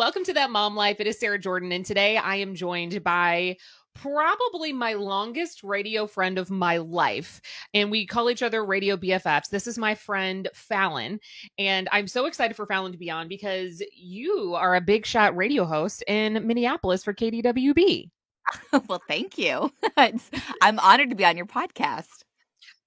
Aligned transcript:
Welcome 0.00 0.24
to 0.24 0.32
That 0.32 0.50
Mom 0.50 0.76
Life. 0.76 0.98
It 0.98 1.06
is 1.06 1.20
Sarah 1.20 1.38
Jordan, 1.38 1.72
and 1.72 1.84
today 1.84 2.16
I 2.16 2.36
am 2.36 2.54
joined 2.54 3.04
by 3.04 3.58
probably 3.94 4.72
my 4.72 4.94
longest 4.94 5.62
radio 5.62 6.06
friend 6.06 6.38
of 6.38 6.50
my 6.50 6.78
life. 6.78 7.42
And 7.74 7.90
we 7.90 8.06
call 8.06 8.30
each 8.30 8.42
other 8.42 8.64
radio 8.64 8.96
BFFs. 8.96 9.50
This 9.50 9.66
is 9.66 9.76
my 9.76 9.94
friend 9.94 10.48
Falen. 10.54 11.18
And 11.58 11.86
I'm 11.92 12.06
so 12.06 12.24
excited 12.24 12.56
for 12.56 12.66
Falen 12.66 12.92
to 12.92 12.98
be 12.98 13.10
on 13.10 13.28
because 13.28 13.82
you 13.94 14.54
are 14.54 14.74
a 14.74 14.80
big 14.80 15.04
shot 15.04 15.36
radio 15.36 15.66
host 15.66 16.02
in 16.06 16.46
Minneapolis 16.46 17.04
for 17.04 17.12
KDWB. 17.12 18.08
well, 18.88 19.02
thank 19.06 19.36
you. 19.36 19.70
I'm 19.98 20.78
honored 20.78 21.10
to 21.10 21.14
be 21.14 21.26
on 21.26 21.36
your 21.36 21.44
podcast. 21.44 22.24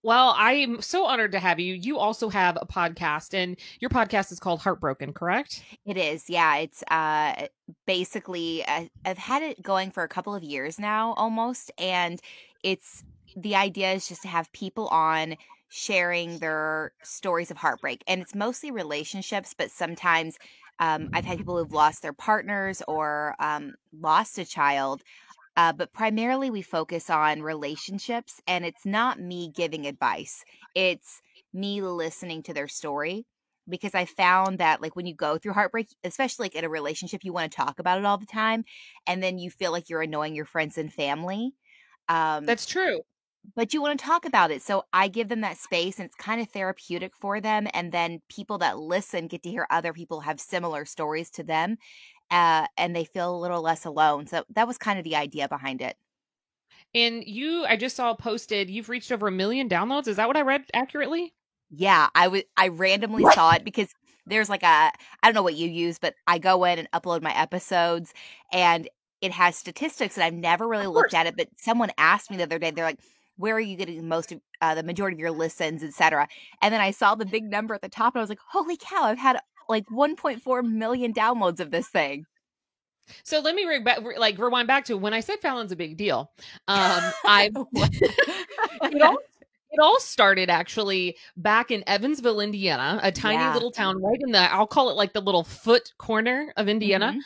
Well, 0.04 0.36
I'm 0.38 0.82
so 0.82 1.06
honored 1.06 1.32
to 1.32 1.40
have 1.40 1.62
you. 1.62 1.74
You 1.76 1.98
also 1.98 2.28
have 2.28 2.58
a 2.62 2.66
podcast, 2.66 3.34
and 3.34 3.58
your 3.80 3.90
podcast 3.90 4.34
is 4.34 4.40
called 4.40 4.60
Heartbroken, 4.60 5.14
correct? 5.14 5.64
It 5.86 5.96
is. 5.96 6.30
Yeah. 6.30 6.58
It's 6.58 6.84
uh, 6.92 7.48
basically, 7.86 8.66
uh, 8.66 8.86
I've 9.06 9.18
had 9.18 9.44
it 9.44 9.64
going 9.64 9.92
for 9.92 10.04
a 10.04 10.10
couple 10.10 10.36
of 10.36 10.44
years 10.44 10.78
now 10.78 11.14
almost. 11.14 11.72
And 11.78 12.20
it's 12.64 13.06
the 13.38 13.56
idea 13.56 13.94
is 13.94 14.08
just 14.08 14.24
to 14.24 14.28
have 14.28 14.52
people 14.52 14.90
on 14.90 15.38
sharing 15.70 16.40
their 16.40 16.92
stories 17.02 17.50
of 17.50 17.56
heartbreak. 17.56 18.04
And 18.06 18.22
it's 18.22 18.36
mostly 18.36 18.72
relationships, 18.72 19.56
but 19.58 19.72
sometimes 19.72 20.38
um, 20.80 21.10
I've 21.14 21.26
had 21.26 21.38
people 21.38 21.58
who've 21.58 21.72
lost 21.72 22.02
their 22.02 22.14
partners 22.14 22.84
or 22.90 23.36
um, 23.40 23.74
lost 23.98 24.38
a 24.38 24.46
child 24.46 25.02
uh, 25.56 25.74
but 25.74 25.94
primarily, 25.94 26.50
we 26.50 26.62
focus 26.62 27.10
on 27.10 27.42
relationships, 27.44 28.42
and 28.48 28.66
it's 28.66 28.86
not 28.86 29.20
me 29.20 29.52
giving 29.56 29.86
advice. 29.88 30.44
It's 30.76 31.22
me 31.54 31.82
listening 31.82 32.44
to 32.44 32.54
their 32.54 32.68
story 32.68 33.26
because 33.70 33.96
I 33.96 34.06
found 34.06 34.60
that, 34.60 34.82
like, 34.82 34.96
when 34.96 35.06
you 35.06 35.16
go 35.16 35.38
through 35.38 35.54
heartbreak, 35.54 35.88
especially 36.04 36.46
like 36.46 36.56
in 36.56 36.66
a 36.66 36.70
relationship, 36.70 37.24
you 37.24 37.34
want 37.34 37.52
to 37.52 37.56
talk 37.56 37.80
about 37.80 38.00
it 38.00 38.06
all 38.06 38.18
the 38.18 38.26
time, 38.26 38.66
and 39.08 39.22
then 39.24 39.38
you 39.40 39.50
feel 39.52 39.72
like 39.72 39.90
you're 39.90 40.02
annoying 40.02 40.36
your 40.36 40.46
friends 40.46 40.78
and 40.78 40.94
family. 40.94 41.54
Um, 42.10 42.46
That's 42.46 42.66
true. 42.66 43.02
But 43.56 43.74
you 43.74 43.82
want 43.82 44.00
to 44.00 44.06
talk 44.06 44.24
about 44.24 44.52
it. 44.52 44.62
So 44.62 44.86
I 44.94 45.10
give 45.10 45.28
them 45.28 45.42
that 45.42 45.58
space, 45.58 46.00
and 46.00 46.06
it's 46.06 46.16
kind 46.16 46.40
of 46.40 46.50
therapeutic 46.50 47.14
for 47.16 47.42
them. 47.42 47.68
And 47.74 47.92
then 47.92 48.22
people 48.30 48.58
that 48.60 48.80
listen 48.80 49.28
get 49.28 49.44
to 49.44 49.50
hear 49.50 49.68
other 49.70 49.92
people 49.92 50.22
have 50.22 50.40
similar 50.40 50.86
stories 50.86 51.30
to 51.32 51.44
them 51.44 51.78
uh, 52.34 52.66
and 52.78 52.96
they 52.96 53.06
feel 53.06 53.36
a 53.36 53.40
little 53.40 53.62
less 53.62 53.86
alone. 53.86 54.26
So 54.26 54.44
that 54.56 54.68
was 54.68 54.80
kind 54.80 54.98
of 54.98 55.06
the 55.06 55.16
idea 55.16 55.48
behind 55.48 55.82
it. 55.82 55.96
And 56.96 57.24
you, 57.26 57.64
I 57.66 57.78
just 57.78 57.96
saw 57.96 58.16
posted, 58.16 58.72
you've 58.72 58.90
reached 58.90 59.12
over 59.12 59.28
a 59.28 59.32
million 59.32 59.70
downloads. 59.70 60.08
Is 60.08 60.16
that 60.16 60.28
what 60.28 60.36
I 60.38 60.42
read 60.42 60.64
accurately? 60.74 61.34
Yeah, 61.70 62.08
I 62.16 62.28
was. 62.28 62.44
I 62.58 62.68
randomly 62.70 63.24
saw 63.34 63.54
it 63.54 63.64
because 63.64 63.88
there's 64.28 64.50
like 64.50 64.62
a 64.64 64.66
I 64.66 64.92
don't 65.24 65.34
know 65.34 65.42
what 65.42 65.56
you 65.56 65.68
use, 65.68 65.98
but 65.98 66.14
I 66.28 66.38
go 66.38 66.64
in 66.66 66.78
and 66.78 66.92
upload 66.92 67.24
my 67.24 67.36
episodes, 67.36 68.14
and 68.52 68.88
it 69.22 69.32
has 69.32 69.56
statistics, 69.56 70.16
and 70.16 70.24
I've 70.24 70.36
never 70.36 70.68
really 70.68 70.86
looked 70.86 71.16
at 71.16 71.26
it. 71.26 71.36
But 71.36 71.50
someone 71.58 71.90
asked 71.98 72.30
me 72.30 72.38
the 72.38 72.44
other 72.44 72.60
day, 72.60 72.70
they're 72.70 72.86
like, 72.86 73.00
"Where 73.38 73.56
are 73.56 73.60
you 73.60 73.76
getting 73.76 74.08
most 74.08 74.32
of 74.32 74.42
uh, 74.62 74.76
the 74.76 74.84
majority 74.84 75.16
of 75.16 75.20
your 75.20 75.32
listens, 75.32 75.82
etc." 75.84 76.28
And 76.62 76.72
then 76.72 76.82
I 76.82 76.92
saw 76.92 77.16
the 77.16 77.26
big 77.26 77.46
number 77.46 77.74
at 77.74 77.82
the 77.82 77.90
top, 77.90 78.14
and 78.14 78.20
I 78.20 78.24
was 78.24 78.30
like, 78.30 78.40
"Holy 78.52 78.78
cow! 78.78 79.06
I've 79.06 79.18
had 79.18 79.40
like 79.70 79.86
1.4 79.88 80.64
million 80.66 81.14
downloads 81.14 81.60
of 81.60 81.72
this 81.72 81.88
thing. 81.90 82.26
So 83.24 83.40
let 83.40 83.56
me 83.56 83.66
re- 83.66 83.80
back, 83.80 84.00
like 84.18 84.38
rewind 84.38 84.68
back 84.68 84.86
to 84.86 84.98
when 84.98 85.14
I 85.14 85.20
said 85.20 85.40
Falen's 85.42 85.72
a 85.72 85.76
big 85.76 85.98
deal. 85.98 86.32
Um, 86.68 87.02
I 87.26 87.50
it 87.74 89.02
all 89.02 89.18
it 89.74 89.80
all 89.82 90.00
started 90.00 90.50
actually 90.50 91.18
back 91.36 91.72
in 91.72 91.84
Evansville, 91.88 92.40
Indiana, 92.40 93.00
a 93.02 93.12
tiny 93.12 93.42
yeah. 93.42 93.54
little 93.54 93.72
town 93.72 94.02
right 94.02 94.20
in 94.20 94.32
the 94.32 94.54
I'll 94.54 94.68
call 94.68 94.90
it 94.90 94.96
like 94.96 95.14
the 95.14 95.22
little 95.22 95.44
foot 95.44 95.92
corner 95.98 96.54
of 96.58 96.68
Indiana. 96.70 97.08
Mm-hmm. 97.08 97.20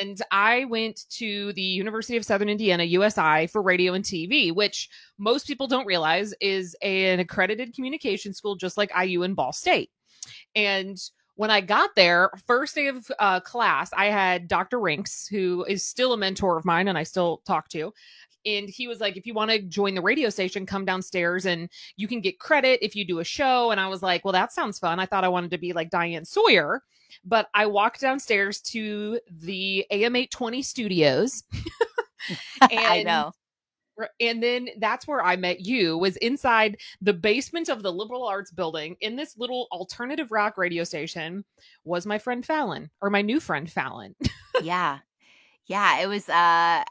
And 0.00 0.22
I 0.30 0.64
went 0.64 1.02
to 1.10 1.52
the 1.52 1.62
University 1.62 2.16
of 2.16 2.24
Southern 2.24 2.48
Indiana, 2.48 2.82
USI, 2.84 3.46
for 3.46 3.60
radio 3.60 3.92
and 3.92 4.02
TV, 4.02 4.52
which 4.52 4.88
most 5.18 5.46
people 5.46 5.66
don't 5.66 5.86
realize 5.86 6.32
is 6.40 6.74
an 6.80 7.20
accredited 7.20 7.74
communication 7.74 8.32
school, 8.32 8.56
just 8.56 8.78
like 8.78 8.90
IU 8.98 9.22
and 9.22 9.36
Ball 9.36 9.52
State. 9.52 9.90
And 10.54 10.96
when 11.36 11.50
I 11.50 11.60
got 11.60 11.90
there, 11.94 12.30
first 12.46 12.74
day 12.74 12.88
of 12.88 13.10
uh, 13.18 13.40
class, 13.40 13.90
I 13.96 14.06
had 14.06 14.48
Dr. 14.48 14.80
Rinks, 14.80 15.26
who 15.28 15.64
is 15.68 15.86
still 15.86 16.12
a 16.12 16.16
mentor 16.16 16.56
of 16.56 16.64
mine 16.64 16.88
and 16.88 16.98
I 16.98 17.02
still 17.02 17.42
talk 17.46 17.68
to. 17.68 17.92
And 18.44 18.68
he 18.68 18.88
was 18.88 19.00
like, 19.00 19.16
if 19.16 19.26
you 19.26 19.34
want 19.34 19.50
to 19.50 19.60
join 19.60 19.94
the 19.94 20.00
radio 20.00 20.30
station, 20.30 20.66
come 20.66 20.84
downstairs 20.84 21.46
and 21.46 21.68
you 21.96 22.08
can 22.08 22.20
get 22.20 22.38
credit 22.38 22.78
if 22.82 22.96
you 22.96 23.04
do 23.04 23.18
a 23.18 23.24
show. 23.24 23.70
And 23.70 23.80
I 23.80 23.88
was 23.88 24.02
like, 24.02 24.24
well, 24.24 24.32
that 24.32 24.52
sounds 24.52 24.78
fun. 24.78 24.98
I 24.98 25.06
thought 25.06 25.24
I 25.24 25.28
wanted 25.28 25.50
to 25.50 25.58
be 25.58 25.72
like 25.72 25.90
Diane 25.90 26.24
Sawyer. 26.24 26.82
But 27.24 27.48
I 27.54 27.66
walked 27.66 28.00
downstairs 28.00 28.60
to 28.62 29.20
the 29.30 29.84
AM 29.90 30.16
820 30.16 30.62
studios. 30.62 31.42
and 32.60 32.80
I 32.80 33.02
know 33.02 33.32
and 34.20 34.42
then 34.42 34.68
that's 34.78 35.06
where 35.06 35.22
I 35.22 35.36
met 35.36 35.60
you 35.60 35.96
was 35.98 36.16
inside 36.18 36.78
the 37.00 37.12
basement 37.12 37.68
of 37.68 37.82
the 37.82 37.92
liberal 37.92 38.26
arts 38.26 38.50
building 38.50 38.96
in 39.00 39.16
this 39.16 39.36
little 39.36 39.68
alternative 39.72 40.30
rock 40.30 40.58
radio 40.58 40.84
station 40.84 41.44
was 41.84 42.06
my 42.06 42.18
friend 42.18 42.46
Falen 42.46 42.90
or 43.00 43.10
my 43.10 43.22
new 43.22 43.40
friend 43.40 43.68
Falen. 43.68 44.14
yeah. 44.62 44.98
Yeah, 45.66 46.00
it 46.00 46.06
was 46.06 46.28
uh 46.28 46.32
I 46.32 46.84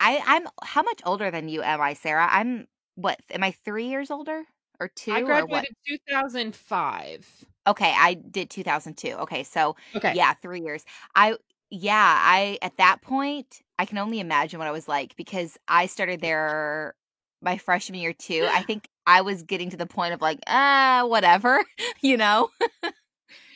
I'm 0.00 0.46
how 0.62 0.82
much 0.82 1.00
older 1.04 1.30
than 1.30 1.48
you 1.48 1.62
am 1.62 1.80
I, 1.80 1.94
Sarah? 1.94 2.28
I'm 2.30 2.66
what 2.94 3.18
am 3.30 3.42
I 3.42 3.52
3 3.64 3.86
years 3.88 4.10
older 4.10 4.42
or 4.78 4.88
2 4.88 5.12
I 5.12 5.22
graduated 5.22 5.74
2005. 5.88 7.44
Okay, 7.68 7.92
I 7.96 8.14
did 8.14 8.48
2002. 8.50 9.08
Okay, 9.08 9.42
so 9.42 9.76
okay. 9.94 10.12
yeah, 10.14 10.34
3 10.34 10.60
years. 10.60 10.84
I 11.14 11.36
yeah, 11.70 12.20
I 12.22 12.58
at 12.62 12.76
that 12.78 13.02
point 13.02 13.62
I 13.78 13.84
can 13.84 13.98
only 13.98 14.20
imagine 14.20 14.58
what 14.58 14.68
I 14.68 14.72
was 14.72 14.88
like 14.88 15.16
because 15.16 15.58
I 15.68 15.86
started 15.86 16.20
there 16.20 16.94
my 17.42 17.58
freshman 17.58 18.00
year 18.00 18.12
too. 18.12 18.48
I 18.50 18.62
think 18.66 18.88
I 19.06 19.22
was 19.22 19.42
getting 19.42 19.70
to 19.70 19.76
the 19.76 19.86
point 19.86 20.14
of 20.14 20.20
like, 20.20 20.40
ah, 20.46 21.00
uh, 21.00 21.06
whatever, 21.06 21.64
you 22.00 22.16
know. 22.16 22.50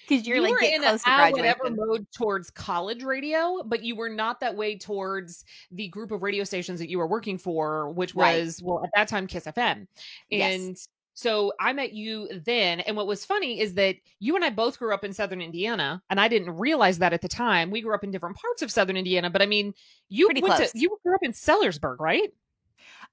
Because 0.09 0.27
you're 0.27 0.39
you 0.39 0.43
like 0.43 0.63
in 0.63 0.83
close 0.83 1.05
to 1.05 1.11
graduation. 1.11 1.37
whatever 1.37 1.71
mode 1.71 2.07
towards 2.17 2.51
college 2.51 3.05
radio, 3.05 3.63
but 3.65 3.85
you 3.85 3.95
were 3.95 4.09
not 4.09 4.41
that 4.41 4.57
way 4.57 4.77
towards 4.77 5.45
the 5.71 5.87
group 5.89 6.11
of 6.11 6.23
radio 6.23 6.43
stations 6.43 6.81
that 6.81 6.91
you 6.91 6.99
were 6.99 7.07
working 7.07 7.39
for, 7.39 7.91
which 7.91 8.13
was 8.15 8.61
right. 8.61 8.67
well 8.67 8.85
at 8.85 8.91
that 8.97 9.07
time 9.07 9.29
Kiss 9.29 9.45
FM, 9.45 9.63
and 9.63 9.87
yes. 10.31 10.89
So 11.21 11.53
I 11.61 11.75
met 11.75 11.93
you 11.93 12.29
then. 12.47 12.81
And 12.81 12.97
what 12.97 13.07
was 13.07 13.27
funny 13.27 13.61
is 13.61 13.75
that 13.75 13.97
you 14.21 14.37
and 14.37 14.45
I 14.45 14.49
both 14.49 14.79
grew 14.79 14.95
up 14.95 15.05
in 15.05 15.13
Southern 15.13 15.43
Indiana. 15.43 16.03
And 16.09 16.19
I 16.19 16.29
didn't 16.29 16.57
realize 16.57 16.99
that 17.01 17.13
at 17.13 17.21
the 17.21 17.29
time. 17.29 17.71
We 17.71 17.83
grew 17.83 17.95
up 17.95 18.03
in 18.03 18.11
different 18.11 18.39
parts 18.39 18.63
of 18.63 18.71
Southern 18.71 18.97
Indiana. 18.97 19.29
But 19.29 19.43
I 19.43 19.47
mean, 19.47 19.75
you 20.09 20.29
Pretty 20.29 20.41
went 20.41 20.55
close. 20.55 20.73
to, 20.73 20.79
you 20.79 20.97
grew 21.05 21.15
up 21.15 21.23
in 21.23 21.33
Sellersburg, 21.33 22.01
right? 22.01 22.33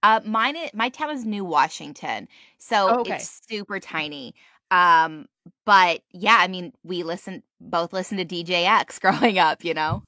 Uh, 0.04 0.22
mine, 0.24 0.56
my 0.74 0.88
town 0.88 1.10
is 1.10 1.26
New 1.26 1.44
Washington. 1.44 2.30
So 2.60 2.88
oh, 2.90 3.00
okay. 3.02 3.16
it's 3.16 3.42
super 3.50 3.78
tiny. 3.82 4.36
Um, 4.72 5.26
but 5.66 6.02
yeah, 6.14 6.38
I 6.40 6.48
mean, 6.48 6.72
we 6.84 7.04
listened, 7.04 7.44
both 7.60 7.92
listened 7.92 8.20
to 8.22 8.26
DJX 8.26 9.02
growing 9.20 9.38
up, 9.38 9.66
you 9.66 9.74
know? 9.74 10.04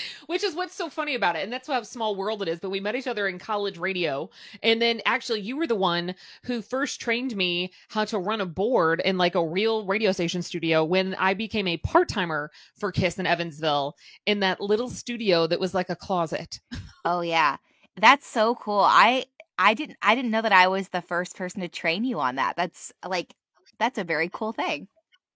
Which 0.26 0.42
is 0.42 0.54
what's 0.54 0.74
so 0.74 0.88
funny 0.88 1.14
about 1.14 1.36
it. 1.36 1.44
And 1.44 1.52
that's 1.52 1.68
how 1.68 1.82
small 1.82 2.16
world 2.16 2.42
it 2.42 2.48
is. 2.48 2.60
But 2.60 2.70
we 2.70 2.80
met 2.80 2.94
each 2.94 3.06
other 3.06 3.28
in 3.28 3.38
college 3.38 3.78
radio. 3.78 4.30
And 4.62 4.80
then 4.80 5.00
actually 5.06 5.40
you 5.40 5.56
were 5.56 5.66
the 5.66 5.74
one 5.74 6.14
who 6.44 6.62
first 6.62 7.00
trained 7.00 7.36
me 7.36 7.72
how 7.88 8.04
to 8.06 8.18
run 8.18 8.40
a 8.40 8.46
board 8.46 9.02
in 9.04 9.18
like 9.18 9.34
a 9.34 9.46
real 9.46 9.84
radio 9.86 10.12
station 10.12 10.42
studio 10.42 10.84
when 10.84 11.14
I 11.14 11.34
became 11.34 11.68
a 11.68 11.78
part-timer 11.78 12.50
for 12.78 12.92
Kiss 12.92 13.18
in 13.18 13.26
Evansville 13.26 13.96
in 14.26 14.40
that 14.40 14.60
little 14.60 14.90
studio 14.90 15.46
that 15.46 15.60
was 15.60 15.74
like 15.74 15.90
a 15.90 15.96
closet. 15.96 16.60
Oh 17.04 17.20
yeah. 17.20 17.56
That's 17.96 18.26
so 18.26 18.54
cool. 18.54 18.80
I 18.80 19.26
I 19.58 19.74
didn't 19.74 19.98
I 20.02 20.14
didn't 20.14 20.30
know 20.30 20.42
that 20.42 20.52
I 20.52 20.68
was 20.68 20.88
the 20.88 21.02
first 21.02 21.36
person 21.36 21.60
to 21.60 21.68
train 21.68 22.04
you 22.04 22.20
on 22.20 22.36
that. 22.36 22.56
That's 22.56 22.92
like 23.06 23.34
that's 23.78 23.98
a 23.98 24.04
very 24.04 24.28
cool 24.32 24.52
thing. 24.52 24.88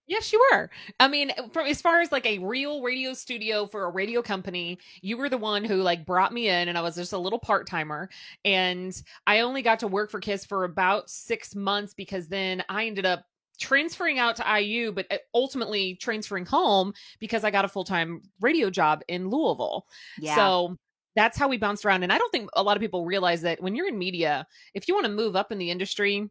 Yes, 0.06 0.33
you 0.33 0.44
were. 0.53 0.71
I 1.00 1.09
mean, 1.09 1.33
from 1.53 1.67
as 1.67 1.83
far 1.83 2.00
as 2.00 2.12
like 2.12 2.27
a 2.27 2.39
real 2.39 2.83
radio 2.83 3.12
studio 3.12 3.67
for 3.67 3.84
a 3.84 3.91
radio 3.91 4.22
company, 4.22 4.78
you 5.03 5.16
were 5.16 5.28
the 5.28 5.39
one 5.39 5.65
who 5.65 5.77
like 5.83 6.07
brought 6.07 6.33
me 6.33 6.48
in, 6.48 6.69
and 6.69 6.78
I 6.78 6.80
was 6.80 6.95
just 6.95 7.13
a 7.13 7.19
little 7.19 7.41
part 7.41 7.66
timer. 7.66 8.09
And 8.45 9.01
I 9.27 9.41
only 9.41 9.63
got 9.63 9.80
to 9.80 9.89
work 9.89 10.10
for 10.10 10.21
Kiss 10.21 10.45
for 10.45 10.65
about 10.65 11.10
six 11.10 11.54
months 11.57 11.92
because 11.92 12.28
then 12.28 12.63
I 12.69 12.86
ended 12.86 13.04
up 13.04 13.25
transferring 13.59 14.19
out 14.19 14.36
to 14.36 14.60
IU, 14.60 14.92
but 14.92 15.07
uh, 15.10 15.19
ultimately 15.34 15.97
transferring 15.97 16.47
home 16.47 16.92
because 17.19 17.45
I 17.45 17.51
got 17.51 17.65
a 17.65 17.69
full 17.69 17.84
time 17.84 18.22
radio 18.41 18.71
job 18.71 19.03
in 19.09 19.28
Louisville. 19.28 19.86
Yeah. 20.21 20.36
So 20.36 20.77
that's 21.16 21.39
how 21.39 21.48
we 21.48 21.57
bounced 21.57 21.84
around. 21.84 22.03
And 22.03 22.13
I 22.13 22.19
don't 22.19 22.30
think 22.30 22.51
a 22.54 22.63
lot 22.63 22.77
of 22.77 22.80
people 22.80 23.04
realize 23.04 23.42
that 23.42 23.63
when 23.63 23.75
you're 23.75 23.89
in 23.89 23.98
media, 23.98 24.47
if 24.75 24.86
you 24.86 24.95
want 24.95 25.07
to 25.07 25.13
move 25.13 25.34
up 25.34 25.51
in 25.51 25.59
the 25.59 25.71
industry, 25.71 26.30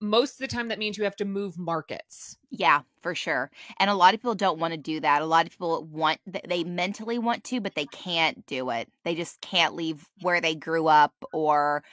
most 0.00 0.32
of 0.34 0.38
the 0.38 0.48
time 0.48 0.68
that 0.68 0.78
means 0.78 0.96
you 0.98 1.04
have 1.04 1.16
to 1.16 1.24
move 1.24 1.58
markets. 1.58 2.38
Yeah, 2.50 2.82
for 3.00 3.14
sure. 3.14 3.50
And 3.78 3.88
a 3.90 3.94
lot 3.94 4.12
of 4.12 4.20
people 4.20 4.34
don't 4.34 4.58
want 4.58 4.72
to 4.72 4.78
do 4.78 4.98
that. 5.00 5.22
A 5.22 5.26
lot 5.26 5.46
of 5.46 5.52
people 5.52 5.84
want 5.84 6.18
they 6.48 6.64
mentally 6.64 7.18
want 7.18 7.44
to, 7.44 7.60
but 7.60 7.74
they 7.76 7.86
can't 7.86 8.44
do 8.46 8.70
it. 8.70 8.90
They 9.04 9.14
just 9.14 9.40
can't 9.40 9.74
leave 9.74 10.08
where 10.20 10.40
they 10.40 10.54
grew 10.56 10.88
up 10.88 11.14
or 11.32 11.84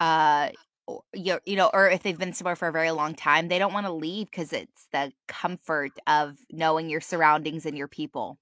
uh 0.00 0.50
you, 1.12 1.38
know 1.46 1.70
or 1.74 1.90
if 1.90 2.02
they've 2.02 2.18
been 2.18 2.32
somewhere 2.32 2.56
for 2.56 2.68
a 2.68 2.72
very 2.72 2.92
long 2.92 3.14
time, 3.14 3.48
they 3.48 3.58
don't 3.58 3.74
want 3.74 3.86
to 3.86 3.92
leave 3.92 4.30
cuz 4.30 4.52
it's 4.52 4.88
the 4.92 5.12
comfort 5.28 5.98
of 6.06 6.38
knowing 6.50 6.88
your 6.88 7.00
surroundings 7.00 7.66
and 7.66 7.76
your 7.76 7.88
people. 7.88 8.38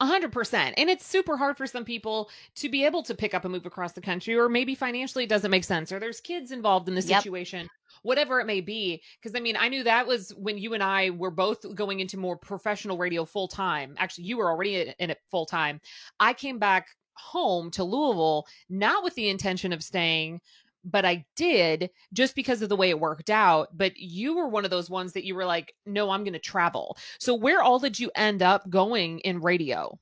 A 0.00 0.06
hundred 0.06 0.32
percent. 0.32 0.74
And 0.78 0.90
it's 0.90 1.06
super 1.06 1.36
hard 1.36 1.56
for 1.56 1.66
some 1.66 1.84
people 1.84 2.30
to 2.56 2.68
be 2.68 2.84
able 2.84 3.02
to 3.04 3.14
pick 3.14 3.34
up 3.34 3.44
and 3.44 3.52
move 3.52 3.66
across 3.66 3.92
the 3.92 4.00
country, 4.00 4.36
or 4.36 4.48
maybe 4.48 4.74
financially 4.74 5.24
it 5.24 5.30
doesn't 5.30 5.50
make 5.50 5.64
sense, 5.64 5.92
or 5.92 5.98
there's 5.98 6.20
kids 6.20 6.50
involved 6.52 6.88
in 6.88 6.94
the 6.94 7.02
Yep. 7.02 7.26
situation, 7.26 7.70
whatever 8.04 8.38
it 8.38 8.46
may 8.46 8.60
be. 8.60 9.02
Because 9.20 9.36
I 9.36 9.40
mean, 9.40 9.56
I 9.58 9.68
knew 9.68 9.82
that 9.82 10.06
was 10.06 10.32
when 10.36 10.56
you 10.56 10.74
and 10.74 10.82
I 10.82 11.10
were 11.10 11.32
both 11.32 11.74
going 11.74 11.98
into 11.98 12.16
more 12.16 12.36
professional 12.36 12.96
radio 12.96 13.24
full 13.24 13.48
time. 13.48 13.96
Actually, 13.98 14.24
you 14.24 14.36
were 14.36 14.48
already 14.48 14.94
in 14.98 15.10
it 15.10 15.18
full 15.30 15.46
time. 15.46 15.80
I 16.20 16.32
came 16.32 16.58
back 16.58 16.86
home 17.14 17.70
to 17.72 17.84
Louisville, 17.84 18.46
not 18.68 19.02
with 19.02 19.14
the 19.14 19.28
intention 19.28 19.72
of 19.72 19.82
staying. 19.82 20.40
But 20.86 21.06
I 21.06 21.24
did 21.34 21.88
just 22.12 22.34
because 22.34 22.60
of 22.60 22.68
the 22.68 22.76
way 22.76 22.90
it 22.90 23.00
worked 23.00 23.30
out. 23.30 23.68
But 23.74 23.96
you 23.96 24.36
were 24.36 24.48
one 24.48 24.66
of 24.66 24.70
those 24.70 24.90
ones 24.90 25.14
that 25.14 25.24
you 25.24 25.34
were 25.34 25.46
like, 25.46 25.72
no, 25.86 26.10
I'm 26.10 26.24
going 26.24 26.34
to 26.34 26.38
travel. 26.38 26.98
So, 27.18 27.34
where 27.34 27.62
all 27.62 27.78
did 27.78 27.98
you 27.98 28.10
end 28.14 28.42
up 28.42 28.68
going 28.68 29.20
in 29.20 29.40
radio? 29.40 29.98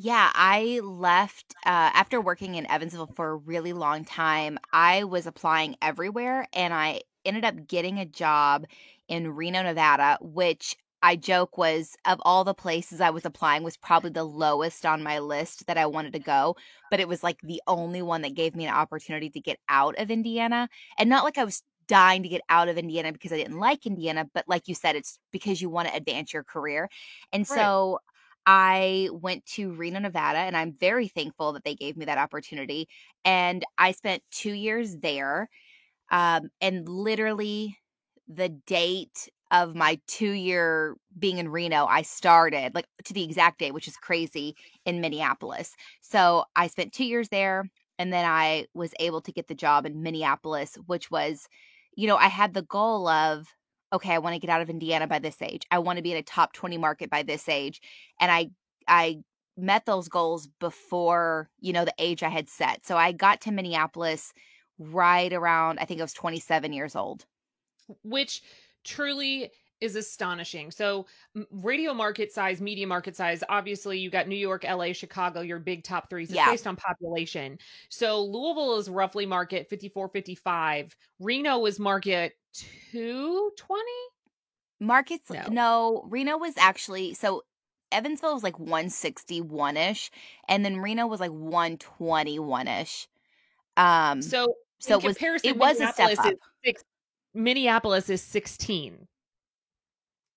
Yeah, 0.00 0.30
I 0.32 0.80
left 0.84 1.56
uh, 1.66 1.90
after 1.92 2.20
working 2.20 2.54
in 2.54 2.70
Evansville 2.70 3.12
for 3.16 3.30
a 3.30 3.36
really 3.36 3.72
long 3.72 4.04
time. 4.04 4.56
I 4.72 5.02
was 5.02 5.26
applying 5.26 5.74
everywhere 5.82 6.46
and 6.52 6.72
I 6.72 7.00
ended 7.28 7.44
up 7.44 7.66
getting 7.66 7.98
a 7.98 8.06
job 8.06 8.66
in 9.08 9.34
Reno, 9.34 9.62
Nevada, 9.62 10.18
which 10.20 10.76
I 11.02 11.14
joke 11.16 11.56
was 11.56 11.96
of 12.06 12.20
all 12.24 12.42
the 12.44 12.54
places 12.54 13.00
I 13.00 13.10
was 13.10 13.24
applying 13.24 13.62
was 13.62 13.76
probably 13.76 14.10
the 14.10 14.24
lowest 14.24 14.84
on 14.84 15.02
my 15.02 15.20
list 15.20 15.66
that 15.66 15.78
I 15.78 15.86
wanted 15.86 16.12
to 16.14 16.18
go, 16.18 16.56
but 16.90 16.98
it 17.00 17.06
was 17.08 17.22
like 17.22 17.40
the 17.42 17.62
only 17.68 18.02
one 18.02 18.22
that 18.22 18.34
gave 18.34 18.56
me 18.56 18.66
an 18.66 18.74
opportunity 18.74 19.30
to 19.30 19.40
get 19.40 19.60
out 19.68 19.96
of 19.98 20.10
Indiana. 20.10 20.68
And 20.98 21.08
not 21.08 21.24
like 21.24 21.38
I 21.38 21.44
was 21.44 21.62
dying 21.86 22.22
to 22.24 22.28
get 22.28 22.42
out 22.48 22.68
of 22.68 22.76
Indiana 22.78 23.12
because 23.12 23.32
I 23.32 23.36
didn't 23.36 23.58
like 23.58 23.86
Indiana, 23.86 24.28
but 24.34 24.48
like 24.48 24.66
you 24.68 24.74
said 24.74 24.96
it's 24.96 25.18
because 25.30 25.62
you 25.62 25.70
want 25.70 25.88
to 25.88 25.94
advance 25.94 26.32
your 26.32 26.44
career. 26.44 26.88
And 27.32 27.46
Right. 27.48 27.72
so 27.72 28.00
I 28.46 29.08
went 29.12 29.44
to 29.46 29.72
Reno, 29.72 30.00
Nevada, 30.00 30.38
and 30.38 30.56
I'm 30.56 30.72
very 30.72 31.08
thankful 31.08 31.52
that 31.52 31.64
they 31.64 31.74
gave 31.74 31.96
me 31.96 32.06
that 32.06 32.18
opportunity. 32.18 32.88
And 33.24 33.64
I 33.76 33.92
spent 33.92 34.22
two 34.30 34.52
years 34.52 34.96
there. 34.98 35.48
Um, 36.10 36.50
and 36.60 36.88
literally, 36.88 37.78
the 38.28 38.48
date 38.48 39.28
of 39.50 39.74
my 39.74 39.98
two 40.06 40.30
year 40.30 40.96
being 41.18 41.38
in 41.38 41.48
Reno, 41.48 41.86
I 41.86 42.02
started 42.02 42.74
like 42.74 42.86
to 43.04 43.14
the 43.14 43.24
exact 43.24 43.58
date, 43.58 43.72
which 43.72 43.88
is 43.88 43.96
crazy, 43.96 44.54
in 44.84 45.00
Minneapolis. 45.00 45.74
So 46.00 46.44
I 46.54 46.66
spent 46.66 46.92
two 46.92 47.04
years 47.04 47.28
there. 47.28 47.70
And 47.98 48.12
then 48.12 48.24
I 48.24 48.66
was 48.74 48.92
able 49.00 49.20
to 49.22 49.32
get 49.32 49.48
the 49.48 49.54
job 49.54 49.84
in 49.84 50.02
Minneapolis, 50.02 50.76
which 50.86 51.10
was, 51.10 51.48
you 51.96 52.06
know, 52.06 52.16
I 52.16 52.28
had 52.28 52.54
the 52.54 52.62
goal 52.62 53.08
of, 53.08 53.46
okay, 53.92 54.12
I 54.12 54.18
want 54.18 54.34
to 54.34 54.38
get 54.38 54.50
out 54.50 54.60
of 54.60 54.70
Indiana 54.70 55.08
by 55.08 55.18
this 55.18 55.42
age. 55.42 55.62
I 55.70 55.80
want 55.80 55.96
to 55.96 56.02
be 56.02 56.12
in 56.12 56.18
a 56.18 56.22
top 56.22 56.52
20 56.52 56.78
market 56.78 57.10
by 57.10 57.24
this 57.24 57.48
age. 57.48 57.80
And 58.20 58.30
I, 58.30 58.50
I, 58.86 59.18
met 59.60 59.86
those 59.86 60.08
goals 60.08 60.48
before 60.60 61.50
you 61.58 61.72
know 61.72 61.84
the 61.84 61.92
age 61.98 62.22
i 62.22 62.28
had 62.28 62.48
set 62.48 62.86
so 62.86 62.96
i 62.96 63.10
got 63.10 63.40
to 63.40 63.50
minneapolis 63.50 64.32
right 64.78 65.32
around 65.32 65.78
i 65.80 65.84
think 65.84 66.00
i 66.00 66.04
was 66.04 66.12
27 66.12 66.72
years 66.72 66.94
old 66.96 67.26
which 68.02 68.42
truly 68.84 69.50
is 69.80 69.94
astonishing. 69.94 70.70
So, 70.72 71.06
radio 71.52 71.94
market 71.94 72.32
size, 72.32 72.60
media 72.60 72.86
market 72.86 73.14
size, 73.14 73.44
obviously 73.48 73.98
you 73.98 74.10
got 74.10 74.26
New 74.26 74.34
York, 74.36 74.64
LA, 74.64 74.92
Chicago, 74.92 75.40
your 75.40 75.60
big 75.60 75.84
top 75.84 76.10
threes. 76.10 76.30
It's 76.30 76.36
Yeah. 76.36 76.50
based 76.50 76.66
on 76.66 76.74
population. 76.74 77.58
So, 77.88 78.24
Louisville 78.24 78.76
is 78.78 78.90
roughly 78.90 79.24
market 79.24 79.68
54, 79.68 80.08
55. 80.08 80.96
Reno 81.20 81.64
is 81.66 81.78
market 81.78 82.32
220. 82.54 83.84
markets 84.80 85.30
No. 85.30 85.42
no. 85.48 86.04
reno 86.08 86.36
was 86.38 86.54
actually 86.56 87.14
so 87.14 87.42
evansville 87.92 88.34
was 88.34 88.42
like 88.42 88.56
161ish 88.58 90.10
and 90.48 90.64
then 90.64 90.76
reno 90.78 91.06
was 91.06 91.20
like 91.20 91.30
121ish 91.30 93.06
um 93.76 94.22
So, 94.22 94.54
so 94.80 94.98
it 94.98 95.04
was- 95.04 95.16
it 95.44 95.56
was 95.56 95.80
a 95.80 95.92
step 95.92 96.10
is 96.12 96.18
six, 96.64 96.84
Minneapolis 97.34 98.08
is 98.10 98.22
16. 98.22 99.06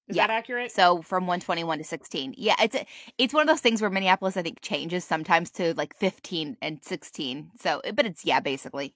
Is 0.08 0.16
Yeah. 0.18 0.28
that 0.28 0.34
accurate? 0.34 0.72
so 0.72 1.02
from 1.04 1.26
121 1.26 1.78
to 1.78 1.84
16 1.84 2.34
yeah 2.38 2.56
it's 2.62 2.76
a, 2.76 2.86
it's 3.18 3.34
one 3.34 3.42
of 3.42 3.48
those 3.48 3.62
things 3.62 3.82
where 3.82 3.90
minneapolis 3.90 4.36
i 4.36 4.42
think 4.42 4.60
changes 4.62 5.06
sometimes 5.06 5.50
to 5.52 5.74
like 5.76 5.96
15 5.96 6.58
and 6.62 6.84
16 6.84 7.52
so 7.58 7.82
but 7.94 8.06
it's 8.06 8.26
yeah 8.26 8.40
basically 8.42 8.94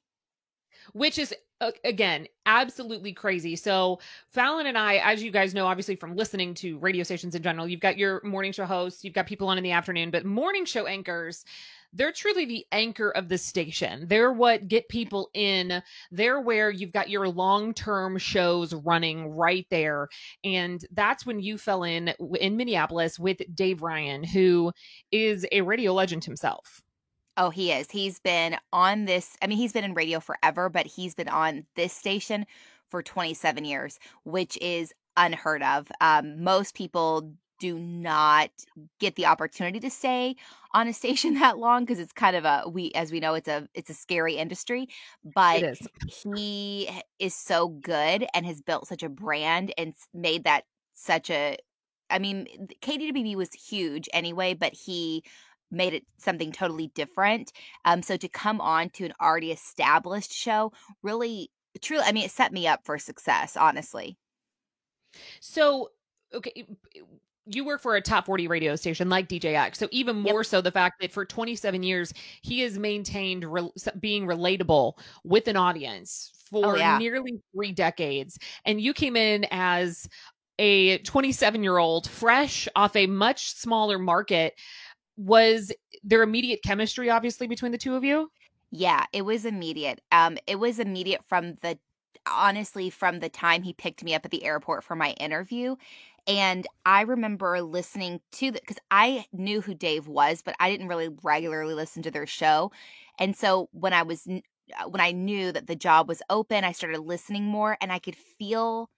which 0.93 1.17
is 1.17 1.33
again 1.83 2.27
absolutely 2.45 3.13
crazy. 3.13 3.55
So 3.55 3.99
Falen 4.35 4.65
and 4.65 4.77
I, 4.77 4.95
as 4.97 5.23
you 5.23 5.31
guys 5.31 5.53
know, 5.53 5.67
obviously 5.67 5.95
from 5.95 6.15
listening 6.15 6.53
to 6.55 6.77
radio 6.79 7.03
stations 7.03 7.35
in 7.35 7.41
general, 7.41 7.67
you've 7.67 7.79
got 7.79 7.97
your 7.97 8.21
morning 8.23 8.51
show 8.51 8.65
hosts, 8.65 9.03
you've 9.03 9.13
got 9.13 9.27
people 9.27 9.47
on 9.47 9.57
in 9.57 9.63
the 9.63 9.71
afternoon, 9.71 10.11
but 10.11 10.25
morning 10.25 10.65
show 10.65 10.85
anchors. 10.85 11.45
They're 11.93 12.11
truly 12.11 12.43
the 12.43 12.65
anchor 12.73 13.09
of 13.11 13.29
the 13.29 13.37
station. 13.37 14.07
They're 14.09 14.33
what 14.33 14.67
get 14.67 14.89
people 14.89 15.29
in. 15.33 15.81
They're 16.11 16.41
where 16.41 16.69
you've 16.69 16.91
got 16.91 17.09
your 17.09 17.29
long 17.29 17.73
term 17.73 18.17
shows 18.17 18.73
running 18.73 19.29
right 19.29 19.65
there. 19.69 20.09
And 20.43 20.85
that's 20.91 21.25
when 21.25 21.39
you 21.39 21.57
fell 21.57 21.83
in 21.83 22.13
in 22.37 22.57
Minneapolis 22.57 23.17
with 23.17 23.37
Dave 23.53 23.81
Ryan, 23.81 24.25
who 24.25 24.73
is 25.09 25.45
a 25.53 25.61
radio 25.61 25.93
legend 25.93 26.25
himself. 26.25 26.81
Oh, 27.37 27.49
he 27.49 27.71
is. 27.71 27.91
He's 27.91 28.19
been 28.19 28.57
on 28.71 29.05
this. 29.05 29.35
I 29.41 29.47
mean, 29.47 29.57
he's 29.57 29.73
been 29.73 29.83
in 29.83 29.93
radio 29.93 30.19
forever, 30.19 30.69
but 30.69 30.85
he's 30.85 31.15
been 31.15 31.27
on 31.27 31.65
this 31.75 31.91
station 31.91 32.45
for 32.89 33.03
27 33.03 33.65
years, 33.65 33.99
which 34.23 34.57
is 34.61 34.93
unheard 35.17 35.63
of. 35.63 35.91
Um, 36.01 36.43
most 36.43 36.75
people 36.75 37.33
do 37.59 37.79
not 37.79 38.49
get 38.99 39.15
the 39.15 39.25
opportunity 39.25 39.79
to 39.79 39.89
stay 39.89 40.35
on 40.73 40.87
a 40.87 40.93
station 41.01 41.35
that 41.35 41.57
long 41.57 41.83
because 41.83 41.99
it's 41.99 42.13
kind 42.13 42.35
of 42.35 42.45
a 42.45 42.63
we 42.69 42.91
as 42.93 43.11
we 43.11 43.19
know 43.19 43.33
it's 43.33 43.47
a 43.47 43.67
it's 43.73 43.89
a 43.89 43.93
scary 43.93 44.35
industry 44.35 44.89
but 45.23 45.63
is. 45.63 45.79
he 46.25 46.89
is 47.17 47.33
so 47.33 47.69
good 47.69 48.25
and 48.33 48.45
has 48.45 48.61
built 48.61 48.87
such 48.87 49.03
a 49.03 49.09
brand 49.09 49.73
and 49.77 49.93
made 50.13 50.43
that 50.43 50.65
such 50.93 51.29
a 51.29 51.57
I 52.09 52.19
mean 52.19 52.67
KDWB 52.81 53.35
was 53.35 53.53
huge 53.53 54.09
anyway 54.13 54.53
but 54.53 54.73
he 54.73 55.23
made 55.71 55.93
it 55.93 56.05
something 56.17 56.51
totally 56.51 56.87
different 56.95 57.51
um 57.85 58.01
so 58.01 58.17
to 58.17 58.27
come 58.29 58.61
on 58.61 58.89
to 58.89 59.05
an 59.05 59.13
already 59.21 59.51
established 59.51 60.31
show 60.33 60.71
really 61.03 61.51
truly 61.81 62.03
I 62.05 62.11
mean 62.11 62.25
it 62.25 62.31
set 62.31 62.51
me 62.53 62.67
up 62.67 62.85
for 62.85 62.97
success 62.97 63.57
honestly 63.57 64.17
So, 65.39 65.89
okay, 66.33 66.65
you 67.47 67.63
work 67.63 67.81
for 67.81 67.95
a 67.95 68.01
top 68.01 68.25
40 68.25 68.47
radio 68.47 68.75
station 68.75 69.09
like 69.09 69.27
DJX. 69.27 69.77
So, 69.77 69.87
even 69.91 70.15
more 70.15 70.43
so, 70.43 70.61
the 70.61 70.71
fact 70.71 70.95
that 71.01 71.11
for 71.11 71.25
27 71.25 71.83
years, 71.83 72.13
he 72.41 72.61
has 72.61 72.77
maintained 72.77 73.45
re- 73.45 73.71
being 73.99 74.25
relatable 74.25 74.93
with 75.23 75.47
an 75.47 75.57
audience 75.57 76.31
for 76.49 76.63
Oh, 76.63 76.75
yeah. 76.75 77.03
nearly 77.03 77.41
three 77.53 77.71
decades. 77.71 78.37
And 78.65 78.81
you 78.81 78.93
came 78.93 79.15
in 79.15 79.45
as 79.51 80.07
a 80.57 80.99
27 80.99 81.63
year 81.63 81.77
old, 81.77 82.07
fresh 82.09 82.67
off 82.75 82.95
a 82.95 83.07
much 83.07 83.53
smaller 83.55 83.99
market. 83.99 84.53
Was 85.17 85.71
there 86.03 86.23
immediate 86.23 86.61
chemistry, 86.63 87.09
obviously, 87.09 87.47
between 87.47 87.71
the 87.71 87.77
two 87.77 87.95
of 87.95 88.03
you? 88.03 88.31
Yeah, 88.71 89.05
it 89.13 89.23
was 89.23 89.45
immediate. 89.45 90.01
Um, 90.11 90.37
it 90.47 90.57
was 90.57 90.79
immediate 90.79 91.23
from 91.27 91.55
the 91.61 91.79
honestly 92.27 92.89
from 92.89 93.19
the 93.19 93.29
time 93.29 93.61
he 93.61 93.71
picked 93.73 94.03
me 94.03 94.15
up 94.15 94.25
at 94.25 94.31
the 94.31 94.43
airport 94.43 94.83
for 94.83 94.95
my 94.95 95.11
interview. 95.11 95.75
And 96.27 96.65
I 96.85 97.01
remember 97.01 97.61
listening 97.61 98.19
to 98.33 98.51
the 98.51 98.59
because 98.59 98.79
I 98.89 99.25
knew 99.31 99.61
who 99.61 99.75
Dave 99.75 100.07
was, 100.07 100.41
but 100.41 100.55
I 100.59 100.69
didn't 100.71 100.87
really 100.87 101.09
regularly 101.23 101.75
listen 101.75 102.01
to 102.03 102.11
their 102.11 102.25
show. 102.25 102.71
And 103.19 103.35
so 103.35 103.69
when 103.71 103.93
I 103.93 104.01
was 104.03 104.27
uh, 104.27 104.89
when 104.89 105.01
I 105.01 105.11
knew 105.11 105.51
that 105.51 105.67
the 105.67 105.75
job 105.75 106.07
was 106.07 106.21
open, 106.29 106.63
I 106.63 106.71
started 106.71 106.99
listening 107.01 107.43
more, 107.45 107.77
and 107.81 107.91
I 107.91 107.99
could 107.99 108.15
feel 108.15 108.89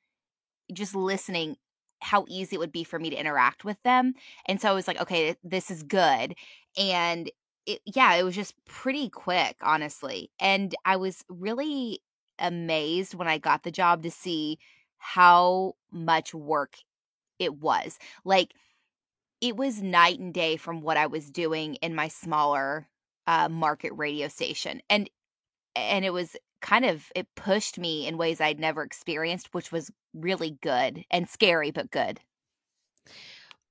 just 0.73 0.95
listening 0.95 1.57
how 2.01 2.25
easy 2.27 2.55
it 2.55 2.59
would 2.59 2.71
be 2.71 2.83
for 2.83 2.99
me 2.99 3.09
to 3.09 3.19
interact 3.19 3.65
with 3.65 3.81
them. 3.83 4.13
And 4.45 4.61
so 4.61 4.69
I 4.69 4.73
was 4.73 4.87
like, 4.87 5.01
okay, 5.01 5.35
this 5.43 5.71
is 5.71 5.83
good. 5.83 6.35
And 6.77 7.31
it, 7.65 7.81
yeah, 7.85 8.13
it 8.15 8.23
was 8.23 8.35
just 8.35 8.53
pretty 8.65 9.09
quick, 9.09 9.57
honestly. 9.61 10.31
And 10.39 10.73
I 10.85 10.95
was 10.95 11.23
really 11.29 12.01
amazed 12.39 13.15
when 13.15 13.27
I 13.27 13.37
got 13.37 13.63
the 13.63 13.71
job 13.71 14.03
to 14.03 14.11
see 14.11 14.59
how 14.97 15.75
much 15.91 16.33
work 16.33 16.77
it 17.39 17.55
was. 17.55 17.97
Like, 18.23 18.53
it 19.41 19.55
was 19.55 19.81
night 19.81 20.19
and 20.19 20.33
day 20.33 20.57
from 20.57 20.81
what 20.81 20.97
I 20.97 21.07
was 21.07 21.29
doing 21.29 21.75
in 21.75 21.93
my 21.93 22.07
smaller 22.07 22.87
uh, 23.27 23.49
market 23.49 23.91
radio 23.95 24.27
station. 24.27 24.81
And 24.89 25.09
and 25.75 26.03
it 26.03 26.11
was 26.11 26.35
kind 26.61 26.85
of 26.85 27.11
it 27.15 27.27
pushed 27.35 27.77
me 27.77 28.07
in 28.07 28.17
ways 28.17 28.41
I'd 28.41 28.59
never 28.59 28.83
experienced, 28.83 29.53
which 29.53 29.71
was 29.71 29.91
really 30.13 30.57
good 30.61 31.03
and 31.11 31.29
scary, 31.29 31.71
but 31.71 31.91
good. 31.91 32.19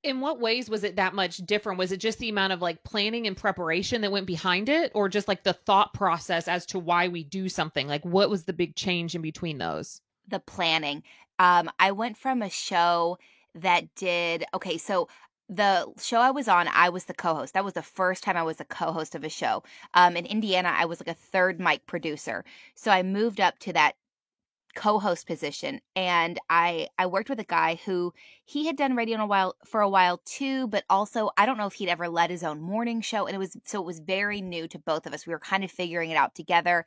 in 0.02 0.20
what 0.20 0.40
ways 0.40 0.70
was 0.70 0.84
it 0.84 0.96
that 0.96 1.14
much 1.14 1.38
different 1.38 1.78
was 1.78 1.90
it 1.90 1.96
just 1.98 2.18
the 2.18 2.28
amount 2.28 2.52
of 2.52 2.62
like 2.62 2.82
planning 2.84 3.26
and 3.26 3.36
preparation 3.36 4.00
that 4.02 4.12
went 4.12 4.26
behind 4.26 4.68
it 4.68 4.92
or 4.94 5.08
just 5.08 5.26
like 5.28 5.42
the 5.42 5.52
thought 5.52 5.92
process 5.94 6.46
as 6.48 6.64
to 6.66 6.78
why 6.78 7.08
we 7.08 7.24
do 7.24 7.48
something 7.48 7.88
like 7.88 8.04
what 8.04 8.30
was 8.30 8.44
the 8.44 8.52
big 8.52 8.76
change 8.76 9.14
in 9.14 9.22
between 9.22 9.58
those 9.58 10.00
the 10.28 10.40
planning. 10.40 11.02
Um, 11.38 11.70
I 11.78 11.92
went 11.92 12.16
from 12.16 12.42
a 12.42 12.50
show 12.50 13.18
that 13.54 13.94
did 13.94 14.44
okay, 14.54 14.78
so 14.78 15.08
the 15.48 15.92
show 16.00 16.18
I 16.20 16.30
was 16.30 16.48
on, 16.48 16.68
I 16.68 16.88
was 16.88 17.04
the 17.04 17.14
co-host. 17.14 17.54
That 17.54 17.64
was 17.64 17.74
the 17.74 17.82
first 17.82 18.24
time 18.24 18.36
I 18.36 18.42
was 18.42 18.60
a 18.60 18.64
co-host 18.64 19.14
of 19.14 19.24
a 19.24 19.28
show. 19.28 19.62
Um, 19.94 20.16
in 20.16 20.26
Indiana, 20.26 20.72
I 20.74 20.86
was 20.86 21.00
like 21.00 21.08
a 21.08 21.14
third 21.18 21.60
mic 21.60 21.86
producer. 21.86 22.44
So 22.74 22.90
I 22.90 23.02
moved 23.02 23.40
up 23.40 23.58
to 23.60 23.72
that 23.74 23.94
co-host 24.74 25.26
position 25.26 25.80
and 25.96 26.38
I 26.50 26.88
I 26.98 27.06
worked 27.06 27.30
with 27.30 27.40
a 27.40 27.44
guy 27.44 27.80
who 27.86 28.12
he 28.44 28.66
had 28.66 28.76
done 28.76 28.94
radio 28.94 29.14
in 29.14 29.20
a 29.22 29.26
while 29.26 29.56
for 29.64 29.80
a 29.80 29.88
while 29.88 30.18
too 30.26 30.66
but 30.68 30.84
also 30.90 31.30
I 31.38 31.46
don't 31.46 31.56
know 31.56 31.66
if 31.66 31.72
he'd 31.72 31.88
ever 31.88 32.08
led 32.10 32.28
his 32.28 32.44
own 32.44 32.60
morning 32.60 33.00
show 33.00 33.26
and 33.26 33.34
it 33.34 33.38
was 33.38 33.56
so 33.64 33.80
it 33.80 33.86
was 33.86 34.00
very 34.00 34.42
new 34.42 34.68
to 34.68 34.78
both 34.78 35.06
of 35.06 35.14
us 35.14 35.26
we 35.26 35.32
were 35.32 35.38
kind 35.38 35.64
of 35.64 35.70
figuring 35.70 36.10
it 36.10 36.16
out 36.16 36.34
together 36.34 36.84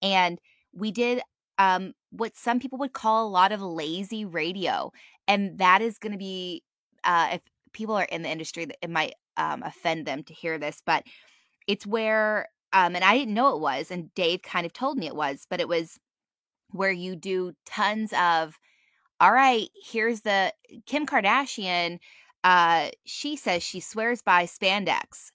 and 0.00 0.40
we 0.72 0.92
did 0.92 1.20
um 1.58 1.94
what 2.10 2.36
some 2.36 2.60
people 2.60 2.78
would 2.78 2.92
call 2.92 3.26
a 3.26 3.28
lot 3.28 3.50
of 3.50 3.60
lazy 3.60 4.24
radio 4.24 4.92
and 5.26 5.58
that 5.58 5.82
is 5.82 5.98
going 5.98 6.12
to 6.12 6.18
be 6.18 6.62
uh 7.02 7.30
if 7.32 7.40
people 7.72 7.94
are 7.94 8.04
in 8.04 8.22
the 8.22 8.30
industry 8.30 8.64
that 8.64 8.78
it 8.82 8.90
might 8.90 9.14
um 9.36 9.62
offend 9.62 10.06
them 10.06 10.22
to 10.22 10.34
hear 10.34 10.58
this 10.58 10.82
but 10.84 11.04
it's 11.66 11.86
where 11.86 12.48
um 12.72 12.94
and 12.94 13.04
I 13.04 13.16
didn't 13.16 13.34
know 13.34 13.54
it 13.54 13.60
was 13.60 13.90
and 13.90 14.14
Dave 14.14 14.42
kind 14.42 14.66
of 14.66 14.72
told 14.72 14.98
me 14.98 15.06
it 15.06 15.16
was 15.16 15.46
but 15.48 15.60
it 15.60 15.68
was 15.68 15.98
where 16.70 16.92
you 16.92 17.16
do 17.16 17.52
tons 17.66 18.12
of 18.18 18.58
all 19.20 19.32
right 19.32 19.68
here's 19.84 20.22
the 20.22 20.52
kim 20.86 21.06
kardashian 21.06 21.98
uh 22.44 22.88
she 23.04 23.36
says 23.36 23.62
she 23.62 23.80
swears 23.80 24.22
by 24.22 24.44
spandex. 24.44 25.30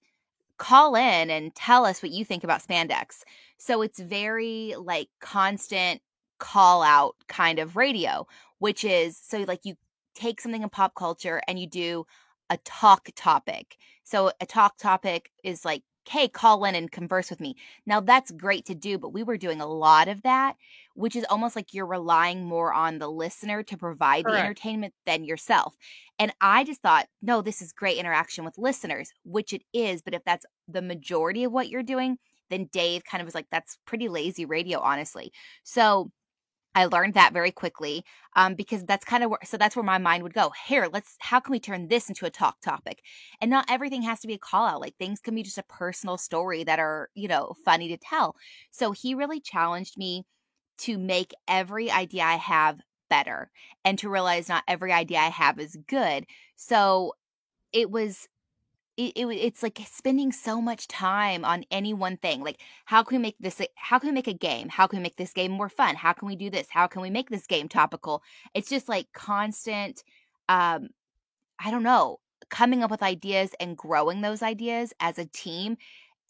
Call 0.57 0.95
in 0.95 1.29
and 1.29 1.53
tell 1.53 1.85
us 1.85 2.01
what 2.01 2.11
you 2.11 2.25
think 2.25 2.43
about 2.43 2.63
spandex. 2.63 3.21
So 3.57 3.83
it's 3.83 3.99
very 3.99 4.73
like 4.77 5.09
constant 5.21 6.01
call 6.39 6.83
out 6.83 7.15
kind 7.27 7.59
of 7.59 7.75
radio 7.75 8.27
which 8.59 8.83
is 8.83 9.17
so 9.17 9.39
like 9.47 9.61
you 9.63 9.75
take 10.15 10.41
something 10.41 10.63
in 10.63 10.69
pop 10.69 10.95
culture 10.95 11.41
and 11.47 11.59
you 11.59 11.67
do 11.67 12.05
a 12.49 12.57
talk 12.57 13.09
topic 13.15 13.77
so 14.03 14.31
a 14.39 14.45
talk 14.45 14.77
topic 14.77 15.31
is 15.43 15.65
like 15.65 15.83
hey, 16.07 16.27
call 16.27 16.63
in 16.63 16.73
and 16.75 16.91
converse 16.91 17.29
with 17.29 17.41
me. 17.41 17.55
Now, 17.85 17.99
that's 17.99 18.31
great 18.31 18.65
to 18.65 18.75
do, 18.75 18.97
but 18.97 19.13
we 19.13 19.23
were 19.23 19.37
doing 19.37 19.59
a 19.59 19.67
lot 19.67 20.07
of 20.07 20.21
that, 20.23 20.55
which 20.95 21.15
is 21.15 21.25
almost 21.29 21.55
like 21.55 21.73
you're 21.73 21.85
relying 21.85 22.45
more 22.45 22.73
on 22.73 22.97
the 22.97 23.09
listener 23.09 23.61
to 23.63 23.77
provide 23.77 24.23
Correct. 24.23 24.37
the 24.37 24.43
entertainment 24.43 24.93
than 25.05 25.25
yourself. 25.25 25.75
And 26.17 26.33
I 26.39 26.63
just 26.63 26.81
thought, 26.81 27.07
no, 27.21 27.41
this 27.41 27.61
is 27.61 27.73
great 27.73 27.97
interaction 27.97 28.45
with 28.45 28.57
listeners, 28.57 29.11
which 29.23 29.53
it 29.53 29.63
is. 29.73 30.01
But 30.01 30.13
if 30.13 30.23
that's 30.23 30.45
the 30.67 30.81
majority 30.81 31.43
of 31.43 31.51
what 31.51 31.69
you're 31.69 31.83
doing, 31.83 32.17
then 32.49 32.69
Dave 32.71 33.03
kind 33.03 33.21
of 33.21 33.25
was 33.25 33.35
like, 33.35 33.47
that's 33.51 33.77
pretty 33.85 34.07
lazy 34.07 34.45
radio, 34.45 34.79
honestly. 34.79 35.31
So 35.63 36.11
I 36.77 36.85
learned 36.85 37.15
that 37.15 37.33
very 37.33 37.49
quickly 37.49 38.05
um, 38.35 38.53
because 38.53 38.85
that's 38.85 39.03
kind 39.03 39.23
of 39.23 39.31
where, 39.31 39.39
so 39.43 39.57
that's 39.57 39.75
where 39.75 39.81
my 39.81 39.97
mind 39.97 40.21
would 40.21 40.35
go. 40.35 40.51
Here, 40.67 40.87
let's, 40.93 41.15
how 41.17 41.39
can 41.39 41.51
we 41.51 41.59
turn 41.59 41.87
this 41.87 42.07
into 42.07 42.27
a 42.27 42.29
talk 42.29 42.61
topic? 42.61 43.01
And 43.41 43.49
not 43.49 43.65
everything 43.67 44.03
has 44.03 44.19
to 44.19 44.27
be 44.27 44.35
a 44.35 44.37
call 44.37 44.67
out. 44.67 44.79
Like 44.79 44.95
things 44.95 45.19
can 45.19 45.33
be 45.33 45.41
just 45.41 45.57
a 45.57 45.63
personal 45.63 46.19
story 46.19 46.63
that 46.65 46.77
are, 46.77 47.09
you 47.15 47.27
know, 47.27 47.55
funny 47.65 47.87
to 47.87 47.97
tell. 47.97 48.35
So 48.69 48.91
he 48.91 49.15
really 49.15 49.39
challenged 49.39 49.97
me 49.97 50.23
to 50.79 50.99
make 50.99 51.33
every 51.47 51.89
idea 51.89 52.21
I 52.21 52.35
have 52.35 52.79
better 53.09 53.49
and 53.83 53.97
to 53.97 54.09
realize 54.09 54.47
not 54.47 54.63
every 54.67 54.91
idea 54.91 55.17
I 55.17 55.29
have 55.29 55.57
is 55.57 55.79
good. 55.87 56.25
So 56.57 57.13
it 57.73 57.89
was 57.89 58.27
it, 58.97 59.13
it, 59.15 59.27
it's 59.27 59.63
like 59.63 59.79
spending 59.89 60.31
so 60.31 60.59
much 60.59 60.87
time 60.87 61.45
on 61.45 61.63
any 61.71 61.93
one 61.93 62.17
thing 62.17 62.43
like 62.43 62.59
how 62.85 63.03
can 63.03 63.17
we 63.17 63.21
make 63.21 63.35
this 63.39 63.61
how 63.75 63.99
can 63.99 64.09
we 64.09 64.13
make 64.13 64.27
a 64.27 64.33
game? 64.33 64.69
How 64.69 64.87
can 64.87 64.99
we 64.99 65.03
make 65.03 65.17
this 65.17 65.33
game 65.33 65.51
more 65.51 65.69
fun? 65.69 65.95
How 65.95 66.13
can 66.13 66.27
we 66.27 66.35
do 66.35 66.49
this? 66.49 66.67
How 66.69 66.87
can 66.87 67.01
we 67.01 67.09
make 67.09 67.29
this 67.29 67.47
game 67.47 67.69
topical? 67.69 68.23
It's 68.53 68.69
just 68.69 68.89
like 68.89 69.07
constant 69.13 70.03
um 70.49 70.89
i 71.59 71.71
don't 71.71 71.83
know 71.83 72.19
coming 72.49 72.83
up 72.83 72.91
with 72.91 73.03
ideas 73.03 73.51
and 73.59 73.77
growing 73.77 74.21
those 74.21 74.41
ideas 74.41 74.93
as 74.99 75.17
a 75.17 75.25
team 75.25 75.77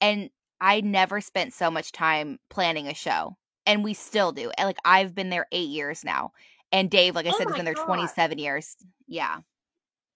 and 0.02 0.30
i 0.62 0.82
never 0.82 1.22
spent 1.22 1.54
so 1.54 1.70
much 1.70 1.92
time 1.92 2.40
planning 2.50 2.88
a 2.88 2.94
show 2.94 3.36
and 3.66 3.84
we 3.84 3.94
still 3.94 4.32
do 4.32 4.52
and 4.58 4.68
like 4.68 4.80
i've 4.86 5.14
been 5.14 5.30
there 5.30 5.46
eight 5.52 5.70
years 5.70 6.04
now 6.04 6.32
and 6.72 6.90
dave 6.90 7.16
like 7.16 7.26
i 7.26 7.30
oh 7.30 7.38
said 7.38 7.48
has 7.48 7.56
been 7.56 7.66
there 7.66 7.74
God. 7.74 7.86
27 7.86 8.38
years 8.40 8.76
yeah 9.08 9.38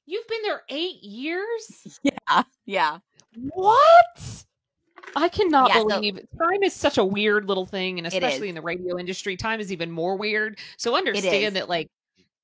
You've 0.06 0.28
been 0.28 0.42
there 0.44 0.62
eight 0.70 1.04
years? 1.04 2.00
Yeah. 2.30 2.44
Yeah. 2.66 2.98
What? 3.54 4.46
I 5.16 5.28
cannot 5.28 5.70
yeah, 5.70 5.84
believe 5.84 6.20
so, 6.20 6.46
time 6.46 6.64
is 6.64 6.74
such 6.74 6.98
a 6.98 7.04
weird 7.04 7.46
little 7.46 7.66
thing, 7.66 7.98
and 7.98 8.08
especially 8.08 8.48
in 8.48 8.56
the 8.56 8.62
radio 8.62 8.98
industry, 8.98 9.36
time 9.36 9.60
is 9.60 9.72
even 9.72 9.92
more 9.92 10.16
weird. 10.16 10.60
So 10.78 10.96
understand 10.96 11.58
that, 11.58 11.68
like, 11.68 11.90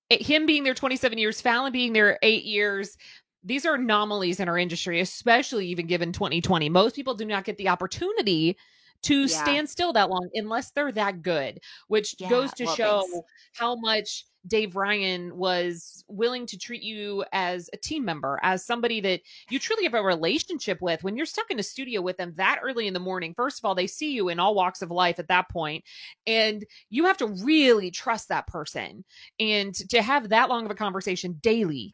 him 0.10 0.46
being 0.46 0.64
there 0.64 0.74
27 0.74 1.18
years, 1.18 1.42
Falen 1.42 1.72
being 1.72 1.94
there 1.94 2.20
eight 2.22 2.44
years, 2.44 2.98
these 3.44 3.66
are 3.66 3.76
anomalies 3.76 4.40
in 4.40 4.50
our 4.50 4.58
industry, 4.58 5.00
especially 5.00 5.68
even 5.68 5.88
given 5.88 6.12
2020. 6.12 6.70
Most 6.70 6.96
people 6.96 7.16
do 7.16 7.26
not 7.26 7.46
get 7.46 7.58
the 7.58 7.70
opportunity 7.70 8.58
to 9.04 9.22
yeah. 9.22 9.28
stand 9.28 9.70
still 9.70 9.94
that 9.94 10.10
long 10.10 10.30
unless 10.34 10.72
they're 10.72 10.92
that 10.92 11.22
good, 11.22 11.60
which 11.88 12.16
yeah, 12.20 12.30
goes 12.30 12.52
to 12.54 12.66
well, 12.66 12.76
show 12.76 13.04
thanks. 13.12 13.28
how 13.54 13.76
much 13.76 14.26
Dave 14.48 14.76
Ryan 14.76 15.36
was 15.36 16.04
willing 16.08 16.46
to 16.48 16.58
treat 16.58 16.82
you 16.82 17.24
as 17.32 17.70
a 17.74 17.78
team 17.78 18.06
member, 18.06 18.40
as 18.42 18.66
somebody 18.66 19.02
that 19.02 19.22
you 19.50 19.60
truly 19.60 19.84
have 19.84 19.94
a 19.94 20.02
relationship 20.02 20.82
with. 20.82 21.04
When 21.04 21.18
you're 21.18 21.26
stuck 21.26 21.50
in 21.52 21.60
a 21.60 21.64
studio 21.64 22.02
with 22.02 22.18
them 22.18 22.34
that 22.38 22.60
early 22.64 22.88
in 22.88 22.94
the 22.94 23.00
morning, 23.00 23.34
first 23.36 23.60
of 23.60 23.66
all, 23.66 23.76
they 23.76 23.88
see 23.88 24.14
you 24.14 24.30
in 24.30 24.40
all 24.40 24.56
walks 24.56 24.82
of 24.82 24.92
life 24.92 25.20
at 25.20 25.28
that 25.28 25.50
point, 25.50 25.84
and 26.26 26.66
you 26.90 27.06
have 27.06 27.18
to 27.18 27.28
really 27.28 27.92
trust 27.92 28.30
that 28.30 28.48
person. 28.48 29.04
And 29.40 29.74
to 29.90 30.02
have 30.02 30.30
that 30.30 30.50
long 30.50 30.66
of 30.66 30.72
a 30.72 30.76
conversation 30.76 31.40
daily 31.42 31.94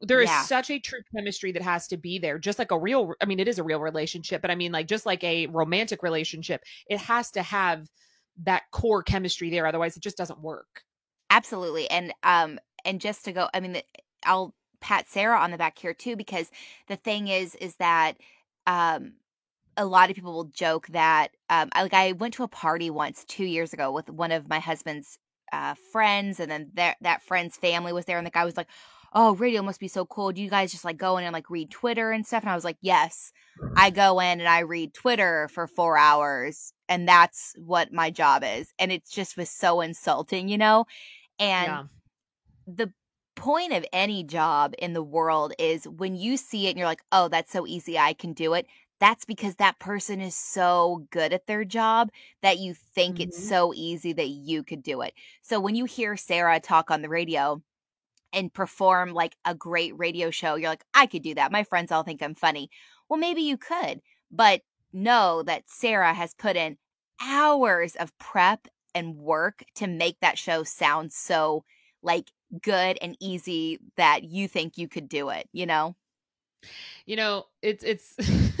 there 0.00 0.20
is 0.20 0.28
yeah. 0.28 0.42
such 0.42 0.70
a 0.70 0.78
true 0.78 1.00
chemistry 1.14 1.52
that 1.52 1.62
has 1.62 1.88
to 1.88 1.96
be 1.96 2.18
there 2.18 2.38
just 2.38 2.58
like 2.58 2.70
a 2.70 2.78
real 2.78 3.14
i 3.22 3.24
mean 3.24 3.40
it 3.40 3.48
is 3.48 3.58
a 3.58 3.64
real 3.64 3.80
relationship 3.80 4.42
but 4.42 4.50
i 4.50 4.54
mean 4.54 4.72
like 4.72 4.86
just 4.86 5.06
like 5.06 5.24
a 5.24 5.46
romantic 5.46 6.02
relationship 6.02 6.62
it 6.88 6.98
has 6.98 7.30
to 7.30 7.42
have 7.42 7.88
that 8.42 8.64
core 8.72 9.02
chemistry 9.02 9.48
there 9.48 9.66
otherwise 9.66 9.96
it 9.96 10.02
just 10.02 10.18
doesn't 10.18 10.40
work 10.40 10.82
absolutely 11.30 11.88
and 11.90 12.12
um 12.22 12.58
and 12.84 13.00
just 13.00 13.24
to 13.24 13.32
go 13.32 13.48
i 13.54 13.60
mean 13.60 13.80
i'll 14.24 14.54
pat 14.80 15.08
sarah 15.08 15.38
on 15.38 15.50
the 15.50 15.58
back 15.58 15.78
here 15.78 15.94
too 15.94 16.16
because 16.16 16.50
the 16.88 16.96
thing 16.96 17.28
is 17.28 17.54
is 17.56 17.76
that 17.76 18.14
um 18.66 19.12
a 19.76 19.84
lot 19.84 20.08
of 20.08 20.16
people 20.16 20.32
will 20.32 20.44
joke 20.44 20.86
that 20.88 21.28
um 21.50 21.68
I, 21.72 21.82
like 21.82 21.94
i 21.94 22.12
went 22.12 22.34
to 22.34 22.42
a 22.44 22.48
party 22.48 22.90
once 22.90 23.24
two 23.24 23.44
years 23.44 23.72
ago 23.72 23.90
with 23.90 24.08
one 24.10 24.32
of 24.32 24.48
my 24.48 24.58
husband's 24.58 25.18
uh 25.52 25.74
friends 25.92 26.40
and 26.40 26.50
then 26.50 26.70
that 26.74 26.96
that 27.00 27.22
friend's 27.22 27.56
family 27.56 27.92
was 27.92 28.04
there 28.04 28.18
and 28.18 28.26
the 28.26 28.30
guy 28.30 28.44
was 28.44 28.56
like 28.56 28.68
oh, 29.16 29.34
radio 29.36 29.62
must 29.62 29.80
be 29.80 29.88
so 29.88 30.04
cool. 30.04 30.30
Do 30.30 30.42
you 30.42 30.50
guys 30.50 30.70
just 30.70 30.84
like 30.84 30.98
go 30.98 31.16
in 31.16 31.24
and 31.24 31.32
like 31.32 31.48
read 31.48 31.70
Twitter 31.70 32.12
and 32.12 32.26
stuff? 32.26 32.42
And 32.42 32.50
I 32.50 32.54
was 32.54 32.64
like, 32.64 32.76
yes, 32.82 33.32
I 33.74 33.88
go 33.88 34.20
in 34.20 34.40
and 34.40 34.48
I 34.48 34.60
read 34.60 34.92
Twitter 34.92 35.48
for 35.52 35.66
four 35.66 35.96
hours, 35.96 36.74
and 36.86 37.08
that's 37.08 37.54
what 37.56 37.92
my 37.92 38.10
job 38.10 38.44
is. 38.44 38.74
And 38.78 38.92
it 38.92 39.08
just 39.08 39.38
was 39.38 39.48
so 39.48 39.80
insulting, 39.80 40.48
you 40.50 40.58
know? 40.58 40.84
And 41.38 41.66
yeah. 41.66 41.84
the 42.66 42.92
point 43.34 43.72
of 43.72 43.84
any 43.92 44.24
job 44.24 44.74
in 44.78 44.92
the 44.92 45.02
world 45.02 45.52
is 45.58 45.86
when 45.86 46.16
you 46.16 46.36
see 46.36 46.66
it 46.66 46.70
and 46.70 46.78
you're 46.78 46.88
like, 46.88 47.02
oh, 47.12 47.28
that's 47.28 47.52
so 47.52 47.66
easy, 47.66 47.98
I 47.98 48.14
can 48.14 48.32
do 48.32 48.54
it. 48.54 48.66
That's 48.98 49.26
because 49.26 49.56
that 49.56 49.78
person 49.78 50.22
is 50.22 50.34
so 50.34 51.06
good 51.10 51.34
at 51.34 51.46
their 51.46 51.64
job 51.64 52.10
that 52.42 52.58
you 52.58 52.72
think 52.72 53.16
mm-hmm. 53.16 53.28
it's 53.28 53.48
so 53.48 53.74
easy 53.74 54.14
that 54.14 54.28
you 54.28 54.62
could 54.62 54.82
do 54.82 55.02
it. 55.02 55.12
So 55.42 55.60
when 55.60 55.74
you 55.74 55.84
hear 55.84 56.16
Sarah 56.16 56.60
talk 56.60 56.90
on 56.90 57.02
the 57.02 57.08
radio, 57.08 57.62
and 58.32 58.52
perform 58.52 59.14
like 59.14 59.34
a 59.44 59.54
great 59.54 59.98
radio 59.98 60.30
show, 60.30 60.56
you're 60.56 60.68
like, 60.68 60.84
I 60.92 61.06
could 61.06 61.22
do 61.22 61.34
that. 61.34 61.52
My 61.52 61.64
friends 61.64 61.90
all 61.90 62.02
think 62.02 62.22
I'm 62.22 62.34
funny. 62.34 62.70
Well, 63.08 63.18
maybe 63.18 63.40
you 63.40 63.56
could, 63.56 64.02
but 64.30 64.60
know 64.92 65.42
that 65.44 65.64
Sarah 65.66 66.12
has 66.12 66.34
put 66.34 66.54
in 66.54 66.76
hours 67.22 67.96
of 67.96 68.16
prep 68.18 68.68
and 68.96 69.16
work 69.16 69.62
to 69.76 69.86
make 69.86 70.18
that 70.20 70.38
show 70.38 70.64
sound 70.64 71.12
so 71.12 71.64
like 72.02 72.30
good 72.62 72.98
and 73.02 73.16
easy 73.20 73.78
that 73.96 74.24
you 74.24 74.48
think 74.48 74.78
you 74.78 74.88
could 74.88 75.08
do 75.08 75.28
it, 75.28 75.48
you 75.52 75.66
know? 75.66 75.94
You 77.04 77.16
know, 77.16 77.44
it's 77.62 77.84
it's 77.84 78.16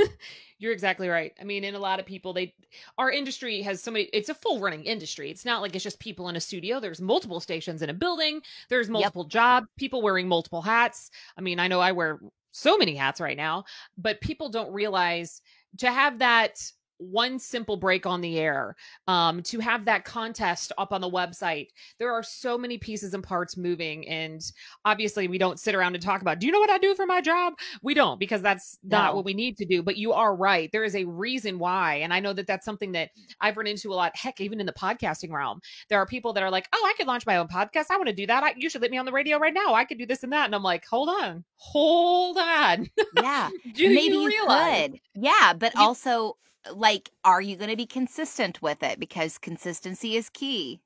You're 0.58 0.72
exactly 0.72 1.08
right. 1.08 1.32
I 1.40 1.44
mean, 1.44 1.64
in 1.64 1.74
a 1.74 1.78
lot 1.78 2.00
of 2.00 2.06
people, 2.06 2.32
they 2.32 2.54
our 2.96 3.10
industry 3.10 3.60
has 3.62 3.82
so 3.82 3.90
many. 3.90 4.04
It's 4.12 4.30
a 4.30 4.34
full 4.34 4.58
running 4.58 4.84
industry. 4.84 5.30
It's 5.30 5.44
not 5.44 5.60
like 5.60 5.74
it's 5.74 5.84
just 5.84 6.00
people 6.00 6.28
in 6.28 6.36
a 6.36 6.40
studio. 6.40 6.80
There's 6.80 7.00
multiple 7.00 7.40
stations 7.40 7.82
in 7.82 7.90
a 7.90 7.94
building. 7.94 8.40
There's 8.70 8.88
multiple 8.88 9.24
yep. 9.24 9.30
jobs. 9.30 9.66
People 9.76 10.00
wearing 10.00 10.28
multiple 10.28 10.62
hats. 10.62 11.10
I 11.36 11.42
mean, 11.42 11.58
I 11.58 11.68
know 11.68 11.80
I 11.80 11.92
wear 11.92 12.20
so 12.52 12.78
many 12.78 12.94
hats 12.94 13.20
right 13.20 13.36
now, 13.36 13.64
but 13.98 14.20
people 14.22 14.48
don't 14.48 14.72
realize 14.72 15.42
to 15.78 15.90
have 15.90 16.20
that 16.20 16.58
one 16.98 17.38
simple 17.38 17.76
break 17.76 18.06
on 18.06 18.20
the 18.20 18.38
air, 18.38 18.76
um, 19.06 19.42
to 19.42 19.60
have 19.60 19.84
that 19.84 20.04
contest 20.04 20.72
up 20.78 20.92
on 20.92 21.00
the 21.00 21.10
website. 21.10 21.68
There 21.98 22.12
are 22.12 22.22
so 22.22 22.56
many 22.56 22.78
pieces 22.78 23.14
and 23.14 23.22
parts 23.22 23.56
moving. 23.56 24.08
And 24.08 24.40
obviously, 24.84 25.28
we 25.28 25.38
don't 25.38 25.60
sit 25.60 25.74
around 25.74 25.94
and 25.94 26.02
talk 26.02 26.22
about, 26.22 26.38
do 26.38 26.46
you 26.46 26.52
know 26.52 26.60
what 26.60 26.70
I 26.70 26.78
do 26.78 26.94
for 26.94 27.06
my 27.06 27.20
job? 27.20 27.54
We 27.82 27.94
don't, 27.94 28.18
because 28.18 28.42
that's 28.42 28.78
not 28.82 29.10
No. 29.12 29.16
what 29.16 29.24
we 29.24 29.34
need 29.34 29.56
to 29.58 29.64
do. 29.66 29.82
But 29.82 29.96
you 29.96 30.12
are 30.12 30.34
right. 30.34 30.70
There 30.72 30.84
is 30.84 30.94
a 30.96 31.04
reason 31.04 31.58
why. 31.58 31.96
And 31.96 32.12
I 32.14 32.20
know 32.20 32.32
that 32.32 32.46
that's 32.46 32.64
something 32.64 32.92
that 32.92 33.10
I've 33.40 33.56
run 33.56 33.66
into 33.66 33.92
a 33.92 33.94
lot. 33.94 34.16
Heck, 34.16 34.40
even 34.40 34.60
in 34.60 34.66
the 34.66 34.72
podcasting 34.72 35.30
realm, 35.32 35.60
there 35.88 35.98
are 35.98 36.06
people 36.06 36.32
that 36.32 36.42
are 36.42 36.50
like, 36.50 36.68
oh, 36.72 36.82
I 36.86 36.94
could 36.96 37.06
launch 37.06 37.26
my 37.26 37.36
own 37.36 37.48
podcast. 37.48 37.86
I 37.90 37.96
want 37.96 38.08
to 38.08 38.14
do 38.14 38.26
that. 38.26 38.42
I, 38.42 38.54
you 38.56 38.70
should 38.70 38.82
let 38.82 38.90
me 38.90 38.98
on 38.98 39.04
the 39.06 39.12
radio 39.12 39.38
right 39.38 39.54
now. 39.54 39.74
I 39.74 39.84
could 39.84 39.98
do 39.98 40.06
this 40.06 40.22
and 40.22 40.32
that. 40.32 40.46
And 40.46 40.54
I'm 40.54 40.62
like, 40.62 40.84
hold 40.86 41.08
on, 41.08 41.44
hold 41.56 42.38
on. 42.38 42.88
Yeah. 43.16 43.50
do 43.74 43.88
Maybe 43.94 44.14
you 44.14 44.30
you 44.30 44.46
could. 44.46 44.98
Yeah, 45.14 45.52
but 45.52 45.74
You- 45.74 45.80
also 45.82 46.36
like 46.74 47.10
are 47.24 47.40
you 47.40 47.56
going 47.56 47.70
to 47.70 47.76
be 47.76 47.86
consistent 47.86 48.60
with 48.62 48.82
it 48.82 49.00
because 49.00 49.38
consistency 49.38 50.16
is 50.16 50.30
key. 50.30 50.80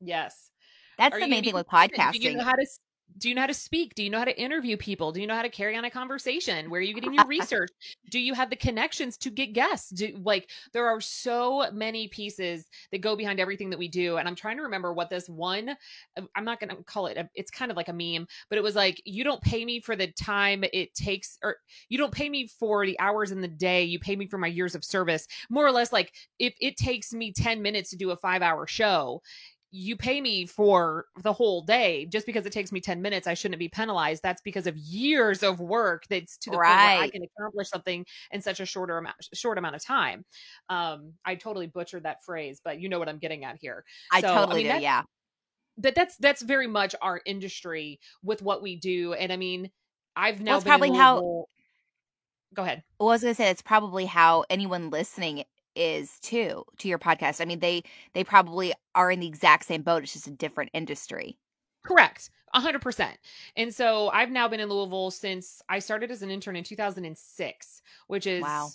Yes. 0.00 0.50
That's 0.98 1.14
Are 1.14 1.20
the 1.20 1.28
main 1.28 1.44
thing 1.44 1.54
with 1.54 1.66
consistent? 1.68 2.12
Do 2.12 2.18
you 2.18 2.30
podcasting. 2.30 2.38
know 2.38 2.44
how 2.44 2.54
to 2.54 2.66
do 3.18 3.28
you 3.28 3.34
know 3.34 3.42
how 3.42 3.46
to 3.46 3.54
speak? 3.54 3.94
Do 3.94 4.02
you 4.02 4.10
know 4.10 4.18
how 4.18 4.24
to 4.24 4.38
interview 4.38 4.76
people? 4.76 5.12
Do 5.12 5.20
you 5.20 5.26
know 5.26 5.34
how 5.34 5.42
to 5.42 5.48
carry 5.48 5.76
on 5.76 5.84
a 5.84 5.90
conversation? 5.90 6.70
Where 6.70 6.80
are 6.80 6.84
you 6.84 6.94
getting 6.94 7.14
your 7.14 7.26
research? 7.28 7.70
Do 8.10 8.18
you 8.18 8.34
have 8.34 8.50
the 8.50 8.56
connections 8.56 9.16
to 9.18 9.30
get 9.30 9.52
guests? 9.52 9.90
Do 9.90 10.18
like 10.22 10.50
there 10.72 10.86
are 10.86 11.00
so 11.00 11.70
many 11.72 12.08
pieces 12.08 12.66
that 12.92 13.00
go 13.00 13.16
behind 13.16 13.40
everything 13.40 13.70
that 13.70 13.78
we 13.78 13.88
do. 13.88 14.16
And 14.18 14.28
I'm 14.28 14.34
trying 14.34 14.56
to 14.58 14.64
remember 14.64 14.92
what 14.92 15.10
this 15.10 15.28
one 15.28 15.70
uh, 15.70 16.22
I'm 16.34 16.44
not 16.44 16.60
gonna 16.60 16.76
call 16.84 17.06
it 17.06 17.16
a, 17.16 17.28
it's 17.34 17.50
kind 17.50 17.70
of 17.70 17.76
like 17.76 17.88
a 17.88 17.92
meme, 17.92 18.26
but 18.48 18.58
it 18.58 18.62
was 18.62 18.76
like 18.76 19.00
you 19.04 19.24
don't 19.24 19.40
pay 19.40 19.64
me 19.64 19.80
for 19.80 19.96
the 19.96 20.08
time 20.08 20.64
it 20.72 20.94
takes 20.94 21.38
or 21.42 21.56
you 21.88 21.98
don't 21.98 22.12
pay 22.12 22.28
me 22.28 22.48
for 22.58 22.84
the 22.84 22.98
hours 23.00 23.32
in 23.32 23.40
the 23.40 23.48
day, 23.48 23.84
you 23.84 23.98
pay 23.98 24.16
me 24.16 24.26
for 24.26 24.38
my 24.38 24.46
years 24.46 24.74
of 24.74 24.84
service. 24.84 25.26
More 25.48 25.66
or 25.66 25.72
less 25.72 25.92
like 25.92 26.12
if 26.38 26.54
it 26.60 26.76
takes 26.76 27.12
me 27.12 27.32
10 27.32 27.62
minutes 27.62 27.90
to 27.90 27.96
do 27.96 28.10
a 28.10 28.16
five 28.16 28.42
hour 28.42 28.66
show, 28.66 29.22
you 29.72 29.96
pay 29.96 30.20
me 30.20 30.46
for 30.46 31.06
the 31.22 31.32
whole 31.32 31.60
day 31.62 32.06
just 32.06 32.24
because 32.24 32.46
it 32.46 32.52
takes 32.52 32.70
me 32.72 32.80
10 32.80 33.02
minutes 33.02 33.26
i 33.26 33.34
shouldn't 33.34 33.58
be 33.58 33.68
penalized 33.68 34.22
that's 34.22 34.40
because 34.42 34.66
of 34.66 34.76
years 34.76 35.42
of 35.42 35.60
work 35.60 36.04
that's 36.08 36.38
to 36.38 36.50
the 36.50 36.56
point 36.56 36.66
where 36.68 36.76
i 37.02 37.08
can 37.10 37.22
accomplish 37.22 37.68
something 37.68 38.06
in 38.30 38.40
such 38.40 38.60
a 38.60 38.64
shorter 38.66 38.96
amount 38.96 39.16
short 39.34 39.58
amount 39.58 39.74
of 39.74 39.84
time 39.84 40.24
um 40.68 41.12
i 41.24 41.34
totally 41.34 41.66
butchered 41.66 42.04
that 42.04 42.22
phrase 42.24 42.60
but 42.64 42.80
you 42.80 42.88
know 42.88 42.98
what 42.98 43.08
i'm 43.08 43.18
getting 43.18 43.44
at 43.44 43.56
here 43.60 43.84
I 44.12 44.20
So, 44.20 44.28
I 44.28 44.34
totally 44.34 44.54
mean, 44.62 44.66
do. 44.66 44.68
that- 44.74 44.82
Yeah. 44.82 45.02
but 45.76 45.94
that's 45.94 46.16
that's 46.18 46.42
very 46.42 46.68
much 46.68 46.94
our 47.02 47.20
industry 47.26 47.98
with 48.22 48.40
what 48.42 48.62
we 48.62 48.76
do 48.76 49.14
and 49.14 49.32
i 49.32 49.36
mean 49.36 49.70
i've 50.14 50.40
now 50.40 50.52
Well, 50.52 50.60
been 50.60 50.68
probably 50.70 50.96
how- 50.96 51.46
go 52.54 52.62
ahead 52.62 52.82
Well, 53.00 53.08
I 53.08 53.12
was 53.12 53.22
gonna 53.22 53.34
say 53.34 53.50
it's 53.50 53.62
probably 53.62 54.06
how 54.06 54.44
anyone 54.48 54.90
listening 54.90 55.44
is 55.76 56.18
too 56.20 56.64
to 56.78 56.88
your 56.88 56.98
podcast. 56.98 57.40
I 57.40 57.44
mean, 57.44 57.60
they 57.60 57.82
they 58.14 58.24
probably 58.24 58.72
are 58.94 59.10
in 59.10 59.20
the 59.20 59.26
exact 59.28 59.66
same 59.66 59.82
boat. 59.82 60.02
It's 60.02 60.12
just 60.14 60.26
a 60.26 60.30
different 60.32 60.70
industry. 60.74 61.38
Correct. 61.84 62.30
A 62.54 62.60
hundred 62.60 62.82
percent. 62.82 63.18
And 63.56 63.74
so 63.74 64.08
I've 64.08 64.30
now 64.30 64.48
been 64.48 64.60
in 64.60 64.68
Louisville 64.68 65.10
since 65.10 65.60
I 65.68 65.78
started 65.80 66.10
as 66.10 66.22
an 66.22 66.30
intern 66.30 66.56
in 66.56 66.64
2006, 66.64 67.82
which 68.06 68.26
is 68.26 68.42
Wow. 68.42 68.70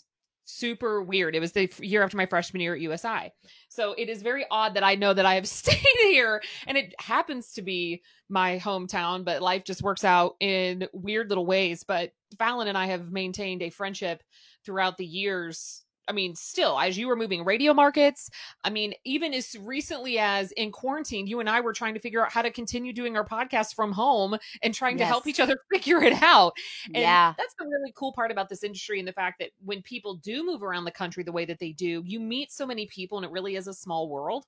super 0.46 1.02
weird. 1.02 1.36
It 1.36 1.40
was 1.40 1.54
the 1.54 1.72
year 1.80 2.04
after 2.04 2.18
my 2.18 2.26
freshman 2.26 2.62
year 2.62 2.76
at 2.76 2.82
USI. 2.82 3.32
So 3.70 3.94
it 3.94 4.10
is 4.10 4.22
very 4.22 4.46
odd 4.52 4.76
that 4.76 4.84
I 4.84 4.96
know 4.96 5.14
that 5.14 5.26
I 5.26 5.36
have 5.36 5.48
stayed 5.48 5.78
here 6.02 6.42
and 6.68 6.78
it 6.78 6.94
happens 7.00 7.54
to 7.54 7.62
be 7.62 8.04
my 8.30 8.60
hometown, 8.60 9.26
but 9.26 9.42
life 9.42 9.64
just 9.64 9.82
works 9.82 10.04
out 10.04 10.36
in 10.40 10.88
weird 10.94 11.30
little 11.30 11.46
ways. 11.46 11.84
But 11.84 12.12
Falen 12.38 12.68
and 12.68 12.78
I 12.78 12.88
have 12.88 13.12
maintained 13.12 13.62
a 13.64 13.70
friendship 13.70 14.22
throughout 14.66 14.98
the 14.98 15.06
years. 15.06 15.84
I 16.08 16.14
mean, 16.14 16.36
still, 16.36 16.80
as 16.80 16.98
you 16.98 17.08
were 17.08 17.16
moving 17.16 17.46
radio 17.46 17.74
markets, 17.74 18.30
I 18.64 18.70
mean, 18.70 18.94
even 19.06 19.34
as 19.34 19.56
recently 19.60 20.18
as 20.18 20.52
in 20.54 20.72
quarantine, 20.72 21.28
you 21.28 21.40
and 21.40 21.50
I 21.50 21.62
were 21.62 21.74
trying 21.74 21.94
to 21.94 22.00
figure 22.00 22.24
out 22.26 22.32
how 22.32 22.42
to 22.42 22.52
continue 22.52 22.92
doing 22.92 23.16
our 23.16 23.26
podcast 23.26 23.76
from 23.76 23.92
home 23.92 24.38
and 24.62 24.74
trying 24.74 24.98
to 24.98 25.06
help 25.06 25.28
each 25.28 25.40
other 25.40 25.58
figure 25.72 26.04
it 26.04 26.22
out. 26.22 26.54
And 26.88 26.98
yeah. 26.98 27.34
that's 27.38 27.54
the 27.58 27.66
really 27.66 27.94
cool 27.96 28.14
part 28.14 28.32
about 28.32 28.50
this 28.50 28.64
industry 28.64 29.00
and 29.00 29.08
the 29.08 29.14
fact 29.14 29.40
that 29.40 29.52
when 29.64 29.82
people 29.82 30.16
do 30.16 30.46
move 30.46 30.64
around 30.64 30.86
the 30.86 30.92
country 30.92 31.24
the 31.24 31.32
way 31.32 31.46
that 31.46 31.60
they 31.60 31.72
do, 31.72 32.04
you 32.06 32.20
meet 32.20 32.52
so 32.52 32.66
many 32.66 32.88
people 32.88 33.18
and 33.18 33.26
it 33.26 33.32
really 33.32 33.56
is 33.56 33.68
a 33.68 33.74
small 33.74 34.10
world. 34.10 34.46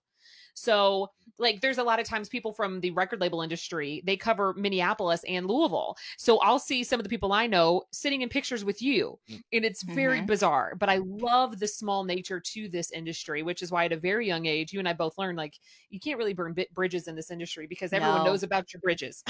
So, 0.54 1.10
like, 1.40 1.62
there's 1.62 1.78
a 1.80 1.84
lot 1.84 2.00
of 2.00 2.06
times 2.08 2.30
people 2.30 2.54
from 2.54 2.82
the 2.82 2.92
record 2.92 3.20
label 3.22 3.42
industry, 3.42 4.04
they 4.06 4.16
cover 4.18 4.54
Minneapolis 4.56 5.24
and 5.28 5.48
Louisville. 5.48 5.96
So 6.18 6.38
I'll 6.40 6.60
see 6.60 6.84
some 6.84 7.00
of 7.00 7.04
the 7.04 7.10
people 7.10 7.34
I 7.34 7.48
know 7.48 7.84
sitting 7.92 8.22
in 8.22 8.30
pictures 8.30 8.64
with 8.64 8.82
you, 8.82 9.20
and 9.52 9.66
it's 9.66 9.84
very 9.84 10.22
Mhm. 10.22 10.28
bizarre. 10.28 10.76
But 10.76 10.90
I 10.90 10.98
love 11.04 11.60
the 11.60 11.68
small 11.68 12.04
nature 12.04 12.40
to 12.40 12.70
this 12.70 12.92
industry, 12.92 13.42
which 13.44 13.62
is 13.64 13.72
why 13.72 13.86
at 13.86 13.92
a 13.94 13.98
very 13.98 14.28
young 14.28 14.46
age, 14.46 14.74
you 14.74 14.80
and 14.80 14.88
I 14.88 14.94
both 14.94 15.18
learned 15.18 15.38
like 15.38 15.56
you 15.90 16.00
can't 16.00 16.18
really 16.18 16.34
burn 16.34 16.54
bit 16.54 16.74
bridges 16.74 17.08
in 17.08 17.16
this 17.16 17.32
industry 17.32 17.68
because 17.68 17.94
everyone 17.94 18.22
No. 18.22 18.24
knows 18.24 18.44
about 18.44 18.74
your 18.74 18.82
bridges. 18.82 19.24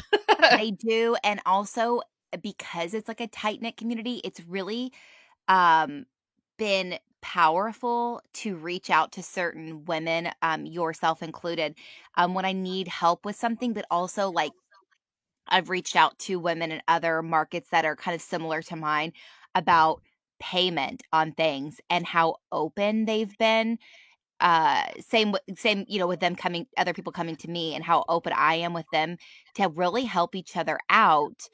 they 0.49 0.71
do 0.71 1.15
and 1.23 1.41
also 1.45 2.01
because 2.41 2.93
it's 2.93 3.07
like 3.07 3.21
a 3.21 3.27
tight 3.27 3.61
knit 3.61 3.77
community 3.77 4.21
it's 4.23 4.41
really 4.41 4.91
um 5.49 6.05
been 6.59 6.99
powerful 7.23 8.21
to 8.33 8.57
reach 8.57 8.91
out 8.91 9.13
to 9.13 9.23
certain 9.23 9.85
women 9.85 10.29
um 10.43 10.65
yourself 10.67 11.23
included 11.23 11.75
um 12.17 12.35
when 12.35 12.45
i 12.45 12.53
need 12.53 12.87
help 12.89 13.25
with 13.25 13.35
something 13.35 13.73
but 13.73 13.85
also 13.91 14.29
like 14.29 14.53
i've 15.47 15.69
reached 15.69 15.95
out 15.95 16.17
to 16.19 16.39
women 16.39 16.71
in 16.71 16.81
other 16.87 17.21
markets 17.21 17.69
that 17.71 17.85
are 17.85 17.95
kind 17.95 18.15
of 18.15 18.21
similar 18.21 18.61
to 18.61 18.75
mine 18.75 19.11
about 19.55 20.01
payment 20.39 21.03
on 21.13 21.31
things 21.33 21.79
and 21.89 22.05
how 22.05 22.35
open 22.51 23.05
they've 23.05 23.37
been 23.37 23.77
uh 24.41 24.83
same 24.99 25.35
same 25.55 25.85
you 25.87 25.99
know 25.99 26.07
with 26.07 26.19
them 26.21 26.35
coming 26.35 26.67
other 26.77 26.93
people 26.93 27.13
coming 27.13 27.35
to 27.35 27.49
me 27.49 27.75
and 27.75 27.83
how 27.85 28.03
open 28.09 28.33
i 28.33 28.55
am 28.55 28.73
with 28.73 28.87
them 28.91 29.17
to 29.55 29.69
really 29.69 30.05
help 30.05 30.35
each 30.35 30.57
other 30.57 30.79
out 30.89 31.49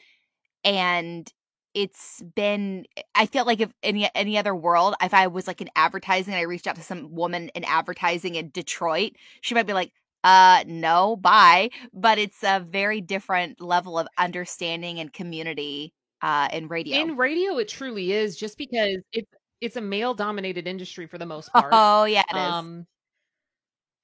and 0.63 1.32
it's 1.80 2.22
been 2.36 2.86
i 3.15 3.26
feel 3.26 3.46
like 3.46 3.62
if 3.62 3.72
any 3.84 4.10
any 4.15 4.38
other 4.38 4.56
world 4.56 4.96
if 5.02 5.13
i 5.13 5.28
was 5.28 5.48
like 5.48 5.62
in 5.62 5.70
advertising 5.76 6.34
and 6.34 6.39
i 6.39 6.44
reached 6.44 6.68
out 6.68 6.76
to 6.76 6.82
some 6.84 7.13
woman 7.13 7.50
in 7.50 7.63
advertising 7.63 8.36
in 8.36 8.50
detroit 8.52 9.13
she 9.42 9.56
might 9.56 9.68
be 9.68 9.74
like 9.74 9.92
uh 10.24 10.63
no 10.68 11.15
bye 11.15 11.70
but 11.94 12.18
it's 12.18 12.44
a 12.44 12.60
very 12.60 13.02
different 13.02 13.62
level 13.62 13.98
of 13.98 14.08
understanding 14.18 15.00
and 15.00 15.13
community 15.13 15.94
uh 16.22 16.50
in 16.52 16.68
radio 16.68 16.98
In 16.98 17.15
radio, 17.18 17.58
it 17.58 17.68
truly 17.70 18.12
is 18.12 18.36
just 18.36 18.58
because 18.58 18.98
it's 19.13 19.32
it's 19.62 19.76
a 19.76 19.82
male 19.82 20.13
dominated 20.13 20.68
industry 20.68 21.08
for 21.08 21.18
the 21.18 21.26
most 21.26 21.54
part. 21.54 21.74
oh 21.74 22.06
yeah 22.06 22.24
it 22.30 22.38
is. 22.38 22.56
um 22.56 22.88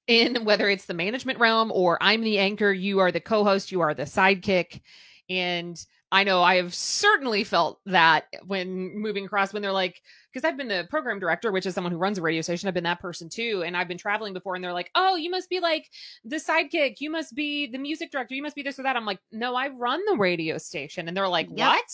in 0.06 0.44
whether 0.44 0.68
it's 0.68 0.86
the 0.86 0.94
management 0.94 1.38
realm 1.40 1.72
or 1.72 1.98
I'm 2.00 2.22
the 2.22 2.38
anchor, 2.38 2.72
you 2.72 3.00
are 3.00 3.10
the 3.10 3.20
co-host, 3.20 3.72
you 3.72 3.80
are 3.80 3.94
the 3.94 4.04
sidekick. 4.04 4.80
And 5.28 5.84
I 6.12 6.22
know 6.22 6.42
I 6.42 6.56
have 6.56 6.72
certainly 6.72 7.42
felt 7.42 7.80
that 7.86 8.26
when 8.46 8.96
moving 8.96 9.24
across 9.24 9.52
when 9.52 9.62
they're 9.62 9.72
like 9.72 10.00
because 10.32 10.46
I've 10.46 10.56
been 10.56 10.68
the 10.68 10.86
program 10.88 11.18
director, 11.18 11.50
which 11.50 11.66
is 11.66 11.74
someone 11.74 11.92
who 11.92 11.98
runs 11.98 12.18
a 12.18 12.22
radio 12.22 12.42
station. 12.42 12.68
I've 12.68 12.74
been 12.74 12.84
that 12.84 13.00
person 13.00 13.28
too. 13.28 13.64
And 13.66 13.76
I've 13.76 13.88
been 13.88 13.98
traveling 13.98 14.32
before 14.32 14.54
and 14.54 14.62
they're 14.62 14.72
like, 14.72 14.90
Oh, 14.94 15.16
you 15.16 15.30
must 15.30 15.48
be 15.48 15.60
like 15.60 15.90
the 16.24 16.36
sidekick, 16.36 16.96
you 17.00 17.10
must 17.10 17.34
be 17.34 17.66
the 17.66 17.78
music 17.78 18.12
director, 18.12 18.34
you 18.34 18.42
must 18.42 18.54
be 18.54 18.62
this 18.62 18.78
or 18.78 18.82
that. 18.84 18.96
I'm 18.96 19.06
like, 19.06 19.18
No, 19.32 19.56
I 19.56 19.68
run 19.68 20.00
the 20.06 20.16
radio 20.16 20.58
station. 20.58 21.08
And 21.08 21.16
they're 21.16 21.28
like, 21.28 21.48
Yep. 21.48 21.58
What? 21.58 21.84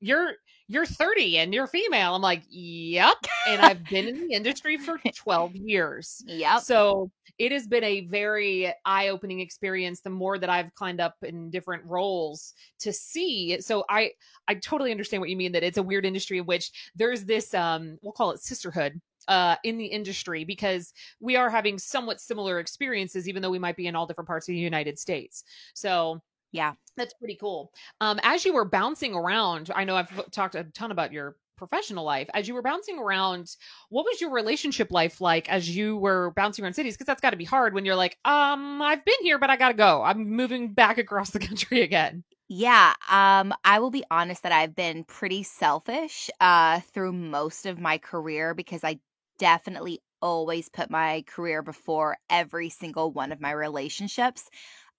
You're 0.00 0.32
you're 0.68 0.86
30 0.86 1.38
and 1.38 1.52
you're 1.52 1.66
female. 1.66 2.14
I'm 2.14 2.22
like, 2.22 2.42
Yep. 2.48 3.16
And 3.46 3.60
I've 3.60 3.84
been 3.84 4.08
in 4.08 4.28
the 4.28 4.34
industry 4.34 4.76
for 4.78 4.98
12 5.14 5.56
years. 5.56 6.22
yep 6.26 6.60
So 6.62 7.10
it 7.38 7.52
has 7.52 7.66
been 7.66 7.84
a 7.84 8.02
very 8.02 8.72
eye 8.84 9.08
opening 9.08 9.40
experience 9.40 10.00
the 10.00 10.10
more 10.10 10.38
that 10.38 10.48
I've 10.48 10.74
climbed 10.74 11.00
up 11.00 11.16
in 11.22 11.50
different 11.50 11.84
roles 11.84 12.54
to 12.80 12.92
see. 12.92 13.60
So 13.60 13.84
I 13.88 14.12
I 14.48 14.54
totally 14.54 14.90
understand 14.90 15.20
what 15.20 15.30
you 15.30 15.36
mean 15.36 15.52
that 15.52 15.62
it's 15.62 15.78
a 15.78 15.82
weird 15.82 16.06
industry 16.06 16.38
in 16.38 16.46
which 16.46 16.70
there's 16.94 17.24
this 17.24 17.52
um 17.54 17.98
we'll 18.02 18.12
call 18.12 18.30
it 18.30 18.40
sisterhood 18.40 19.00
uh 19.26 19.56
in 19.64 19.78
the 19.78 19.86
industry 19.86 20.44
because 20.44 20.92
we 21.20 21.34
are 21.36 21.50
having 21.50 21.78
somewhat 21.78 22.20
similar 22.20 22.58
experiences 22.60 23.28
even 23.28 23.42
though 23.42 23.50
we 23.50 23.58
might 23.58 23.76
be 23.76 23.86
in 23.86 23.96
all 23.96 24.06
different 24.06 24.28
parts 24.28 24.48
of 24.48 24.52
the 24.52 24.58
United 24.58 24.98
States. 24.98 25.44
So 25.74 26.20
yeah 26.54 26.72
that's 26.96 27.14
pretty 27.14 27.36
cool. 27.36 27.72
Um, 28.00 28.20
as 28.22 28.44
you 28.44 28.54
were 28.54 28.64
bouncing 28.64 29.14
around, 29.14 29.70
I 29.74 29.84
know 29.84 29.96
I've 29.96 30.30
talked 30.30 30.54
a 30.54 30.64
ton 30.64 30.90
about 30.90 31.12
your 31.12 31.36
professional 31.56 32.04
life. 32.04 32.28
As 32.34 32.48
you 32.48 32.54
were 32.54 32.62
bouncing 32.62 32.98
around, 32.98 33.56
what 33.88 34.04
was 34.04 34.20
your 34.20 34.30
relationship 34.30 34.90
life 34.90 35.20
like 35.20 35.48
as 35.48 35.68
you 35.68 35.96
were 35.96 36.32
bouncing 36.36 36.64
around 36.64 36.74
cities? 36.74 36.94
Because 36.94 37.06
that's 37.06 37.20
got 37.20 37.30
to 37.30 37.36
be 37.36 37.44
hard 37.44 37.74
when 37.74 37.84
you're 37.84 37.96
like, 37.96 38.18
um, 38.24 38.80
I've 38.82 39.04
been 39.04 39.14
here, 39.22 39.38
but 39.38 39.50
I 39.50 39.56
got 39.56 39.68
to 39.68 39.74
go. 39.74 40.02
I'm 40.02 40.30
moving 40.30 40.72
back 40.72 40.98
across 40.98 41.30
the 41.30 41.38
country 41.40 41.82
again. 41.82 42.24
Yeah, 42.48 42.92
um, 43.10 43.54
I 43.64 43.78
will 43.78 43.90
be 43.90 44.04
honest 44.10 44.42
that 44.42 44.52
I've 44.52 44.76
been 44.76 45.04
pretty 45.04 45.42
selfish 45.42 46.28
uh, 46.40 46.80
through 46.92 47.12
most 47.12 47.64
of 47.66 47.80
my 47.80 47.98
career 47.98 48.54
because 48.54 48.84
I 48.84 49.00
definitely 49.38 50.00
always 50.20 50.68
put 50.68 50.90
my 50.90 51.24
career 51.26 51.62
before 51.62 52.18
every 52.28 52.68
single 52.68 53.10
one 53.10 53.32
of 53.32 53.40
my 53.40 53.50
relationships. 53.50 54.48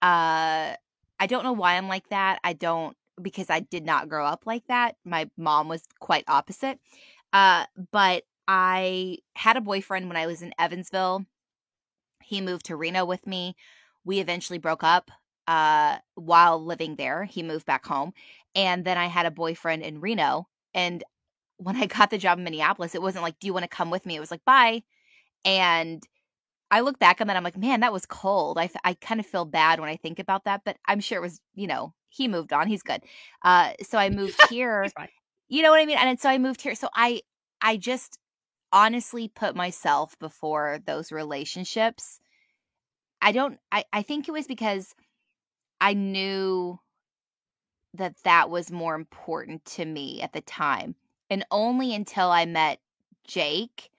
Uh, 0.01 0.73
I 1.19 1.27
don't 1.27 1.43
know 1.43 1.53
why 1.53 1.75
I'm 1.75 1.87
like 1.87 2.09
that. 2.09 2.39
I 2.43 2.53
don't 2.53 2.95
because 3.21 3.49
I 3.49 3.61
did 3.61 3.85
not 3.85 4.09
grow 4.09 4.25
up 4.25 4.43
like 4.45 4.67
that. 4.67 4.95
My 5.05 5.29
mom 5.37 5.67
was 5.69 5.83
quite 5.99 6.25
opposite. 6.27 6.79
Uh, 7.31 7.65
but 7.91 8.23
I 8.47 9.19
had 9.35 9.57
a 9.57 9.61
boyfriend 9.61 10.07
when 10.07 10.17
I 10.17 10.27
was 10.27 10.41
in 10.41 10.53
Evansville. 10.59 11.25
He 12.23 12.41
moved 12.41 12.65
to 12.65 12.75
Reno 12.75 13.05
with 13.05 13.25
me. 13.25 13.55
We 14.03 14.19
eventually 14.19 14.59
broke 14.59 14.83
up 14.83 15.11
uh, 15.47 15.97
while 16.15 16.63
living 16.63 16.95
there. 16.95 17.23
He 17.23 17.43
moved 17.43 17.65
back 17.65 17.85
home. 17.85 18.13
And 18.53 18.85
then 18.85 18.97
I 18.97 19.07
had 19.07 19.25
a 19.25 19.31
boyfriend 19.31 19.83
in 19.83 20.01
Reno. 20.01 20.47
And 20.73 21.03
when 21.57 21.75
I 21.75 21.85
got 21.85 22.09
the 22.09 22.17
job 22.17 22.37
in 22.37 22.43
Minneapolis, 22.43 22.95
it 22.95 23.01
wasn't 23.01 23.23
like, 23.23 23.39
do 23.39 23.47
you 23.47 23.53
want 23.53 23.63
to 23.63 23.69
come 23.69 23.89
with 23.89 24.05
me? 24.05 24.15
It 24.15 24.19
was 24.19 24.31
like, 24.31 24.45
bye. 24.45 24.83
And 25.43 26.03
I 26.75 26.81
look 26.81 26.99
back 26.99 27.21
on 27.21 27.27
that, 27.27 27.37
I'm 27.37 27.43
like, 27.45 27.55
man, 27.57 27.79
that 27.79 27.93
was 27.93 28.05
cold. 28.05 28.59
I, 28.59 28.69
I 28.83 28.95
kind 28.95 29.21
of 29.21 29.25
feel 29.25 29.45
bad 29.45 29.79
when 29.79 29.87
I 29.87 29.95
think 29.95 30.19
about 30.19 30.43
that, 30.43 30.63
but 30.65 30.75
I'm 30.85 30.99
sure 30.99 31.17
it 31.17 31.21
was, 31.21 31.39
you 31.53 31.67
know, 31.67 31.93
he 32.09 32.27
moved 32.27 32.51
on. 32.51 32.67
He's 32.67 32.83
good. 32.83 33.01
Uh, 33.45 33.71
so 33.81 33.97
I 33.97 34.09
moved 34.09 34.35
here. 34.49 34.85
you 35.47 35.63
know 35.63 35.71
what 35.71 35.79
I 35.79 35.85
mean? 35.85 35.97
And 35.97 36.19
so 36.19 36.27
I 36.27 36.37
moved 36.37 36.61
here. 36.61 36.75
So 36.75 36.89
I, 36.93 37.21
I 37.61 37.77
just 37.77 38.19
honestly 38.73 39.29
put 39.29 39.55
myself 39.55 40.19
before 40.19 40.79
those 40.85 41.13
relationships. 41.13 42.19
I 43.21 43.31
don't, 43.31 43.57
I, 43.71 43.85
I 43.93 44.01
think 44.01 44.27
it 44.27 44.33
was 44.33 44.45
because 44.45 44.93
I 45.79 45.93
knew 45.93 46.77
that 47.93 48.15
that 48.25 48.49
was 48.49 48.69
more 48.69 48.95
important 48.95 49.63
to 49.63 49.85
me 49.85 50.21
at 50.21 50.33
the 50.33 50.41
time. 50.41 50.95
And 51.29 51.45
only 51.51 51.95
until 51.95 52.31
I 52.31 52.45
met 52.45 52.79
Jake 53.25 53.91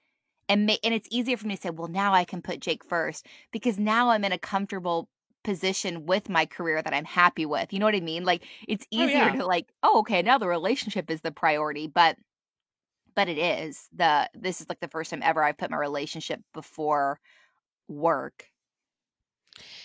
and 0.49 0.67
ma- 0.67 0.77
and 0.83 0.95
it's 0.95 1.09
easier 1.11 1.37
for 1.37 1.47
me 1.47 1.57
to 1.57 1.63
say, 1.63 1.71
well, 1.71 1.89
now 1.89 2.15
I 2.15 2.25
can 2.25 2.43
put 2.43 2.61
Jake 2.61 2.85
first 2.85 3.27
because 3.53 3.79
now 3.79 4.11
I'm 4.11 4.25
in 4.25 4.33
a 4.33 4.39
comfortable 4.39 5.09
position 5.45 6.07
with 6.07 6.29
my 6.29 6.45
career 6.45 6.83
that 6.83 6.93
I'm 6.93 7.05
happy 7.05 7.47
with. 7.47 7.73
You 7.73 7.79
know 7.79 7.87
what 7.87 7.95
I 7.95 8.01
mean? 8.01 8.25
Like 8.25 8.45
it's 8.67 8.85
oh, 8.93 8.97
easier 8.97 9.23
oh, 9.23 9.27
yeah. 9.27 9.33
to 9.33 9.47
like, 9.47 9.69
oh, 9.83 10.01
okay, 10.01 10.23
now 10.23 10.39
the 10.39 10.49
relationship 10.49 11.11
is 11.11 11.21
the 11.21 11.31
priority, 11.31 11.87
but 11.87 12.17
but 13.15 13.29
it 13.29 13.39
is. 13.39 13.89
The 13.95 14.29
this 14.35 14.61
is 14.61 14.69
like 14.69 14.81
the 14.81 14.89
first 14.89 15.11
time 15.11 15.23
ever 15.23 15.43
I've 15.43 15.59
put 15.59 15.71
my 15.71 15.77
relationship 15.77 16.41
before 16.53 17.21
work. 17.89 18.45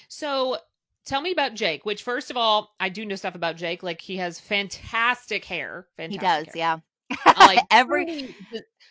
So 0.08 0.58
tell 1.06 1.22
me 1.22 1.32
about 1.32 1.54
Jake, 1.54 1.86
which 1.86 2.04
first 2.04 2.30
of 2.30 2.38
all, 2.38 2.76
I 2.80 2.90
do 2.90 3.06
know 3.06 3.16
stuff 3.16 3.36
about 3.36 3.56
Jake. 3.56 3.84
Like 3.84 4.02
he 4.02 4.18
has 4.18 4.40
fantastic 4.40 5.46
hair. 5.46 5.88
Fantastic 5.98 6.22
he 6.22 6.28
does, 6.28 6.46
hair. 6.48 6.54
yeah. 6.56 6.78
like 7.38 7.60
every 7.70 8.36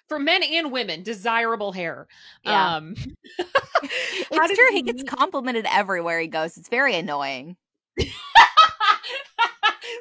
for 0.08 0.18
men 0.18 0.42
and 0.42 0.72
women, 0.72 1.02
desirable 1.02 1.72
hair. 1.72 2.06
Yeah. 2.44 2.76
Um 2.76 2.94
It's 3.82 4.54
true. 4.54 4.72
He 4.72 4.82
gets 4.82 5.02
complimented 5.02 5.66
everywhere 5.70 6.20
he 6.20 6.26
goes. 6.26 6.56
It's 6.56 6.68
very 6.68 6.94
annoying. 6.96 7.56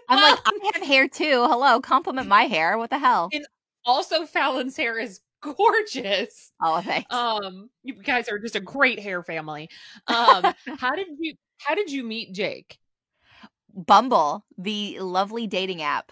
I'm 0.09 0.21
like, 0.21 0.39
I 0.45 0.71
have 0.73 0.83
hair 0.83 1.07
too. 1.07 1.45
Hello, 1.47 1.79
compliment 1.79 2.27
my 2.27 2.43
hair. 2.43 2.77
What 2.77 2.89
the 2.89 2.97
hell? 2.97 3.29
And 3.31 3.45
also, 3.85 4.25
Falen's 4.25 4.75
hair 4.75 4.99
is 4.99 5.21
gorgeous. 5.41 6.51
Oh, 6.61 6.81
thanks. 6.81 7.13
Um, 7.13 7.69
you 7.83 7.93
guys 7.93 8.27
are 8.27 8.39
just 8.39 8.55
a 8.55 8.59
great 8.59 8.99
hair 8.99 9.23
family. 9.23 9.69
Um, 10.07 10.53
how 10.77 10.95
did 10.95 11.07
you 11.19 11.35
how 11.57 11.75
did 11.75 11.91
you 11.91 12.03
meet 12.03 12.33
Jake? 12.33 12.77
Bumble, 13.73 14.45
the 14.57 14.99
lovely 14.99 15.47
dating 15.47 15.81
app. 15.81 16.11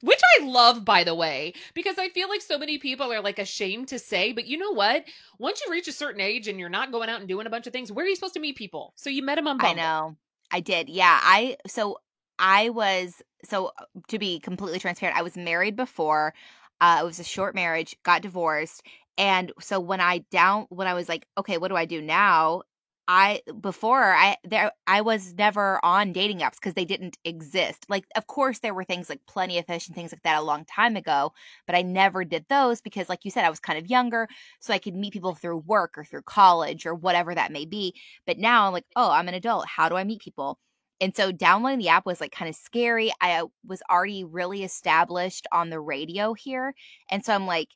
Which 0.00 0.20
I 0.38 0.44
love, 0.44 0.84
by 0.84 1.02
the 1.02 1.14
way, 1.14 1.54
because 1.74 1.98
I 1.98 2.08
feel 2.10 2.28
like 2.28 2.40
so 2.40 2.56
many 2.56 2.78
people 2.78 3.12
are 3.12 3.20
like 3.20 3.40
ashamed 3.40 3.88
to 3.88 3.98
say, 3.98 4.32
but 4.32 4.46
you 4.46 4.56
know 4.56 4.70
what? 4.70 5.04
Once 5.38 5.60
you 5.64 5.72
reach 5.72 5.88
a 5.88 5.92
certain 5.92 6.20
age 6.20 6.46
and 6.46 6.60
you're 6.60 6.68
not 6.68 6.92
going 6.92 7.08
out 7.08 7.18
and 7.18 7.28
doing 7.28 7.46
a 7.46 7.50
bunch 7.50 7.66
of 7.66 7.72
things, 7.72 7.90
where 7.90 8.04
are 8.04 8.08
you 8.08 8.14
supposed 8.14 8.34
to 8.34 8.40
meet 8.40 8.56
people? 8.56 8.92
So 8.94 9.10
you 9.10 9.24
met 9.24 9.38
him 9.38 9.48
on 9.48 9.58
Bumble. 9.58 9.72
I 9.80 9.82
know. 9.82 10.16
I 10.52 10.60
did. 10.60 10.88
Yeah. 10.88 11.18
I, 11.20 11.56
so 11.66 11.98
I 12.38 12.70
was, 12.70 13.20
so 13.44 13.72
to 14.06 14.18
be 14.20 14.38
completely 14.38 14.78
transparent, 14.78 15.18
I 15.18 15.22
was 15.22 15.36
married 15.36 15.74
before. 15.74 16.32
Uh, 16.80 17.00
it 17.02 17.04
was 17.04 17.18
a 17.18 17.24
short 17.24 17.56
marriage, 17.56 17.96
got 18.04 18.22
divorced. 18.22 18.84
And 19.16 19.52
so 19.58 19.80
when 19.80 20.00
I 20.00 20.18
down, 20.30 20.66
when 20.68 20.86
I 20.86 20.94
was 20.94 21.08
like, 21.08 21.26
okay, 21.36 21.58
what 21.58 21.68
do 21.68 21.76
I 21.76 21.86
do 21.86 22.00
now? 22.00 22.62
I 23.10 23.40
before 23.60 24.02
I 24.12 24.36
there 24.44 24.70
I 24.86 25.00
was 25.00 25.32
never 25.34 25.82
on 25.84 26.12
dating 26.12 26.40
apps 26.40 26.56
because 26.56 26.74
they 26.74 26.84
didn't 26.84 27.16
exist. 27.24 27.86
Like 27.88 28.04
of 28.16 28.26
course 28.26 28.58
there 28.58 28.74
were 28.74 28.84
things 28.84 29.08
like 29.08 29.24
Plenty 29.26 29.58
of 29.58 29.66
Fish 29.66 29.86
and 29.88 29.94
things 29.96 30.12
like 30.12 30.22
that 30.24 30.38
a 30.38 30.42
long 30.42 30.64
time 30.66 30.94
ago, 30.96 31.32
but 31.66 31.74
I 31.74 31.82
never 31.82 32.24
did 32.24 32.44
those 32.50 32.82
because 32.82 33.08
like 33.08 33.24
you 33.24 33.30
said 33.30 33.44
I 33.44 33.50
was 33.50 33.60
kind 33.60 33.78
of 33.78 33.88
younger, 33.90 34.28
so 34.60 34.74
I 34.74 34.78
could 34.78 34.94
meet 34.94 35.14
people 35.14 35.34
through 35.34 35.58
work 35.58 35.96
or 35.96 36.04
through 36.04 36.22
college 36.22 36.84
or 36.86 36.94
whatever 36.94 37.34
that 37.34 37.50
may 37.52 37.64
be. 37.64 37.94
But 38.26 38.38
now 38.38 38.66
I'm 38.66 38.72
like, 38.74 38.84
"Oh, 38.96 39.10
I'm 39.10 39.28
an 39.28 39.34
adult. 39.34 39.66
How 39.66 39.88
do 39.88 39.96
I 39.96 40.04
meet 40.04 40.20
people?" 40.20 40.58
And 41.00 41.14
so 41.16 41.32
downloading 41.32 41.78
the 41.78 41.88
app 41.88 42.04
was 42.06 42.20
like 42.20 42.32
kind 42.32 42.48
of 42.48 42.56
scary. 42.56 43.10
I 43.20 43.40
uh, 43.40 43.46
was 43.66 43.82
already 43.90 44.24
really 44.24 44.64
established 44.64 45.46
on 45.52 45.70
the 45.70 45.80
radio 45.80 46.34
here. 46.34 46.74
And 47.10 47.24
so 47.24 47.32
I'm 47.34 47.46
like, 47.46 47.68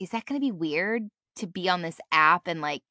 is 0.00 0.10
that 0.10 0.26
going 0.26 0.40
to 0.40 0.44
be 0.44 0.52
weird 0.52 1.04
to 1.36 1.46
be 1.46 1.68
on 1.68 1.82
this 1.82 2.00
app 2.12 2.46
and 2.46 2.60
like 2.60 2.82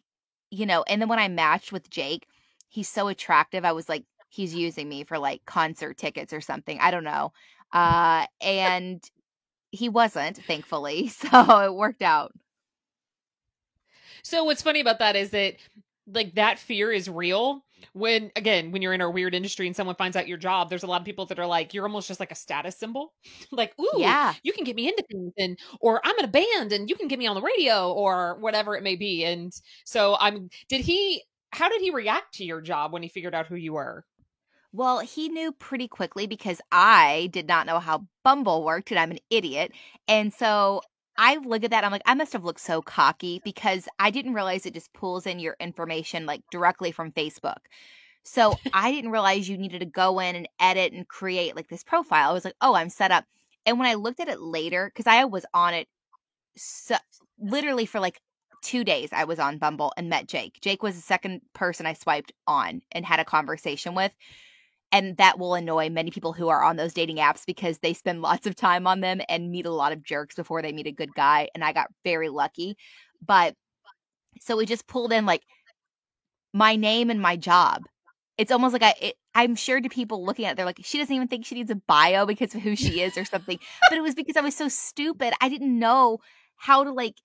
you 0.53 0.67
know, 0.67 0.83
and 0.87 1.01
then 1.01 1.09
when 1.09 1.19
I 1.19 1.27
matched 1.27 1.71
with 1.71 1.89
Jake, 1.89 2.27
he's 2.69 2.87
so 2.87 3.07
attractive. 3.07 3.65
I 3.65 3.71
was 3.71 3.89
like, 3.89 4.05
he's 4.29 4.53
using 4.53 4.87
me 4.87 5.03
for 5.03 5.17
like 5.17 5.43
concert 5.45 5.97
tickets 5.97 6.31
or 6.31 6.41
something. 6.41 6.79
I 6.79 6.91
don't 6.91 7.03
know. 7.03 7.33
Uh, 7.71 8.27
and 8.39 9.03
he 9.71 9.89
wasn't, 9.89 10.37
thankfully. 10.37 11.11
So 11.31 11.59
it 11.61 11.73
worked 11.73 12.03
out. 12.03 12.33
So 14.21 14.43
what's 14.43 14.61
funny 14.61 14.79
about 14.79 14.99
that 14.99 15.15
is 15.15 15.31
that 15.31 15.55
like 16.07 16.35
that 16.35 16.59
fear 16.59 16.91
is 16.91 17.09
real 17.09 17.63
when 17.93 18.31
again 18.35 18.71
when 18.71 18.81
you're 18.81 18.93
in 18.93 19.01
a 19.01 19.09
weird 19.09 19.35
industry 19.35 19.67
and 19.67 19.75
someone 19.75 19.95
finds 19.95 20.15
out 20.15 20.27
your 20.27 20.37
job 20.37 20.69
there's 20.69 20.83
a 20.83 20.87
lot 20.87 21.01
of 21.01 21.05
people 21.05 21.25
that 21.25 21.39
are 21.39 21.45
like 21.45 21.73
you're 21.73 21.85
almost 21.85 22.07
just 22.07 22.19
like 22.19 22.31
a 22.31 22.35
status 22.35 22.77
symbol. 22.77 23.13
Like 23.51 23.73
ooh 23.79 23.89
yeah. 23.97 24.33
you 24.43 24.51
can 24.53 24.63
get 24.63 24.75
me 24.75 24.87
into 24.87 25.03
things 25.11 25.33
and 25.37 25.59
or 25.79 26.01
i'm 26.03 26.17
in 26.17 26.25
a 26.25 26.27
band 26.27 26.71
and 26.73 26.89
you 26.89 26.95
can 26.95 27.07
get 27.07 27.19
me 27.19 27.27
on 27.27 27.35
the 27.35 27.41
radio 27.41 27.91
or 27.91 28.37
whatever 28.39 28.75
it 28.75 28.83
may 28.83 28.95
be. 28.95 29.23
And 29.25 29.51
so 29.85 30.17
i'm 30.19 30.49
did 30.69 30.81
he 30.81 31.23
how 31.51 31.69
did 31.69 31.81
he 31.81 31.91
react 31.91 32.33
to 32.35 32.45
your 32.45 32.61
job 32.61 32.91
when 32.93 33.03
he 33.03 33.09
figured 33.09 33.35
out 33.35 33.45
who 33.47 33.55
you 33.55 33.73
were? 33.73 34.05
Well, 34.71 34.99
he 34.99 35.29
knew 35.29 35.51
pretty 35.51 35.87
quickly 35.87 36.25
because 36.25 36.59
I 36.71 37.29
did 37.31 37.47
not 37.47 37.67
know 37.67 37.79
how 37.79 38.07
Bumble 38.23 38.63
worked 38.63 38.89
and 38.89 38.99
I'm 38.99 39.11
an 39.11 39.19
idiot. 39.29 39.71
And 40.07 40.33
so 40.33 40.81
I 41.17 41.37
look 41.37 41.63
at 41.63 41.71
that, 41.71 41.83
I'm 41.83 41.91
like, 41.91 42.01
I 42.05 42.15
must 42.15 42.33
have 42.33 42.43
looked 42.43 42.59
so 42.59 42.81
cocky 42.81 43.41
because 43.43 43.87
I 43.99 44.09
didn't 44.09 44.33
realize 44.33 44.65
it 44.65 44.73
just 44.73 44.93
pulls 44.93 45.25
in 45.25 45.39
your 45.39 45.55
information 45.59 46.25
like 46.25 46.41
directly 46.51 46.91
from 46.91 47.11
Facebook. 47.11 47.57
So 48.23 48.55
I 48.73 48.91
didn't 48.91 49.11
realize 49.11 49.47
you 49.47 49.57
needed 49.57 49.79
to 49.79 49.85
go 49.85 50.19
in 50.19 50.35
and 50.35 50.49
edit 50.59 50.93
and 50.93 51.07
create 51.07 51.55
like 51.55 51.69
this 51.69 51.83
profile. 51.83 52.29
I 52.29 52.33
was 52.33 52.45
like, 52.45 52.55
oh, 52.61 52.75
I'm 52.75 52.89
set 52.89 53.11
up. 53.11 53.25
And 53.65 53.79
when 53.79 53.87
I 53.87 53.93
looked 53.93 54.19
at 54.19 54.27
it 54.27 54.41
later, 54.41 54.91
because 54.93 55.07
I 55.07 55.23
was 55.25 55.45
on 55.53 55.73
it 55.73 55.87
so, 56.57 56.95
literally 57.39 57.85
for 57.85 57.99
like 57.99 58.19
two 58.61 58.83
days, 58.83 59.09
I 59.11 59.25
was 59.25 59.39
on 59.39 59.57
Bumble 59.57 59.93
and 59.97 60.09
met 60.09 60.27
Jake. 60.27 60.59
Jake 60.61 60.83
was 60.83 60.95
the 60.95 61.01
second 61.01 61.41
person 61.53 61.85
I 61.85 61.93
swiped 61.93 62.33
on 62.47 62.81
and 62.91 63.05
had 63.05 63.19
a 63.19 63.25
conversation 63.25 63.95
with 63.95 64.11
and 64.93 65.17
that 65.17 65.39
will 65.39 65.55
annoy 65.55 65.89
many 65.89 66.11
people 66.11 66.31
who 66.31 66.47
are 66.47 66.63
on 66.63 66.77
those 66.77 66.93
dating 66.93 67.17
apps 67.17 67.45
because 67.45 67.79
they 67.79 67.93
spend 67.93 68.21
lots 68.21 68.45
of 68.47 68.55
time 68.55 68.87
on 68.87 69.01
them 69.01 69.19
and 69.27 69.51
meet 69.51 69.65
a 69.65 69.71
lot 69.71 69.91
of 69.91 70.03
jerks 70.03 70.35
before 70.35 70.61
they 70.61 70.71
meet 70.71 70.87
a 70.87 70.91
good 70.91 71.13
guy 71.15 71.49
and 71.53 71.63
i 71.63 71.73
got 71.73 71.89
very 72.05 72.29
lucky. 72.29 72.77
But 73.25 73.55
so 74.39 74.55
we 74.55 74.65
just 74.65 74.87
pulled 74.87 75.11
in 75.11 75.25
like 75.25 75.43
my 76.53 76.75
name 76.75 77.09
and 77.09 77.21
my 77.21 77.35
job. 77.35 77.81
It's 78.37 78.51
almost 78.51 78.73
like 78.73 78.83
i 78.83 78.93
it, 79.01 79.15
i'm 79.35 79.55
sure 79.55 79.81
to 79.81 79.89
people 79.89 80.23
looking 80.23 80.45
at 80.45 80.51
it 80.51 80.55
they're 80.57 80.65
like 80.65 80.79
she 80.83 80.99
doesn't 80.99 81.15
even 81.15 81.27
think 81.27 81.45
she 81.45 81.55
needs 81.55 81.71
a 81.71 81.75
bio 81.75 82.25
because 82.25 82.53
of 82.53 82.61
who 82.61 82.75
she 82.75 83.01
is 83.01 83.17
or 83.17 83.25
something. 83.25 83.59
But 83.89 83.97
it 83.97 84.01
was 84.01 84.15
because 84.15 84.37
i 84.37 84.41
was 84.41 84.55
so 84.55 84.69
stupid 84.69 85.33
i 85.41 85.49
didn't 85.49 85.77
know 85.77 86.19
how 86.55 86.83
to 86.83 86.91
like 86.91 87.15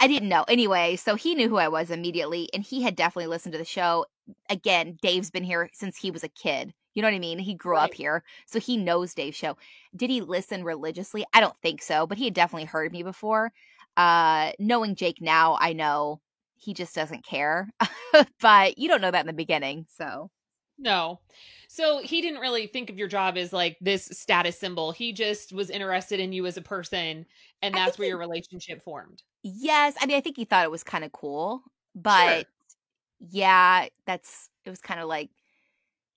I 0.00 0.06
didn't 0.06 0.28
know. 0.28 0.44
Anyway, 0.44 0.94
so 0.94 1.16
he 1.16 1.34
knew 1.34 1.48
who 1.48 1.56
I 1.56 1.66
was 1.66 1.90
immediately 1.90 2.48
and 2.54 2.62
he 2.62 2.82
had 2.82 2.94
definitely 2.94 3.26
listened 3.26 3.52
to 3.52 3.58
the 3.58 3.64
show 3.64 4.06
again, 4.48 4.96
Dave's 5.02 5.30
been 5.30 5.44
here 5.44 5.68
since 5.72 5.96
he 5.96 6.10
was 6.10 6.24
a 6.24 6.28
kid. 6.28 6.72
You 6.94 7.02
know 7.02 7.08
what 7.08 7.14
I 7.14 7.20
mean? 7.20 7.38
He 7.38 7.54
grew 7.54 7.74
right. 7.74 7.84
up 7.84 7.94
here, 7.94 8.22
so 8.46 8.60
he 8.60 8.76
knows 8.76 9.14
Dave's 9.14 9.36
show. 9.36 9.56
Did 9.96 10.10
he 10.10 10.20
listen 10.20 10.62
religiously? 10.62 11.24
I 11.32 11.40
don't 11.40 11.56
think 11.62 11.82
so, 11.82 12.06
but 12.06 12.18
he 12.18 12.24
had 12.24 12.34
definitely 12.34 12.66
heard 12.66 12.92
me 12.92 13.02
before. 13.02 13.52
Uh, 13.96 14.52
knowing 14.58 14.94
Jake 14.94 15.20
now, 15.20 15.56
I 15.60 15.72
know 15.72 16.20
he 16.54 16.74
just 16.74 16.94
doesn't 16.94 17.24
care. 17.24 17.68
but 18.40 18.78
you 18.78 18.88
don't 18.88 19.00
know 19.00 19.10
that 19.10 19.20
in 19.20 19.26
the 19.26 19.32
beginning, 19.32 19.86
so. 19.88 20.30
No. 20.78 21.20
So 21.68 22.02
he 22.02 22.20
didn't 22.20 22.40
really 22.40 22.66
think 22.66 22.90
of 22.90 22.98
your 22.98 23.08
job 23.08 23.36
as 23.36 23.52
like 23.52 23.78
this 23.80 24.04
status 24.12 24.58
symbol. 24.58 24.92
He 24.92 25.12
just 25.12 25.52
was 25.52 25.70
interested 25.70 26.20
in 26.20 26.32
you 26.32 26.46
as 26.46 26.56
a 26.56 26.62
person, 26.62 27.24
and 27.62 27.74
that's 27.74 27.98
where 27.98 28.06
he, 28.06 28.10
your 28.10 28.18
relationship 28.18 28.82
formed. 28.82 29.22
Yes. 29.42 29.94
I 30.00 30.06
mean, 30.06 30.16
I 30.16 30.20
think 30.20 30.36
he 30.36 30.44
thought 30.44 30.64
it 30.64 30.70
was 30.70 30.84
kind 30.84 31.04
of 31.04 31.12
cool, 31.12 31.62
but 31.94 32.38
sure 32.38 32.44
yeah, 33.30 33.86
that's 34.06 34.50
it 34.64 34.70
was 34.70 34.80
kind 34.80 35.00
of 35.00 35.08
like 35.08 35.30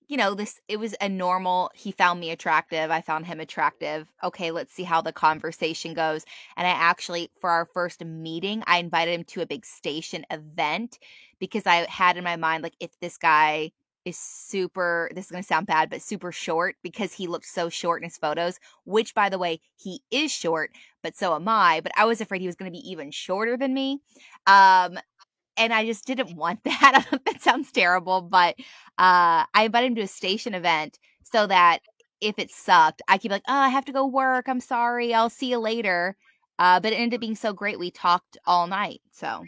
you 0.08 0.16
know, 0.16 0.34
this 0.34 0.60
it 0.68 0.78
was 0.78 0.94
a 1.00 1.08
normal 1.08 1.70
he 1.74 1.90
found 1.92 2.20
me 2.20 2.30
attractive, 2.30 2.90
I 2.90 3.00
found 3.00 3.26
him 3.26 3.40
attractive. 3.40 4.08
Okay, 4.22 4.50
let's 4.52 4.72
see 4.72 4.84
how 4.84 5.00
the 5.02 5.12
conversation 5.12 5.94
goes. 5.94 6.24
And 6.56 6.66
I 6.66 6.70
actually 6.70 7.30
for 7.40 7.50
our 7.50 7.66
first 7.66 8.04
meeting, 8.04 8.62
I 8.66 8.78
invited 8.78 9.14
him 9.14 9.24
to 9.24 9.42
a 9.42 9.46
big 9.46 9.66
station 9.66 10.24
event 10.30 10.98
because 11.40 11.66
I 11.66 11.86
had 11.90 12.16
in 12.16 12.24
my 12.24 12.36
mind 12.36 12.62
like 12.62 12.76
if 12.80 12.92
this 13.00 13.18
guy 13.18 13.72
is 14.04 14.16
super 14.18 15.10
this 15.14 15.24
is 15.26 15.30
going 15.32 15.42
to 15.42 15.46
sound 15.46 15.66
bad 15.66 15.90
but 15.90 16.00
super 16.00 16.30
short 16.30 16.76
because 16.82 17.12
he 17.12 17.26
looked 17.26 17.46
so 17.46 17.68
short 17.68 18.00
in 18.00 18.08
his 18.08 18.16
photos 18.16 18.60
which 18.84 19.12
by 19.14 19.28
the 19.28 19.38
way 19.38 19.60
he 19.76 20.00
is 20.12 20.30
short 20.30 20.70
but 21.02 21.16
so 21.16 21.34
am 21.34 21.48
i 21.48 21.80
but 21.82 21.90
i 21.96 22.04
was 22.04 22.20
afraid 22.20 22.40
he 22.40 22.46
was 22.46 22.54
going 22.54 22.70
to 22.70 22.78
be 22.78 22.88
even 22.88 23.10
shorter 23.10 23.56
than 23.56 23.74
me 23.74 23.98
um 24.46 24.96
and 25.56 25.72
i 25.72 25.84
just 25.84 26.06
didn't 26.06 26.36
want 26.36 26.62
that 26.64 27.06
that 27.24 27.42
sounds 27.42 27.70
terrible 27.72 28.20
but 28.20 28.56
uh 28.98 29.44
i 29.54 29.62
invited 29.64 29.88
him 29.88 29.94
to 29.96 30.02
a 30.02 30.06
station 30.06 30.54
event 30.54 30.98
so 31.22 31.46
that 31.46 31.80
if 32.20 32.38
it 32.38 32.50
sucked 32.50 33.02
i 33.08 33.16
could 33.18 33.28
be 33.28 33.34
like 33.34 33.42
oh 33.48 33.54
i 33.54 33.68
have 33.68 33.84
to 33.84 33.92
go 33.92 34.06
work 34.06 34.48
i'm 34.48 34.60
sorry 34.60 35.14
i'll 35.14 35.30
see 35.30 35.50
you 35.50 35.58
later 35.58 36.16
uh 36.58 36.80
but 36.80 36.92
it 36.92 36.96
ended 36.96 37.18
up 37.18 37.20
being 37.20 37.36
so 37.36 37.52
great 37.52 37.78
we 37.78 37.90
talked 37.90 38.38
all 38.46 38.66
night 38.66 39.00
so 39.10 39.44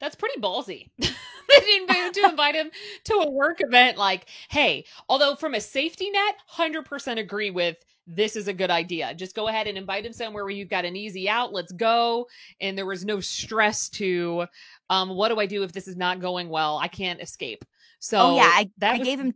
that's 0.00 0.16
pretty 0.16 0.40
ballsy. 0.40 0.90
they 0.98 1.60
didn't 1.60 1.86
to 2.16 2.28
invite 2.28 2.54
him 2.54 2.70
to 3.04 3.14
a 3.14 3.30
work 3.30 3.58
event. 3.60 3.96
Like, 3.96 4.26
hey, 4.48 4.84
although 5.08 5.36
from 5.36 5.54
a 5.54 5.60
safety 5.60 6.10
net, 6.10 6.36
hundred 6.46 6.84
percent 6.84 7.20
agree 7.20 7.50
with 7.50 7.76
this 8.06 8.36
is 8.36 8.48
a 8.48 8.52
good 8.52 8.70
idea. 8.70 9.14
Just 9.14 9.34
go 9.34 9.48
ahead 9.48 9.66
and 9.66 9.76
invite 9.76 10.06
him 10.06 10.12
somewhere 10.12 10.44
where 10.44 10.52
you've 10.52 10.68
got 10.68 10.84
an 10.84 10.96
easy 10.96 11.28
out. 11.28 11.52
Let's 11.52 11.72
go. 11.72 12.28
And 12.60 12.78
there 12.78 12.86
was 12.86 13.04
no 13.04 13.20
stress 13.20 13.88
to, 13.90 14.46
um, 14.90 15.10
what 15.10 15.28
do 15.28 15.40
I 15.40 15.46
do 15.46 15.62
if 15.64 15.72
this 15.72 15.88
is 15.88 15.96
not 15.96 16.20
going 16.20 16.48
well? 16.48 16.78
I 16.78 16.88
can't 16.88 17.20
escape. 17.20 17.64
So, 17.98 18.18
oh 18.18 18.36
yeah, 18.36 18.50
I, 18.52 18.70
I 18.82 18.98
was- 18.98 19.06
gave 19.06 19.18
him 19.20 19.34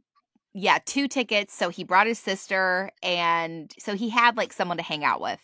yeah 0.52 0.78
two 0.84 1.08
tickets. 1.08 1.54
So 1.54 1.68
he 1.68 1.84
brought 1.84 2.06
his 2.06 2.18
sister, 2.18 2.90
and 3.02 3.72
so 3.78 3.94
he 3.94 4.08
had 4.10 4.36
like 4.36 4.52
someone 4.52 4.76
to 4.76 4.82
hang 4.82 5.04
out 5.04 5.20
with. 5.20 5.40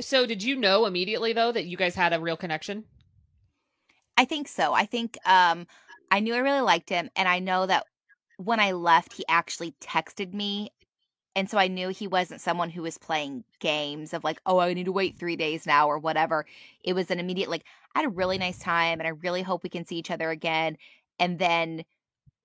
So, 0.00 0.26
did 0.26 0.42
you 0.42 0.56
know 0.56 0.86
immediately 0.86 1.32
though 1.32 1.52
that 1.52 1.66
you 1.66 1.76
guys 1.76 1.94
had 1.94 2.12
a 2.12 2.20
real 2.20 2.36
connection? 2.36 2.84
I 4.16 4.24
think 4.24 4.48
so. 4.48 4.72
I 4.72 4.86
think 4.86 5.18
um 5.26 5.66
I 6.10 6.20
knew 6.20 6.34
I 6.34 6.38
really 6.38 6.60
liked 6.60 6.88
him 6.88 7.10
and 7.16 7.28
I 7.28 7.38
know 7.38 7.66
that 7.66 7.84
when 8.38 8.60
I 8.60 8.72
left 8.72 9.12
he 9.14 9.24
actually 9.28 9.74
texted 9.80 10.32
me 10.32 10.70
and 11.36 11.50
so 11.50 11.58
I 11.58 11.68
knew 11.68 11.90
he 11.90 12.08
wasn't 12.08 12.42
someone 12.42 12.70
who 12.70 12.82
was 12.82 12.98
playing 12.98 13.44
games 13.60 14.14
of 14.14 14.24
like, 14.24 14.40
"Oh, 14.46 14.60
I 14.60 14.74
need 14.74 14.86
to 14.86 14.92
wait 14.92 15.18
3 15.18 15.36
days 15.36 15.66
now" 15.66 15.88
or 15.88 15.98
whatever. 16.00 16.46
It 16.84 16.94
was 16.94 17.10
an 17.12 17.20
immediate 17.20 17.50
like, 17.50 17.64
"I 17.96 18.00
had 18.00 18.06
a 18.08 18.10
really 18.10 18.38
nice 18.38 18.58
time 18.60 19.00
and 19.00 19.06
I 19.08 19.10
really 19.12 19.42
hope 19.42 19.62
we 19.64 19.70
can 19.70 19.86
see 19.86 19.96
each 19.98 20.10
other 20.12 20.30
again." 20.30 20.78
And 21.20 21.38
then 21.40 21.84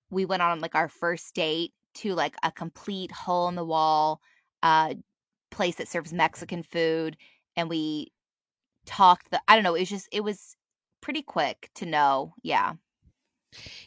we 0.10 0.26
went 0.26 0.42
on 0.44 0.60
like 0.62 0.76
our 0.76 0.90
first 0.90 1.34
date 1.36 1.74
to 1.96 2.14
like 2.16 2.36
a 2.44 2.52
complete 2.52 3.12
hole 3.12 3.48
in 3.50 3.56
the 3.56 3.66
wall 3.66 4.22
uh 4.64 4.94
place 5.52 5.76
that 5.78 5.88
serves 5.90 6.14
Mexican 6.14 6.64
food 6.64 7.18
and 7.58 7.70
we 7.70 8.12
talked 8.86 9.32
the 9.32 9.42
I 9.48 9.56
don't 9.56 9.64
know, 9.64 9.76
it 9.76 9.82
was 9.82 9.90
just 9.90 10.10
it 10.12 10.24
was 10.24 10.58
pretty 11.02 11.22
quick 11.24 11.72
to 11.76 11.86
know. 11.86 12.34
Yeah. 12.44 12.74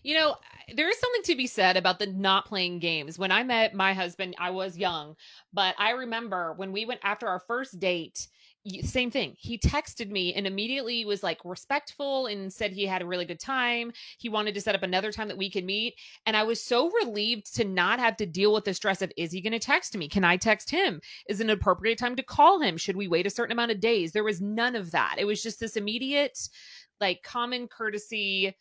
You 0.03 0.15
know, 0.15 0.37
there 0.75 0.89
is 0.89 0.99
something 0.99 1.23
to 1.25 1.37
be 1.37 1.47
said 1.47 1.77
about 1.77 1.99
the 1.99 2.07
not 2.07 2.47
playing 2.47 2.79
games. 2.79 3.19
When 3.19 3.31
I 3.31 3.43
met 3.43 3.75
my 3.75 3.93
husband, 3.93 4.35
I 4.39 4.51
was 4.51 4.77
young, 4.77 5.17
but 5.53 5.75
I 5.79 5.91
remember 5.91 6.55
when 6.55 6.73
we 6.73 6.85
went 6.85 7.01
after 7.03 7.27
our 7.27 7.41
first 7.41 7.81
date, 7.81 8.29
same 8.83 9.11
thing. 9.11 9.35
He 9.39 9.59
texted 9.59 10.11
me 10.11 10.33
and 10.33 10.47
immediately 10.47 11.05
was 11.05 11.23
like 11.23 11.39
respectful 11.45 12.27
and 12.27 12.51
said 12.51 12.73
he 12.73 12.87
had 12.87 13.03
a 13.03 13.07
really 13.07 13.27
good 13.27 13.39
time. 13.39 13.93
He 14.17 14.31
wanted 14.31 14.55
to 14.55 14.61
set 14.61 14.75
up 14.75 14.83
another 14.83 15.13
time 15.13 15.29
that 15.29 15.37
we 15.37 15.51
could 15.51 15.67
meet. 15.67 15.97
And 16.25 16.35
I 16.35 16.45
was 16.45 16.63
so 16.63 16.91
relieved 16.91 17.55
to 17.57 17.65
not 17.65 17.99
have 17.99 18.17
to 18.19 18.27
deal 18.27 18.55
with 18.55 18.65
the 18.65 18.73
stress 18.73 19.03
of 19.03 19.13
is 19.19 19.33
he 19.33 19.43
going 19.43 19.53
to 19.53 19.59
text 19.59 19.95
me? 19.95 20.09
Can 20.09 20.25
I 20.25 20.39
text 20.39 20.71
him? 20.71 21.03
Is 21.29 21.41
it 21.41 21.45
an 21.45 21.51
appropriate 21.51 21.99
time 21.99 22.17
to 22.17 22.23
call 22.23 22.61
him? 22.61 22.79
Should 22.79 22.97
we 22.97 23.07
wait 23.07 23.27
a 23.27 23.31
certain 23.31 23.53
amount 23.53 23.73
of 23.73 23.81
days? 23.81 24.13
There 24.13 24.25
was 24.25 24.41
none 24.41 24.77
of 24.77 24.93
that. 24.93 25.17
It 25.19 25.27
was 25.27 25.43
just 25.43 25.61
this 25.61 25.77
immediate 25.77 26.39
like 27.01 27.23
common 27.23 27.69
courtesy 27.69 28.55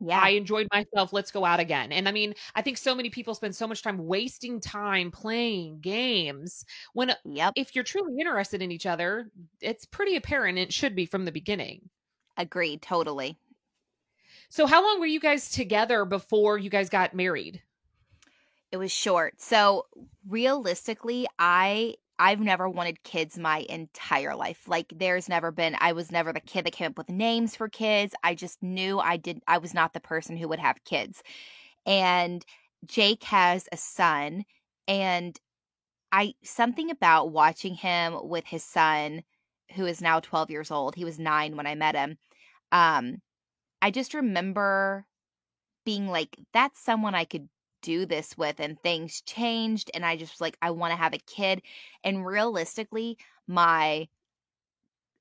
yeah. 0.00 0.20
I 0.20 0.30
enjoyed 0.30 0.68
myself. 0.72 1.12
Let's 1.12 1.30
go 1.30 1.44
out 1.44 1.60
again. 1.60 1.92
And 1.92 2.08
I 2.08 2.12
mean, 2.12 2.34
I 2.54 2.62
think 2.62 2.78
so 2.78 2.94
many 2.94 3.10
people 3.10 3.34
spend 3.34 3.54
so 3.54 3.66
much 3.66 3.82
time 3.82 4.06
wasting 4.06 4.60
time 4.60 5.10
playing 5.10 5.80
games 5.80 6.64
when 6.94 7.10
uh, 7.10 7.14
yep. 7.24 7.52
if 7.56 7.74
you're 7.74 7.84
truly 7.84 8.18
interested 8.18 8.62
in 8.62 8.72
each 8.72 8.86
other, 8.86 9.30
it's 9.60 9.84
pretty 9.84 10.16
apparent 10.16 10.58
it 10.58 10.72
should 10.72 10.96
be 10.96 11.06
from 11.06 11.24
the 11.24 11.32
beginning. 11.32 11.88
Agreed, 12.36 12.80
totally. 12.80 13.38
So 14.48 14.66
how 14.66 14.82
long 14.82 14.98
were 14.98 15.06
you 15.06 15.20
guys 15.20 15.50
together 15.50 16.04
before 16.04 16.58
you 16.58 16.70
guys 16.70 16.88
got 16.88 17.14
married? 17.14 17.62
It 18.72 18.78
was 18.78 18.90
short. 18.90 19.40
So 19.40 19.86
realistically, 20.26 21.26
I 21.38 21.96
I've 22.20 22.40
never 22.40 22.68
wanted 22.68 23.02
kids 23.02 23.38
my 23.38 23.66
entire 23.70 24.36
life. 24.36 24.68
Like 24.68 24.92
there's 24.94 25.28
never 25.28 25.50
been 25.50 25.76
I 25.80 25.92
was 25.92 26.12
never 26.12 26.32
the 26.34 26.40
kid 26.40 26.66
that 26.66 26.74
came 26.74 26.88
up 26.88 26.98
with 26.98 27.08
names 27.08 27.56
for 27.56 27.68
kids. 27.68 28.14
I 28.22 28.34
just 28.34 28.62
knew 28.62 29.00
I 29.00 29.16
did 29.16 29.40
I 29.48 29.58
was 29.58 29.74
not 29.74 29.94
the 29.94 30.00
person 30.00 30.36
who 30.36 30.48
would 30.48 30.60
have 30.60 30.84
kids. 30.84 31.22
And 31.86 32.44
Jake 32.86 33.24
has 33.24 33.68
a 33.72 33.78
son 33.78 34.44
and 34.88 35.38
I 36.12 36.34
something 36.44 36.90
about 36.90 37.32
watching 37.32 37.74
him 37.74 38.18
with 38.28 38.46
his 38.46 38.64
son 38.64 39.22
who 39.74 39.86
is 39.86 40.02
now 40.02 40.20
12 40.20 40.50
years 40.50 40.70
old. 40.70 40.94
He 40.96 41.04
was 41.06 41.18
9 41.18 41.56
when 41.56 41.66
I 41.66 41.74
met 41.76 41.96
him. 41.96 42.18
Um 42.72 43.22
I 43.82 43.90
just 43.92 44.14
remember 44.14 45.06
being 45.86 46.08
like 46.08 46.36
that's 46.52 46.80
someone 46.80 47.14
I 47.14 47.24
could 47.24 47.48
do 47.82 48.06
this 48.06 48.36
with 48.36 48.60
and 48.60 48.80
things 48.80 49.22
changed 49.22 49.90
and 49.94 50.04
I 50.04 50.16
just 50.16 50.40
like 50.40 50.56
I 50.62 50.70
want 50.70 50.92
to 50.92 50.96
have 50.96 51.14
a 51.14 51.18
kid 51.18 51.62
and 52.04 52.24
realistically 52.26 53.18
my 53.46 54.08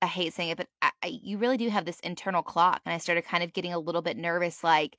I 0.02 0.08
hate 0.08 0.34
saying 0.34 0.50
it 0.50 0.58
but 0.58 0.68
I, 0.82 0.92
I, 1.04 1.08
you 1.08 1.38
really 1.38 1.58
do 1.58 1.70
have 1.70 1.86
this 1.86 2.00
internal 2.02 2.44
clock 2.44 2.82
and 2.86 2.94
I 2.94 2.98
started 2.98 3.26
kind 3.26 3.44
of 3.44 3.54
getting 3.54 3.74
a 3.74 3.80
little 3.80 4.02
bit 4.02 4.18
nervous 4.18 4.64
like 4.64 4.98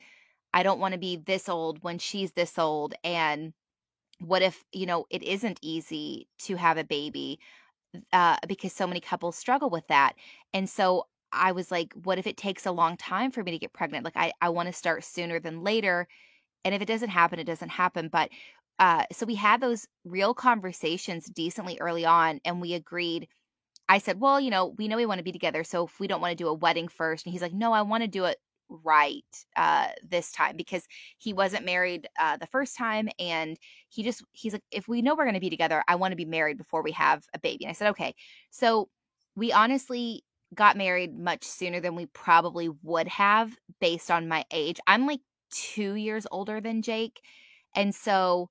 I 0.52 0.62
don't 0.62 0.80
want 0.80 0.92
to 0.92 0.98
be 0.98 1.16
this 1.16 1.48
old 1.48 1.82
when 1.82 1.98
she's 1.98 2.32
this 2.32 2.58
old 2.58 2.94
and 3.04 3.52
what 4.18 4.42
if 4.42 4.64
you 4.72 4.86
know 4.86 5.06
it 5.10 5.22
isn't 5.22 5.58
easy 5.62 6.28
to 6.40 6.56
have 6.56 6.76
a 6.78 6.84
baby 6.84 7.38
uh, 8.12 8.36
because 8.46 8.72
so 8.72 8.86
many 8.86 9.00
couples 9.00 9.36
struggle 9.36 9.70
with 9.70 9.86
that 9.88 10.14
and 10.52 10.68
so 10.68 11.06
I 11.32 11.52
was 11.52 11.70
like 11.70 11.92
what 12.04 12.18
if 12.18 12.26
it 12.26 12.36
takes 12.36 12.66
a 12.66 12.72
long 12.72 12.96
time 12.96 13.30
for 13.30 13.42
me 13.42 13.52
to 13.52 13.58
get 13.58 13.72
pregnant? 13.72 14.04
Like 14.04 14.16
I 14.16 14.32
I 14.40 14.48
want 14.50 14.66
to 14.68 14.72
start 14.72 15.04
sooner 15.04 15.40
than 15.40 15.62
later 15.62 16.08
and 16.64 16.74
if 16.74 16.82
it 16.82 16.86
doesn't 16.86 17.10
happen, 17.10 17.38
it 17.38 17.44
doesn't 17.44 17.68
happen. 17.68 18.08
But 18.08 18.30
uh, 18.78 19.04
so 19.12 19.26
we 19.26 19.34
had 19.34 19.60
those 19.60 19.86
real 20.04 20.34
conversations 20.34 21.26
decently 21.26 21.78
early 21.80 22.04
on, 22.04 22.40
and 22.44 22.60
we 22.60 22.74
agreed. 22.74 23.28
I 23.88 23.98
said, 23.98 24.20
Well, 24.20 24.40
you 24.40 24.50
know, 24.50 24.74
we 24.78 24.88
know 24.88 24.96
we 24.96 25.06
want 25.06 25.18
to 25.18 25.24
be 25.24 25.32
together. 25.32 25.64
So 25.64 25.86
if 25.86 26.00
we 26.00 26.06
don't 26.06 26.20
want 26.20 26.32
to 26.32 26.42
do 26.42 26.48
a 26.48 26.54
wedding 26.54 26.88
first, 26.88 27.26
and 27.26 27.32
he's 27.32 27.42
like, 27.42 27.52
No, 27.52 27.72
I 27.72 27.82
want 27.82 28.02
to 28.02 28.08
do 28.08 28.24
it 28.24 28.38
right 28.84 29.24
uh 29.56 29.88
this 30.08 30.30
time 30.30 30.56
because 30.56 30.86
he 31.18 31.32
wasn't 31.32 31.64
married 31.64 32.08
uh 32.18 32.36
the 32.36 32.46
first 32.46 32.76
time 32.76 33.08
and 33.18 33.56
he 33.88 34.02
just 34.02 34.24
he's 34.32 34.52
like 34.52 34.62
if 34.70 34.86
we 34.86 35.02
know 35.02 35.14
we're 35.14 35.24
going 35.24 35.34
to 35.34 35.40
be 35.40 35.50
together 35.50 35.82
i 35.88 35.96
want 35.96 36.12
to 36.12 36.16
be 36.16 36.24
married 36.24 36.56
before 36.56 36.82
we 36.82 36.92
have 36.92 37.24
a 37.34 37.38
baby 37.40 37.64
and 37.64 37.70
i 37.70 37.72
said 37.72 37.90
okay 37.90 38.14
so 38.50 38.88
we 39.34 39.52
honestly 39.52 40.22
got 40.54 40.76
married 40.76 41.18
much 41.18 41.44
sooner 41.44 41.80
than 41.80 41.94
we 41.94 42.06
probably 42.06 42.68
would 42.82 43.08
have 43.08 43.52
based 43.80 44.10
on 44.10 44.28
my 44.28 44.44
age 44.52 44.78
i'm 44.86 45.06
like 45.06 45.20
two 45.50 45.94
years 45.94 46.26
older 46.30 46.60
than 46.60 46.82
Jake. 46.82 47.20
And 47.74 47.94
so, 47.94 48.50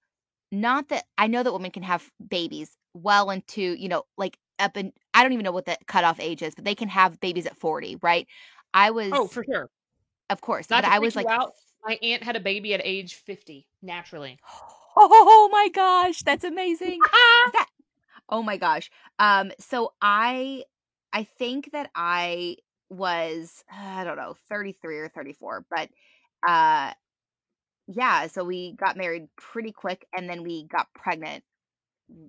not 0.51 0.89
that 0.89 1.05
I 1.17 1.27
know 1.27 1.43
that 1.43 1.53
women 1.53 1.71
can 1.71 1.83
have 1.83 2.09
babies 2.27 2.75
well 2.93 3.29
into, 3.29 3.61
you 3.61 3.89
know, 3.89 4.03
like 4.17 4.37
up 4.59 4.75
and 4.75 4.91
I 5.13 5.23
don't 5.23 5.33
even 5.33 5.43
know 5.43 5.51
what 5.51 5.65
the 5.65 5.77
cutoff 5.87 6.19
age 6.19 6.41
is, 6.41 6.55
but 6.55 6.65
they 6.65 6.75
can 6.75 6.89
have 6.89 7.19
babies 7.19 7.45
at 7.45 7.57
40, 7.57 7.97
right? 8.01 8.27
I 8.73 8.91
was 8.91 9.13
Oh, 9.13 9.27
for 9.27 9.43
sure. 9.43 9.69
Of 10.29 10.41
course. 10.41 10.69
Not 10.69 10.83
but 10.83 10.91
I 10.91 10.99
was 10.99 11.15
like 11.15 11.27
out, 11.27 11.53
my 11.83 11.97
aunt 12.01 12.23
had 12.23 12.35
a 12.35 12.39
baby 12.39 12.73
at 12.73 12.81
age 12.83 13.15
50 13.15 13.67
naturally. 13.81 14.37
Oh 15.01 15.47
my 15.49 15.69
gosh, 15.69 16.23
that's 16.23 16.43
amazing. 16.43 16.99
that, 17.53 17.67
oh 18.27 18.43
my 18.43 18.57
gosh. 18.57 18.91
Um 19.17 19.51
so 19.59 19.93
I 20.01 20.63
I 21.13 21.23
think 21.23 21.71
that 21.71 21.89
I 21.95 22.57
was 22.89 23.63
I 23.71 24.03
don't 24.03 24.17
know, 24.17 24.35
33 24.49 24.97
or 24.97 25.07
34, 25.07 25.65
but 25.69 25.89
uh 26.47 26.93
yeah, 27.87 28.27
so 28.27 28.43
we 28.43 28.73
got 28.73 28.97
married 28.97 29.27
pretty 29.35 29.71
quick 29.71 30.05
and 30.15 30.29
then 30.29 30.43
we 30.43 30.65
got 30.65 30.87
pregnant 30.93 31.43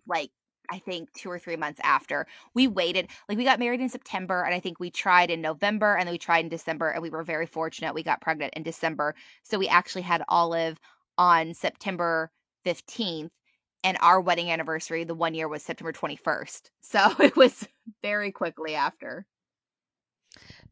like 0.07 0.31
I 0.73 0.79
think 0.79 1.13
2 1.15 1.31
or 1.31 1.39
3 1.39 1.57
months 1.57 1.81
after. 1.83 2.27
We 2.55 2.69
waited. 2.69 3.09
Like 3.29 3.39
we 3.39 3.45
got 3.45 3.59
married 3.59 3.81
in 3.81 3.89
September 3.89 4.45
and 4.45 4.55
I 4.55 4.61
think 4.61 4.79
we 4.81 4.91
tried 4.91 5.31
in 5.31 5.41
November 5.41 5.97
and 5.97 6.07
then 6.07 6.13
we 6.15 6.19
tried 6.19 6.45
in 6.45 6.49
December 6.49 6.91
and 6.91 7.03
we 7.03 7.11
were 7.11 7.25
very 7.25 7.47
fortunate 7.47 7.95
we 7.95 8.03
got 8.03 8.21
pregnant 8.21 8.55
in 8.55 8.63
December. 8.63 9.15
So 9.43 9.59
we 9.59 9.69
actually 9.69 10.03
had 10.03 10.23
Olive 10.29 10.79
on 11.19 11.55
September 11.55 12.31
15th 12.65 13.31
and 13.85 13.99
our 14.01 14.21
wedding 14.21 14.51
anniversary 14.51 15.05
the 15.05 15.15
one 15.15 15.35
year 15.35 15.49
was 15.49 15.63
September 15.63 15.93
21st. 15.93 16.71
So 16.83 17.15
it 17.21 17.37
was 17.37 17.67
very 18.03 18.33
quickly 18.33 18.75
after. 18.75 19.27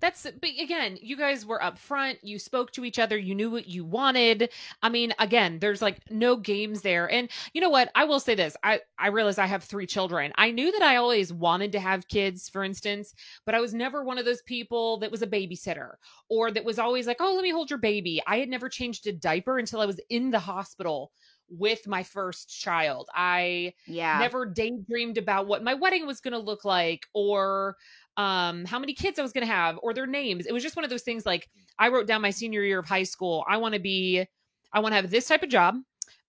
That's 0.00 0.26
but 0.40 0.50
again 0.60 0.98
you 1.00 1.16
guys 1.16 1.44
were 1.44 1.62
up 1.62 1.78
front 1.78 2.18
you 2.22 2.38
spoke 2.38 2.70
to 2.72 2.84
each 2.84 2.98
other. 2.98 3.16
You 3.16 3.34
knew 3.34 3.50
what 3.50 3.68
you 3.68 3.84
wanted. 3.84 4.50
I 4.82 4.88
mean 4.88 5.12
again 5.18 5.58
there's 5.58 5.82
like 5.82 5.98
no 6.10 6.36
games 6.36 6.82
there. 6.82 7.10
And 7.10 7.28
you 7.52 7.60
know 7.60 7.70
what? 7.70 7.90
I 7.94 8.04
will 8.04 8.20
say 8.20 8.34
this. 8.34 8.56
I 8.62 8.80
i 8.98 9.08
realize 9.08 9.38
i 9.38 9.46
have 9.46 9.64
three 9.64 9.86
children. 9.86 10.32
I 10.36 10.50
knew 10.50 10.70
that 10.72 10.82
i 10.82 10.96
always 10.96 11.32
wanted 11.32 11.72
to 11.72 11.80
have 11.80 12.08
kids 12.08 12.48
for 12.48 12.64
instance 12.64 13.14
but 13.44 13.54
i 13.54 13.60
was 13.60 13.74
never 13.74 14.04
one 14.04 14.18
of 14.18 14.24
those 14.24 14.42
people 14.42 14.98
that 14.98 15.10
was 15.10 15.22
a 15.22 15.26
babysitter 15.26 15.92
or 16.28 16.50
that 16.50 16.64
was 16.64 16.78
always 16.78 17.06
like 17.06 17.18
oh 17.20 17.34
let 17.34 17.42
me 17.42 17.50
hold 17.50 17.70
your 17.70 17.78
baby. 17.78 18.22
I 18.26 18.38
had 18.38 18.48
never 18.48 18.68
changed 18.68 19.06
a 19.06 19.12
diaper 19.12 19.58
until 19.58 19.80
i 19.80 19.86
was 19.86 20.00
in 20.10 20.30
the 20.30 20.38
hospital 20.38 21.12
with 21.50 21.86
my 21.86 22.02
first 22.02 22.48
child. 22.60 23.08
I 23.14 23.74
yeah. 23.86 24.18
never 24.18 24.44
daydreamed 24.46 25.18
about 25.18 25.46
what 25.46 25.64
my 25.64 25.74
wedding 25.74 26.06
was 26.06 26.20
going 26.20 26.32
to 26.32 26.38
look 26.38 26.64
like 26.64 27.06
or 27.14 27.76
um, 28.18 28.64
how 28.64 28.78
many 28.78 28.92
kids 28.92 29.18
I 29.18 29.22
was 29.22 29.32
going 29.32 29.46
to 29.46 29.52
have 29.52 29.78
or 29.82 29.94
their 29.94 30.06
names. 30.06 30.44
It 30.44 30.52
was 30.52 30.62
just 30.62 30.76
one 30.76 30.84
of 30.84 30.90
those 30.90 31.02
things 31.02 31.24
like 31.24 31.48
I 31.78 31.88
wrote 31.88 32.08
down 32.08 32.20
my 32.20 32.30
senior 32.30 32.62
year 32.64 32.80
of 32.80 32.86
high 32.86 33.04
school. 33.04 33.44
I 33.48 33.56
want 33.56 33.74
to 33.74 33.80
be, 33.80 34.26
I 34.72 34.80
want 34.80 34.92
to 34.92 34.96
have 34.96 35.10
this 35.10 35.28
type 35.28 35.44
of 35.44 35.48
job. 35.48 35.76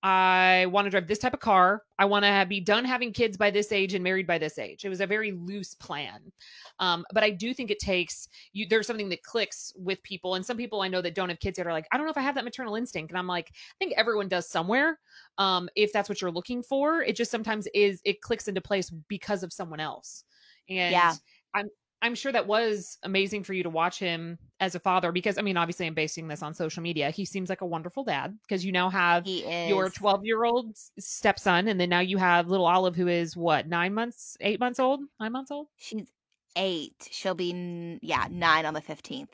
I 0.02 0.68
want 0.70 0.86
to 0.86 0.92
drive 0.92 1.08
this 1.08 1.20
type 1.20 1.34
of 1.34 1.42
car. 1.42 1.84
I 1.98 2.06
want 2.06 2.24
to 2.24 2.46
be 2.48 2.62
done 2.62 2.86
having 2.86 3.12
kids 3.12 3.36
by 3.36 3.52
this 3.52 3.74
age 3.74 3.96
and 3.96 4.04
married 4.04 4.28
by 4.28 4.38
this 4.38 4.58
age. 4.58 4.86
It 4.86 4.90
was 4.90 5.02
a 5.02 5.08
very 5.08 5.34
loose 5.34 5.74
plan. 5.74 6.32
Um, 6.80 7.04
but 7.14 7.24
I 7.24 7.32
do 7.32 7.54
think 7.54 7.70
it 7.70 7.80
takes 7.80 8.30
you. 8.54 8.66
There's 8.70 8.88
something 8.88 9.10
that 9.10 9.24
clicks 9.24 9.74
with 9.76 10.02
people, 10.04 10.36
and 10.36 10.46
some 10.46 10.56
people 10.56 10.82
I 10.82 10.88
know 10.88 11.02
that 11.02 11.16
don't 11.16 11.28
have 11.28 11.42
kids 11.42 11.58
that 11.58 11.68
are 11.68 11.74
like, 11.74 11.86
I 11.92 11.98
don't 11.98 12.06
know 12.06 12.12
if 12.12 12.18
I 12.18 12.22
have 12.22 12.36
that 12.36 12.46
maternal 12.46 12.76
instinct. 12.76 13.12
And 13.12 13.18
I'm 13.18 13.28
like, 13.28 13.50
I 13.52 13.76
think 13.78 13.94
everyone 13.98 14.30
does 14.30 14.48
somewhere. 14.48 15.00
Um, 15.38 15.68
if 15.76 15.92
that's 15.92 16.08
what 16.08 16.22
you're 16.22 16.32
looking 16.32 16.64
for, 16.64 17.02
it 17.02 17.18
just 17.18 17.32
sometimes 17.32 17.68
is. 17.74 18.00
It 18.06 18.22
clicks 18.22 18.48
into 18.48 18.62
place 18.62 18.90
because 19.10 19.44
of 19.44 19.52
someone 19.52 19.82
else. 19.82 20.24
And 20.70 20.94
yeah. 20.94 21.14
I'm 21.54 21.68
I'm 22.02 22.16
sure 22.16 22.32
that 22.32 22.48
was 22.48 22.98
amazing 23.04 23.44
for 23.44 23.54
you 23.54 23.64
to 23.64 23.70
watch 23.70 24.00
him 24.00 24.38
as 24.62 24.74
a 24.74 24.80
father 24.80 25.12
because 25.12 25.38
I 25.38 25.42
mean 25.42 25.58
obviously 25.58 25.86
I'm 25.86 25.94
basing 25.94 26.28
this 26.28 26.42
on 26.42 26.54
social 26.54 26.82
media. 26.82 27.10
He 27.10 27.26
seems 27.26 27.50
like 27.50 27.62
a 27.62 27.66
wonderful 27.66 28.04
dad 28.04 28.38
because 28.44 28.64
you 28.64 28.72
now 28.72 28.90
have 28.90 29.28
your 29.28 29.90
12-year-old 29.90 30.78
stepson 30.98 31.68
and 31.68 31.80
then 31.80 31.90
now 31.90 32.00
you 32.00 32.18
have 32.18 32.48
little 32.48 32.66
Olive 32.66 32.96
who 32.96 33.08
is 33.08 33.36
what, 33.36 33.68
9 33.68 33.94
months, 33.94 34.38
8 34.40 34.60
months 34.60 34.80
old? 34.80 35.02
9 35.20 35.32
months 35.32 35.52
old? 35.52 35.68
She's 35.76 36.08
8. 36.56 37.10
She'll 37.12 37.36
be 37.36 38.00
yeah, 38.02 38.28
9 38.30 38.66
on 38.66 38.74
the 38.74 38.82
15th. 38.82 39.28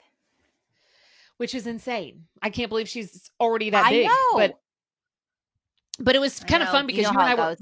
Which 1.37 1.53
is 1.53 1.67
insane. 1.67 2.25
I 2.41 2.49
can't 2.49 2.69
believe 2.69 2.87
she's 2.87 3.29
already 3.39 3.69
that 3.69 3.85
I 3.85 3.89
big. 3.89 4.07
Know. 4.07 4.31
But 4.33 4.59
but 5.99 6.15
it 6.15 6.19
was 6.19 6.39
kind 6.39 6.63
of 6.63 6.69
fun 6.69 6.87
because 6.87 7.05
you, 7.05 7.13
know 7.13 7.19
you 7.19 7.19
and 7.19 7.39
I 7.39 7.49
were, 7.49 7.55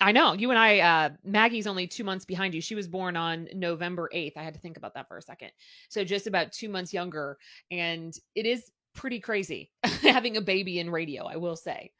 I 0.00 0.12
know 0.12 0.34
you 0.34 0.50
and 0.50 0.58
I. 0.58 0.78
Uh, 0.80 1.10
Maggie's 1.24 1.66
only 1.66 1.86
two 1.86 2.04
months 2.04 2.24
behind 2.24 2.54
you. 2.54 2.60
She 2.60 2.74
was 2.74 2.86
born 2.86 3.16
on 3.16 3.48
November 3.54 4.10
eighth. 4.12 4.36
I 4.36 4.42
had 4.42 4.54
to 4.54 4.60
think 4.60 4.76
about 4.76 4.94
that 4.94 5.08
for 5.08 5.16
a 5.16 5.22
second. 5.22 5.50
So 5.88 6.04
just 6.04 6.26
about 6.26 6.52
two 6.52 6.68
months 6.68 6.92
younger, 6.92 7.38
and 7.70 8.14
it 8.34 8.46
is 8.46 8.70
pretty 8.94 9.20
crazy 9.20 9.70
having 10.02 10.36
a 10.36 10.40
baby 10.42 10.78
in 10.78 10.90
radio. 10.90 11.24
I 11.24 11.36
will 11.36 11.56
say. 11.56 11.92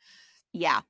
Yeah. 0.52 0.80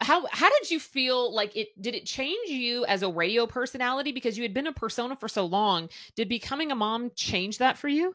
How 0.00 0.26
how 0.30 0.48
did 0.48 0.70
you 0.70 0.80
feel 0.80 1.34
like 1.34 1.56
it 1.56 1.68
did 1.80 1.94
it 1.94 2.06
change 2.06 2.48
you 2.48 2.84
as 2.86 3.02
a 3.02 3.08
radio 3.08 3.46
personality 3.46 4.12
because 4.12 4.36
you 4.38 4.42
had 4.42 4.54
been 4.54 4.66
a 4.66 4.72
persona 4.72 5.16
for 5.16 5.28
so 5.28 5.44
long 5.44 5.90
did 6.16 6.28
becoming 6.28 6.72
a 6.72 6.74
mom 6.74 7.10
change 7.14 7.58
that 7.58 7.76
for 7.76 7.88
you 7.88 8.14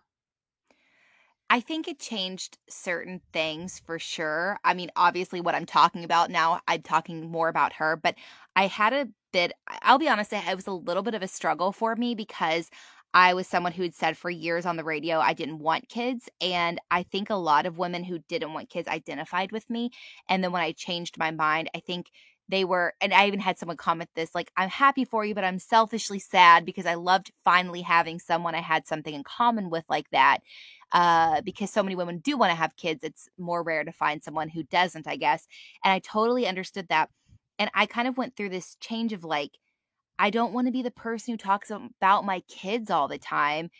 I 1.49 1.59
think 1.59 1.87
it 1.87 1.99
changed 1.99 2.57
certain 2.69 3.21
things 3.31 3.79
for 3.85 3.99
sure. 3.99 4.57
I 4.63 4.73
mean, 4.73 4.89
obviously, 4.95 5.41
what 5.41 5.53
I'm 5.55 5.65
talking 5.65 6.03
about 6.03 6.31
now, 6.31 6.59
I'm 6.67 6.81
talking 6.81 7.29
more 7.29 7.49
about 7.49 7.73
her, 7.73 7.95
but 7.95 8.15
I 8.55 8.65
had 8.67 8.93
a 8.93 9.07
bit, 9.31 9.53
I'll 9.83 9.99
be 9.99 10.09
honest, 10.09 10.33
it 10.33 10.55
was 10.55 10.67
a 10.67 10.71
little 10.71 11.03
bit 11.03 11.13
of 11.13 11.21
a 11.21 11.27
struggle 11.27 11.71
for 11.71 11.95
me 11.95 12.15
because 12.15 12.69
I 13.13 13.33
was 13.35 13.47
someone 13.47 13.73
who 13.73 13.83
had 13.83 13.93
said 13.95 14.17
for 14.17 14.29
years 14.29 14.65
on 14.65 14.75
the 14.75 14.83
radio 14.83 15.19
I 15.19 15.33
didn't 15.33 15.59
want 15.59 15.87
kids. 15.87 16.27
And 16.41 16.79
I 16.89 17.03
think 17.03 17.29
a 17.29 17.35
lot 17.35 17.65
of 17.65 17.77
women 17.77 18.03
who 18.03 18.19
didn't 18.27 18.53
want 18.53 18.69
kids 18.69 18.87
identified 18.87 19.51
with 19.51 19.69
me. 19.69 19.91
And 20.27 20.43
then 20.43 20.51
when 20.51 20.63
I 20.63 20.71
changed 20.71 21.17
my 21.17 21.31
mind, 21.31 21.69
I 21.75 21.79
think 21.79 22.09
they 22.47 22.63
were 22.63 22.93
and 23.01 23.11
i 23.11 23.25
even 23.25 23.39
had 23.39 23.57
someone 23.57 23.75
comment 23.75 24.07
this 24.13 24.35
like 24.35 24.51
i'm 24.55 24.69
happy 24.69 25.03
for 25.03 25.25
you 25.25 25.33
but 25.33 25.43
i'm 25.43 25.57
selfishly 25.57 26.19
sad 26.19 26.63
because 26.63 26.85
i 26.85 26.93
loved 26.93 27.31
finally 27.43 27.81
having 27.81 28.19
someone 28.19 28.53
i 28.53 28.61
had 28.61 28.85
something 28.85 29.15
in 29.15 29.23
common 29.23 29.71
with 29.71 29.83
like 29.89 30.07
that 30.11 30.37
uh, 30.95 31.41
because 31.41 31.69
so 31.69 31.83
many 31.83 31.93
women 31.93 32.19
do 32.19 32.37
want 32.37 32.51
to 32.51 32.55
have 32.55 32.77
kids. 32.77 33.03
It's 33.03 33.27
more 33.37 33.61
rare 33.61 33.83
to 33.83 33.91
find 33.91 34.23
someone 34.23 34.47
who 34.47 34.63
doesn't, 34.63 35.07
I 35.07 35.17
guess. 35.17 35.45
And 35.83 35.91
I 35.91 35.99
totally 35.99 36.47
understood 36.47 36.87
that. 36.87 37.09
And 37.59 37.69
I 37.75 37.85
kind 37.85 38.07
of 38.07 38.17
went 38.17 38.37
through 38.37 38.49
this 38.49 38.77
change 38.79 39.11
of 39.11 39.25
like, 39.25 39.51
I 40.17 40.29
don't 40.29 40.53
want 40.53 40.67
to 40.67 40.71
be 40.71 40.83
the 40.83 40.91
person 40.91 41.33
who 41.33 41.37
talks 41.37 41.69
about 41.69 42.23
my 42.23 42.39
kids 42.47 42.89
all 42.89 43.09
the 43.09 43.17
time. 43.17 43.71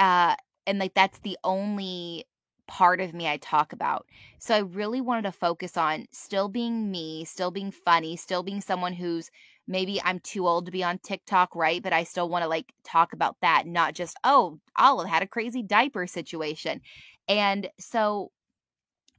Uh, 0.00 0.34
and 0.66 0.80
like, 0.80 0.92
that's 0.94 1.20
the 1.20 1.38
only 1.44 2.24
part 2.66 3.00
of 3.00 3.14
me 3.14 3.28
I 3.28 3.36
talk 3.36 3.72
about. 3.72 4.06
So 4.40 4.52
I 4.52 4.60
really 4.60 5.00
wanted 5.00 5.22
to 5.22 5.32
focus 5.32 5.76
on 5.76 6.06
still 6.10 6.48
being 6.48 6.90
me, 6.90 7.24
still 7.26 7.52
being 7.52 7.70
funny, 7.70 8.16
still 8.16 8.42
being 8.42 8.60
someone 8.60 8.92
who's 8.92 9.30
maybe 9.70 10.02
I'm 10.02 10.18
too 10.20 10.46
old 10.46 10.66
to 10.66 10.72
be 10.72 10.84
on 10.84 10.98
TikTok, 10.98 11.54
right? 11.56 11.82
But 11.82 11.92
I 11.92 12.04
still 12.04 12.28
want 12.28 12.42
to 12.42 12.48
like 12.48 12.72
talk 12.84 13.12
about 13.12 13.36
that, 13.42 13.66
not 13.66 13.94
just, 13.94 14.16
oh, 14.24 14.58
Olive 14.76 15.08
had 15.08 15.22
a 15.22 15.28
crazy 15.28 15.62
diaper 15.62 16.06
situation. 16.06 16.80
And 17.28 17.70
so 17.78 18.32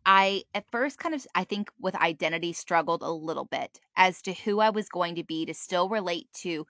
I 0.05 0.43
at 0.55 0.65
first 0.71 0.97
kind 0.99 1.13
of 1.15 1.25
I 1.35 1.43
think 1.43 1.71
with 1.79 1.95
identity 1.95 2.53
struggled 2.53 3.03
a 3.03 3.11
little 3.11 3.45
bit 3.45 3.79
as 3.95 4.21
to 4.23 4.33
who 4.33 4.59
I 4.59 4.71
was 4.71 4.89
going 4.89 5.15
to 5.15 5.23
be 5.23 5.45
to 5.45 5.53
still 5.53 5.89
relate 5.89 6.27
to 6.41 6.65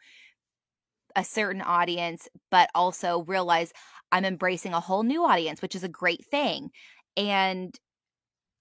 a 1.16 1.24
certain 1.24 1.62
audience, 1.62 2.28
but 2.50 2.70
also 2.76 3.24
realize 3.24 3.74
I'm 4.12 4.26
embracing 4.26 4.74
a 4.74 4.80
whole 4.80 5.04
new 5.04 5.24
audience, 5.26 5.62
which 5.62 5.76
is 5.76 5.84
a 5.84 5.90
great 5.90 6.26
thing. 6.26 6.72
And 7.18 7.78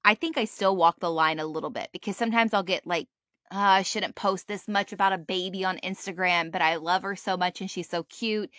I 0.04 0.14
think 0.14 0.38
I 0.38 0.44
still 0.46 0.76
walk 0.76 1.00
the 1.00 1.10
line 1.10 1.38
a 1.38 1.46
little 1.46 1.70
bit 1.70 1.88
because 1.92 2.16
sometimes 2.16 2.54
I'll 2.54 2.62
get 2.62 2.86
like 2.86 3.08
uh, 3.52 3.58
I 3.58 3.82
shouldn't 3.82 4.14
post 4.14 4.46
this 4.46 4.68
much 4.68 4.92
about 4.92 5.12
a 5.12 5.18
baby 5.18 5.64
on 5.64 5.78
Instagram, 5.78 6.52
but 6.52 6.62
I 6.62 6.76
love 6.76 7.02
her 7.02 7.16
so 7.16 7.36
much 7.36 7.60
and 7.60 7.70
she's 7.70 7.88
so 7.88 8.04
cute. 8.04 8.50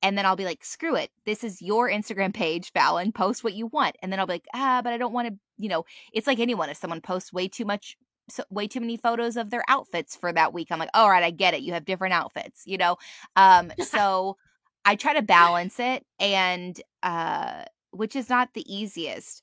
And 0.00 0.16
then 0.16 0.24
I'll 0.24 0.36
be 0.36 0.44
like, 0.44 0.64
screw 0.64 0.96
it. 0.96 1.10
This 1.26 1.44
is 1.44 1.60
your 1.60 1.90
Instagram 1.90 2.32
page, 2.32 2.72
Falen. 2.72 3.12
Post 3.14 3.42
what 3.44 3.54
you 3.54 3.66
want. 3.66 3.96
And 4.00 4.10
then 4.10 4.20
I'll 4.20 4.26
be 4.26 4.34
like, 4.34 4.46
ah, 4.54 4.80
but 4.82 4.92
I 4.92 4.96
don't 4.96 5.12
want 5.12 5.28
to, 5.28 5.34
you 5.58 5.68
know, 5.68 5.84
it's 6.12 6.26
like 6.26 6.38
anyone. 6.38 6.70
If 6.70 6.76
someone 6.76 7.00
posts 7.00 7.32
way 7.32 7.48
too 7.48 7.64
much, 7.64 7.96
so, 8.30 8.44
way 8.48 8.68
too 8.68 8.80
many 8.80 8.96
photos 8.96 9.36
of 9.36 9.50
their 9.50 9.64
outfits 9.68 10.14
for 10.14 10.32
that 10.32 10.54
week, 10.54 10.68
I'm 10.70 10.78
like, 10.78 10.90
all 10.94 11.10
right, 11.10 11.24
I 11.24 11.30
get 11.30 11.54
it. 11.54 11.62
You 11.62 11.72
have 11.72 11.84
different 11.84 12.14
outfits, 12.14 12.62
you 12.64 12.78
know? 12.78 12.96
Um, 13.36 13.72
so 13.82 14.36
I 14.84 14.94
try 14.94 15.14
to 15.14 15.22
balance 15.22 15.80
it 15.80 16.06
and, 16.20 16.80
uh, 17.02 17.64
which 17.90 18.14
is 18.14 18.30
not 18.30 18.54
the 18.54 18.72
easiest. 18.72 19.42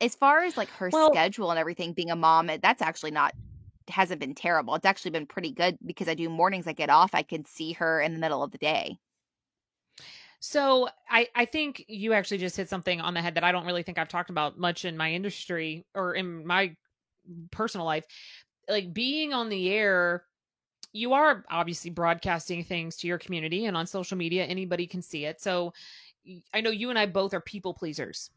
As 0.00 0.14
far 0.14 0.44
as 0.44 0.56
like 0.56 0.68
her 0.70 0.90
well, 0.92 1.10
schedule 1.12 1.50
and 1.50 1.58
everything, 1.58 1.92
being 1.92 2.10
a 2.10 2.16
mom, 2.16 2.50
that's 2.60 2.82
actually 2.82 3.12
not 3.12 3.34
hasn't 3.88 4.20
been 4.20 4.34
terrible. 4.34 4.74
It's 4.74 4.86
actually 4.86 5.10
been 5.10 5.26
pretty 5.26 5.52
good 5.52 5.78
because 5.84 6.08
I 6.08 6.14
do 6.14 6.28
mornings 6.28 6.66
I 6.66 6.72
get 6.72 6.90
off. 6.90 7.14
I 7.14 7.22
can 7.22 7.44
see 7.44 7.72
her 7.72 8.00
in 8.00 8.12
the 8.12 8.18
middle 8.18 8.42
of 8.42 8.50
the 8.50 8.58
day. 8.58 8.98
So 10.40 10.88
I 11.08 11.28
I 11.34 11.46
think 11.46 11.84
you 11.88 12.12
actually 12.12 12.38
just 12.38 12.56
hit 12.56 12.68
something 12.68 13.00
on 13.00 13.14
the 13.14 13.22
head 13.22 13.34
that 13.36 13.44
I 13.44 13.52
don't 13.52 13.64
really 13.64 13.82
think 13.82 13.98
I've 13.98 14.08
talked 14.08 14.30
about 14.30 14.58
much 14.58 14.84
in 14.84 14.96
my 14.96 15.12
industry 15.12 15.86
or 15.94 16.14
in 16.14 16.46
my 16.46 16.76
personal 17.50 17.86
life. 17.86 18.04
Like 18.68 18.92
being 18.92 19.32
on 19.32 19.48
the 19.48 19.70
air, 19.70 20.24
you 20.92 21.14
are 21.14 21.44
obviously 21.50 21.90
broadcasting 21.90 22.62
things 22.62 22.96
to 22.98 23.06
your 23.06 23.18
community 23.18 23.66
and 23.66 23.76
on 23.76 23.86
social 23.86 24.18
media 24.18 24.44
anybody 24.44 24.86
can 24.86 25.00
see 25.02 25.24
it. 25.24 25.40
So 25.40 25.72
I 26.52 26.60
know 26.60 26.70
you 26.70 26.90
and 26.90 26.98
I 26.98 27.06
both 27.06 27.34
are 27.34 27.40
people 27.40 27.74
pleasers. 27.74 28.30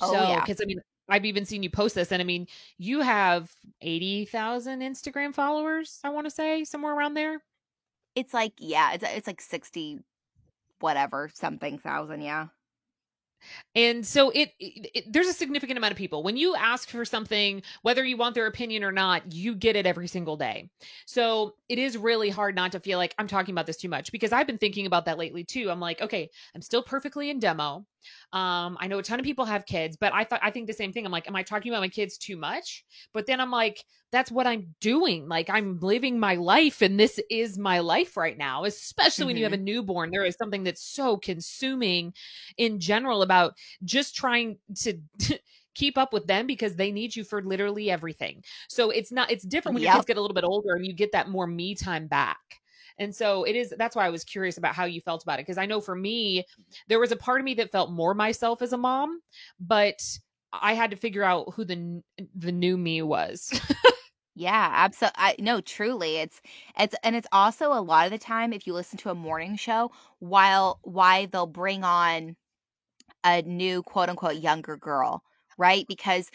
Oh, 0.00 0.12
so, 0.12 0.20
yeah. 0.20 0.40
because 0.40 0.60
I 0.60 0.64
mean, 0.64 0.80
I've 1.10 1.24
even 1.24 1.44
seen 1.44 1.62
you 1.62 1.70
post 1.70 1.94
this, 1.94 2.12
and 2.12 2.22
I 2.22 2.24
mean, 2.24 2.46
you 2.78 3.00
have 3.00 3.50
eighty 3.82 4.24
thousand 4.24 4.80
Instagram 4.80 5.34
followers. 5.34 5.98
I 6.04 6.10
want 6.10 6.26
to 6.26 6.30
say 6.30 6.64
somewhere 6.64 6.94
around 6.94 7.14
there. 7.14 7.42
It's 8.14 8.32
like 8.32 8.52
yeah, 8.58 8.92
it's 8.94 9.04
it's 9.04 9.26
like 9.26 9.40
sixty, 9.40 9.98
whatever 10.80 11.30
something 11.34 11.78
thousand. 11.78 12.22
Yeah. 12.22 12.46
And 13.74 14.06
so 14.06 14.30
it, 14.30 14.52
it, 14.58 14.90
it, 14.94 15.12
there's 15.12 15.28
a 15.28 15.32
significant 15.32 15.78
amount 15.78 15.92
of 15.92 15.98
people. 15.98 16.22
When 16.22 16.36
you 16.36 16.54
ask 16.54 16.88
for 16.88 17.04
something, 17.04 17.62
whether 17.82 18.04
you 18.04 18.16
want 18.16 18.34
their 18.34 18.46
opinion 18.46 18.84
or 18.84 18.92
not, 18.92 19.32
you 19.32 19.54
get 19.54 19.76
it 19.76 19.86
every 19.86 20.08
single 20.08 20.36
day. 20.36 20.68
So 21.06 21.54
it 21.68 21.78
is 21.78 21.96
really 21.96 22.30
hard 22.30 22.54
not 22.54 22.72
to 22.72 22.80
feel 22.80 22.98
like 22.98 23.14
I'm 23.18 23.28
talking 23.28 23.54
about 23.54 23.66
this 23.66 23.76
too 23.76 23.88
much 23.88 24.12
because 24.12 24.32
I've 24.32 24.46
been 24.46 24.58
thinking 24.58 24.86
about 24.86 25.06
that 25.06 25.18
lately 25.18 25.44
too. 25.44 25.70
I'm 25.70 25.80
like, 25.80 26.00
okay, 26.00 26.30
I'm 26.54 26.62
still 26.62 26.82
perfectly 26.82 27.30
in 27.30 27.38
demo. 27.38 27.86
Um, 28.32 28.76
I 28.80 28.86
know 28.86 28.98
a 28.98 29.02
ton 29.02 29.20
of 29.20 29.24
people 29.24 29.44
have 29.44 29.66
kids, 29.66 29.96
but 29.96 30.12
I 30.14 30.24
thought 30.24 30.40
I 30.42 30.50
think 30.50 30.66
the 30.66 30.72
same 30.72 30.92
thing. 30.92 31.06
I'm 31.06 31.12
like, 31.12 31.28
am 31.28 31.36
I 31.36 31.42
talking 31.42 31.72
about 31.72 31.80
my 31.80 31.88
kids 31.88 32.18
too 32.18 32.36
much? 32.36 32.84
But 33.12 33.26
then 33.26 33.40
I'm 33.40 33.50
like, 33.50 33.84
that's 34.12 34.30
what 34.30 34.46
I'm 34.46 34.74
doing. 34.80 35.28
Like 35.28 35.50
I'm 35.50 35.78
living 35.80 36.18
my 36.18 36.34
life, 36.34 36.82
and 36.82 36.98
this 36.98 37.20
is 37.30 37.58
my 37.58 37.80
life 37.80 38.16
right 38.16 38.36
now. 38.36 38.64
Especially 38.64 39.22
mm-hmm. 39.22 39.26
when 39.28 39.36
you 39.36 39.44
have 39.44 39.52
a 39.52 39.56
mm-hmm. 39.56 39.64
newborn, 39.64 40.10
there 40.10 40.24
is 40.24 40.36
something 40.36 40.64
that's 40.64 40.82
so 40.82 41.16
consuming 41.16 42.12
in 42.56 42.80
general 42.80 43.22
about 43.22 43.54
just 43.84 44.14
trying 44.14 44.58
to. 44.80 44.98
keep 45.76 45.96
up 45.96 46.12
with 46.12 46.26
them 46.26 46.48
because 46.48 46.74
they 46.74 46.90
need 46.90 47.14
you 47.14 47.22
for 47.22 47.42
literally 47.42 47.90
everything. 47.90 48.42
So 48.68 48.90
it's 48.90 49.12
not 49.12 49.30
it's 49.30 49.44
different 49.44 49.74
when 49.74 49.84
yep. 49.84 49.94
your 49.94 49.98
kids 50.00 50.06
get 50.06 50.16
a 50.16 50.20
little 50.20 50.34
bit 50.34 50.44
older 50.44 50.74
and 50.74 50.84
you 50.84 50.92
get 50.92 51.12
that 51.12 51.28
more 51.28 51.46
me 51.46 51.76
time 51.76 52.08
back. 52.08 52.59
And 53.00 53.14
so 53.14 53.42
it 53.44 53.56
is 53.56 53.74
that's 53.76 53.96
why 53.96 54.06
I 54.06 54.10
was 54.10 54.22
curious 54.22 54.58
about 54.58 54.74
how 54.74 54.84
you 54.84 55.00
felt 55.00 55.24
about 55.24 55.40
it 55.40 55.46
because 55.46 55.58
I 55.58 55.66
know 55.66 55.80
for 55.80 55.96
me 55.96 56.40
mm-hmm. 56.40 56.62
there 56.86 57.00
was 57.00 57.10
a 57.10 57.16
part 57.16 57.40
of 57.40 57.44
me 57.44 57.54
that 57.54 57.72
felt 57.72 57.90
more 57.90 58.14
myself 58.14 58.62
as 58.62 58.72
a 58.72 58.78
mom, 58.78 59.20
but 59.58 60.00
I 60.52 60.74
had 60.74 60.90
to 60.92 60.96
figure 60.96 61.24
out 61.24 61.54
who 61.54 61.64
the 61.64 62.02
the 62.36 62.52
new 62.52 62.76
me 62.76 63.02
was. 63.02 63.60
Yeah, 64.36 64.70
absolutely. 64.72 65.16
I 65.18 65.34
no, 65.38 65.60
truly. 65.60 66.16
It's 66.16 66.40
it's 66.78 66.94
and 67.02 67.14
it's 67.14 67.26
also 67.30 67.72
a 67.74 67.82
lot 67.82 68.06
of 68.06 68.12
the 68.12 68.18
time 68.18 68.54
if 68.54 68.66
you 68.66 68.72
listen 68.72 68.96
to 69.00 69.10
a 69.10 69.14
morning 69.14 69.56
show, 69.56 69.90
while 70.20 70.78
why 70.82 71.26
they'll 71.26 71.46
bring 71.46 71.84
on 71.84 72.36
a 73.24 73.42
new 73.42 73.82
quote 73.82 74.08
unquote 74.08 74.36
younger 74.36 74.76
girl, 74.78 75.22
right? 75.58 75.84
Because 75.88 76.30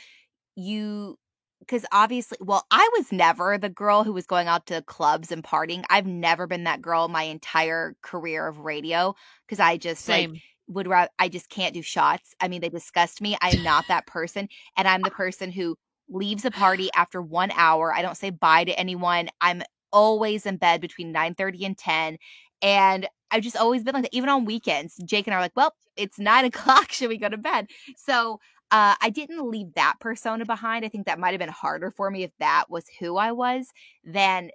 you 0.56 1.18
because 1.66 1.86
obviously 1.92 2.38
well 2.42 2.66
i 2.72 2.90
was 2.98 3.12
never 3.12 3.58
the 3.58 3.70
girl 3.70 4.04
who 4.04 4.14
was 4.14 4.26
going 4.26 4.48
out 4.48 4.66
to 4.68 4.82
clubs 4.84 5.32
and 5.32 5.44
partying. 5.44 5.84
I've 5.90 6.06
never 6.06 6.48
been 6.48 6.64
that 6.66 6.82
girl 6.82 7.08
my 7.08 7.24
entire 7.24 7.96
career 8.02 8.48
of 8.48 8.60
radio 8.60 9.16
because 9.46 9.60
i 9.60 9.78
just 9.78 10.06
Same. 10.06 10.34
like 10.34 10.42
would 10.68 10.88
rather 10.88 11.10
i 11.20 11.30
just 11.30 11.50
can't 11.50 11.74
do 11.74 11.82
shots. 11.82 12.36
I 12.40 12.48
mean 12.48 12.62
they 12.62 12.70
disgust 12.70 13.22
me. 13.22 13.38
I'm 13.42 13.64
not 13.64 13.86
that 13.88 14.08
person 14.08 14.48
and 14.78 14.88
i'm 14.88 15.02
the 15.02 15.12
person 15.24 15.52
who 15.52 15.76
leaves 16.10 16.46
a 16.46 16.52
party 16.52 16.90
after 16.96 17.22
one 17.22 17.52
hour. 17.52 17.94
I 17.94 18.02
don't 18.02 18.18
say 18.18 18.30
bye 18.30 18.64
to 18.64 18.80
anyone. 18.80 19.30
I'm 19.42 19.64
always 19.92 20.46
in 20.46 20.58
bed 20.58 20.82
between 20.82 21.12
9 21.12 21.36
30 21.36 21.66
and 21.66 21.78
10 21.78 22.18
and 22.62 23.08
i've 23.32 23.42
just 23.42 23.56
always 23.56 23.84
been 23.84 23.94
like 23.94 24.04
that 24.04 24.14
even 24.14 24.30
on 24.30 24.46
weekends. 24.46 24.96
Jake 25.06 25.28
and 25.28 25.34
i 25.34 25.38
are 25.38 25.42
like 25.42 25.56
well 25.56 25.74
it's 25.96 26.20
nine 26.20 26.46
o'clock. 26.52 26.92
Should 26.92 27.10
we 27.10 27.18
go 27.18 27.30
to 27.30 27.38
bed? 27.38 27.68
So 27.98 28.40
uh, 28.72 28.96
I 29.02 29.10
didn't 29.10 29.50
leave 29.50 29.74
that 29.76 29.96
persona 30.00 30.46
behind. 30.46 30.86
I 30.86 30.90
think 30.90 31.06
that 31.06 31.20
might 31.20 31.32
have 31.32 31.40
been 31.40 31.50
harder 31.50 31.92
for 31.92 32.10
me 32.10 32.24
if 32.24 32.32
that 32.40 32.66
was 32.70 32.86
who 33.00 33.18
I 33.18 33.32
was 33.32 33.68
than 34.04 34.50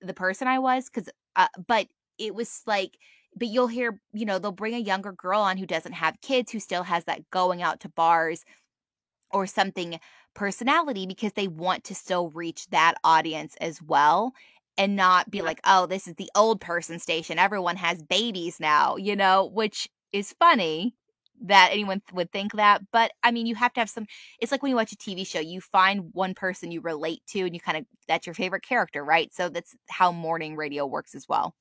the 0.00 0.14
person 0.14 0.46
I 0.46 0.58
was. 0.58 0.88
Because, 0.88 1.08
uh, 1.36 1.48
but 1.66 1.88
it 2.18 2.34
was 2.34 2.62
like, 2.66 2.98
but 3.34 3.48
you'll 3.48 3.66
hear, 3.66 4.00
you 4.12 4.26
know, 4.26 4.38
they'll 4.38 4.52
bring 4.52 4.74
a 4.74 4.78
younger 4.78 5.12
girl 5.12 5.40
on 5.40 5.56
who 5.56 5.66
doesn't 5.66 5.92
have 5.92 6.20
kids, 6.20 6.52
who 6.52 6.60
still 6.60 6.82
has 6.82 7.04
that 7.04 7.30
going 7.30 7.62
out 7.62 7.80
to 7.80 7.88
bars 7.88 8.44
or 9.30 9.46
something 9.46 9.98
personality 10.34 11.06
because 11.06 11.32
they 11.32 11.48
want 11.48 11.84
to 11.84 11.94
still 11.94 12.30
reach 12.30 12.68
that 12.68 12.94
audience 13.04 13.56
as 13.60 13.82
well 13.82 14.32
and 14.78 14.96
not 14.96 15.30
be 15.30 15.42
like, 15.42 15.60
oh, 15.64 15.86
this 15.86 16.06
is 16.06 16.14
the 16.14 16.30
old 16.34 16.60
person 16.60 16.98
station. 16.98 17.38
Everyone 17.38 17.76
has 17.76 18.02
babies 18.02 18.60
now, 18.60 18.96
you 18.96 19.16
know, 19.16 19.46
which 19.46 19.88
is 20.12 20.34
funny 20.38 20.94
that 21.44 21.70
anyone 21.72 22.02
would 22.12 22.32
think 22.32 22.52
that. 22.54 22.82
But 22.92 23.12
I 23.22 23.30
mean, 23.30 23.46
you 23.46 23.54
have 23.54 23.72
to 23.74 23.80
have 23.80 23.90
some. 23.90 24.06
It's 24.40 24.52
like 24.52 24.62
when 24.62 24.70
you 24.70 24.76
watch 24.76 24.92
a 24.92 24.96
TV 24.96 25.24
show, 25.24 25.40
you 25.40 25.60
find 25.60 26.10
one 26.12 26.34
person 26.34 26.70
you 26.72 26.80
relate 26.80 27.22
to, 27.28 27.40
and 27.40 27.54
you 27.54 27.60
kind 27.60 27.78
of 27.78 27.84
that's 28.08 28.26
your 28.26 28.34
favorite 28.34 28.62
character, 28.64 29.04
right? 29.04 29.32
So 29.34 29.48
that's 29.48 29.74
how 29.88 30.12
morning 30.12 30.56
radio 30.56 30.86
works 30.86 31.14
as 31.14 31.26
well 31.28 31.54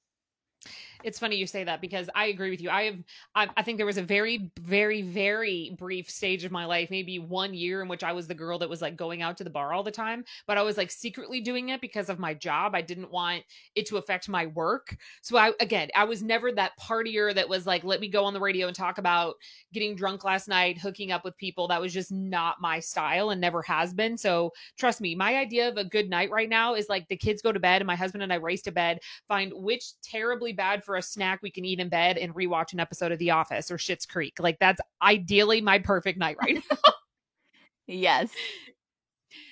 it's 1.06 1.20
funny 1.20 1.36
you 1.36 1.46
say 1.46 1.64
that 1.64 1.82
because 1.82 2.10
I 2.16 2.26
agree 2.26 2.50
with 2.50 2.62
you. 2.62 2.70
I 2.72 2.84
have, 2.86 2.98
I, 3.36 3.48
I, 3.58 3.62
think 3.62 3.78
there 3.78 3.86
was 3.86 4.00
a 4.00 4.04
very, 4.04 4.50
very, 4.60 5.04
very 5.04 5.76
brief 5.78 6.10
stage 6.10 6.44
of 6.44 6.52
my 6.52 6.66
life, 6.66 6.90
maybe 6.90 7.20
one 7.20 7.54
year, 7.54 7.84
in 7.84 7.88
which 7.88 8.04
I 8.04 8.12
was 8.12 8.28
the 8.28 8.34
girl 8.34 8.58
that 8.60 8.70
was 8.70 8.82
like 8.82 8.96
going 8.96 9.22
out 9.22 9.38
to 9.38 9.44
the 9.44 9.50
bar 9.52 9.72
all 9.72 9.84
the 9.84 9.92
time, 9.92 10.26
but 10.48 10.58
I 10.58 10.64
was 10.64 10.78
like 10.78 10.90
secretly 10.90 11.42
doing 11.42 11.70
it 11.70 11.80
because 11.80 12.10
of 12.10 12.18
my 12.18 12.34
job. 12.34 12.74
I 12.74 12.82
didn't 12.82 13.12
want 13.12 13.44
it 13.76 13.86
to 13.88 13.98
affect 13.98 14.28
my 14.28 14.48
work. 14.48 14.98
So 15.22 15.38
I, 15.38 15.52
again, 15.60 15.90
I 15.96 16.06
was 16.06 16.24
never 16.24 16.52
that 16.54 16.72
partier 16.80 17.36
that 17.36 17.48
was 17.48 17.68
like, 17.68 17.84
let 17.84 18.00
me 18.00 18.08
go 18.08 18.26
on 18.26 18.34
the 18.34 18.40
radio 18.40 18.66
and 18.66 18.76
talk 18.76 18.98
about 18.98 19.36
getting 19.74 19.96
drunk 19.96 20.24
last 20.24 20.48
night, 20.48 20.80
hooking 20.80 21.12
up 21.12 21.24
with 21.24 21.38
people. 21.38 21.68
That 21.68 21.82
was 21.82 21.94
just 21.94 22.12
not 22.12 22.62
my 22.62 22.80
style 22.80 23.30
and 23.30 23.40
never 23.40 23.62
has 23.62 23.94
been. 23.94 24.18
So 24.18 24.52
trust 24.78 25.02
me, 25.02 25.14
my 25.14 25.36
idea 25.36 25.70
of 25.70 25.78
a 25.78 25.86
good 25.86 26.10
night 26.10 26.32
right 26.32 26.50
now 26.50 26.74
is 26.74 26.90
like 26.90 27.08
the 27.10 27.16
kids 27.16 27.44
go 27.44 27.52
to 27.52 27.60
bed 27.60 27.82
and 27.82 27.88
my 27.88 27.96
husband 27.96 28.24
and 28.24 28.34
I 28.34 28.38
race 28.38 28.64
to 28.64 28.72
bed, 28.72 29.00
find 29.28 29.54
which 29.54 30.02
terribly 30.02 30.54
bad 30.56 30.84
for 30.84 30.96
a 30.96 31.02
snack 31.02 31.42
we 31.42 31.52
can 31.52 31.66
eat 31.66 31.80
in 31.80 31.90
bed 31.90 32.18
and 32.18 32.34
rewatch 32.34 32.74
an 32.74 32.80
episode 32.80 33.12
of 33.12 33.20
The 33.20 33.32
Office 33.32 33.70
or 33.70 33.78
Schitt's 33.78 34.06
Creek. 34.06 34.40
Like 34.40 34.60
that's 34.60 34.82
ideally 35.02 35.62
my 35.62 35.80
perfect 35.80 36.18
night 36.18 36.38
right 36.42 36.56
now. 36.72 36.92
yes. 37.88 38.30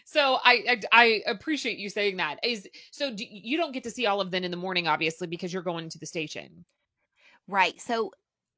So 0.06 0.38
I, 0.44 0.64
I, 0.68 0.82
I 0.92 1.22
appreciate 1.28 1.78
you 1.78 1.90
saying 1.90 2.18
that. 2.18 2.38
Is 2.44 2.68
so 2.92 3.14
do, 3.14 3.26
you 3.30 3.58
don't 3.58 3.72
get 3.72 3.84
to 3.84 3.92
see 3.92 4.06
all 4.06 4.22
of 4.22 4.32
them 4.32 4.44
in 4.44 4.52
the 4.52 4.58
morning, 4.58 4.88
obviously, 4.88 5.28
because 5.28 5.54
you're 5.54 5.64
going 5.64 5.90
to 5.90 6.00
the 6.00 6.06
station. 6.06 6.66
Right. 7.48 7.80
So 7.82 8.12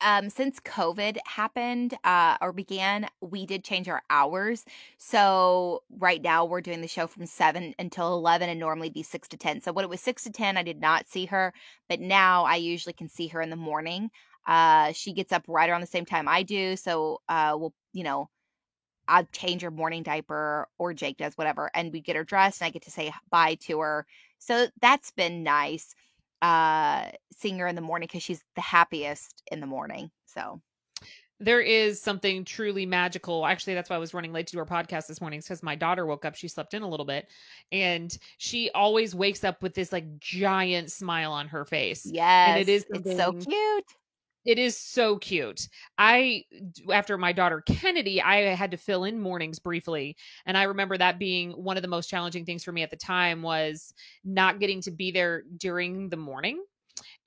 um, 0.06 0.30
since 0.30 0.62
COVID 0.62 1.18
happened 1.28 1.96
uh, 2.06 2.38
or 2.42 2.54
began, 2.54 3.08
we 3.22 3.46
did 3.46 3.66
change 3.66 3.90
our 3.90 4.04
hours. 4.10 4.66
So 4.98 5.84
right 6.00 6.22
now 6.22 6.46
we're 6.46 6.62
doing 6.62 6.82
the 6.82 6.88
show 6.88 7.08
from 7.08 7.26
seven 7.26 7.76
until 7.80 8.14
eleven, 8.16 8.50
and 8.50 8.60
normally 8.60 8.90
be 8.92 9.04
six 9.04 9.28
to 9.30 9.38
ten. 9.38 9.62
So 9.62 9.74
when 9.74 9.86
it 9.86 9.90
was 9.90 10.02
six 10.02 10.24
to 10.26 10.32
ten, 10.32 10.58
I 10.58 10.64
did 10.64 10.80
not 10.82 11.08
see 11.10 11.26
her, 11.28 11.54
but 11.90 12.00
now 12.02 12.46
I 12.46 12.56
usually 12.58 12.94
can 12.94 13.10
see 13.10 13.28
her 13.30 13.42
in 13.42 13.50
the 13.50 13.58
morning. 13.58 14.12
Uh, 14.48 14.94
she 14.94 15.14
gets 15.14 15.34
up 15.34 15.44
right 15.50 15.70
around 15.70 15.82
the 15.82 15.88
same 15.88 16.06
time 16.06 16.28
I 16.30 16.44
do, 16.44 16.78
so 16.78 17.22
uh, 17.30 17.56
we'll 17.60 17.74
you 17.94 18.04
know. 18.04 18.30
I'll 19.08 19.28
change 19.34 19.62
her 19.62 19.72
morning 19.72 20.04
diaper 20.04 20.68
or 20.80 20.94
Jake 20.94 21.18
does 21.18 21.36
whatever 21.36 21.70
and 21.76 21.94
we 21.94 22.02
get 22.02 22.16
her 22.16 22.24
dressed 22.24 22.62
and 22.62 22.68
I 22.68 22.72
get 22.72 22.84
to 22.84 22.92
say 22.92 23.14
bye 23.30 23.56
to 23.62 23.80
her. 23.80 24.06
So 24.40 24.68
that's 24.82 25.12
been 25.12 25.44
nice 25.44 25.94
uh 26.46 27.10
seeing 27.34 27.58
her 27.60 27.68
in 27.68 27.76
the 27.76 27.82
morning 27.82 28.08
because 28.08 28.24
she's 28.24 28.44
the 28.56 28.62
happiest 28.62 29.42
in 29.52 29.60
the 29.60 29.68
morning 29.68 30.12
so 30.26 30.62
there 31.40 31.60
is 31.60 32.02
something 32.02 32.46
truly 32.46 32.86
magical. 32.86 33.46
Actually, 33.46 33.74
that's 33.74 33.90
why 33.90 33.98
I 33.98 34.00
was 34.00 34.14
running 34.14 34.32
late 34.32 34.48
to 34.48 34.54
do 34.54 34.60
our 34.60 34.66
podcast 34.66 35.08
this 35.08 35.20
morning 35.20 35.42
because 35.42 35.62
my 35.62 35.76
daughter 35.76 36.06
woke 36.06 36.24
up. 36.24 36.36
She 36.36 36.48
slept 36.48 36.74
in 36.74 36.82
a 36.82 36.88
little 36.88 37.06
bit, 37.06 37.28
and 37.74 38.18
she 38.38 38.72
always 38.72 39.14
wakes 39.14 39.44
up 39.44 39.62
with 39.62 39.74
this 39.74 39.92
like 39.92 40.18
giant 40.20 40.92
smile 40.92 41.34
on 41.34 41.50
her 41.50 41.66
face. 41.66 42.06
Yes, 42.06 42.48
and 42.50 42.58
it 42.62 42.70
is 42.70 42.86
it's 42.90 43.18
so 43.18 43.34
cute. 43.34 43.84
It 44.46 44.60
is 44.60 44.78
so 44.78 45.18
cute. 45.18 45.68
I, 45.98 46.44
after 46.92 47.18
my 47.18 47.34
daughter 47.34 47.62
Kennedy, 47.62 48.22
I 48.22 48.42
had 48.54 48.72
to 48.72 48.78
fill 48.78 49.04
in 49.04 49.20
mornings 49.20 49.58
briefly. 49.58 50.16
And 50.46 50.56
I 50.56 50.64
remember 50.64 50.98
that 50.98 51.18
being 51.18 51.52
one 51.52 51.78
of 51.78 51.82
the 51.82 51.90
most 51.90 52.10
challenging 52.10 52.46
things 52.46 52.64
for 52.64 52.72
me 52.72 52.84
at 52.84 52.92
the 52.92 52.96
time 52.96 53.42
was 53.42 53.94
not 54.24 54.60
getting 54.60 54.82
to 54.82 54.92
be 54.92 55.12
there 55.12 55.44
during 55.58 56.10
the 56.10 56.18
morning. 56.18 56.64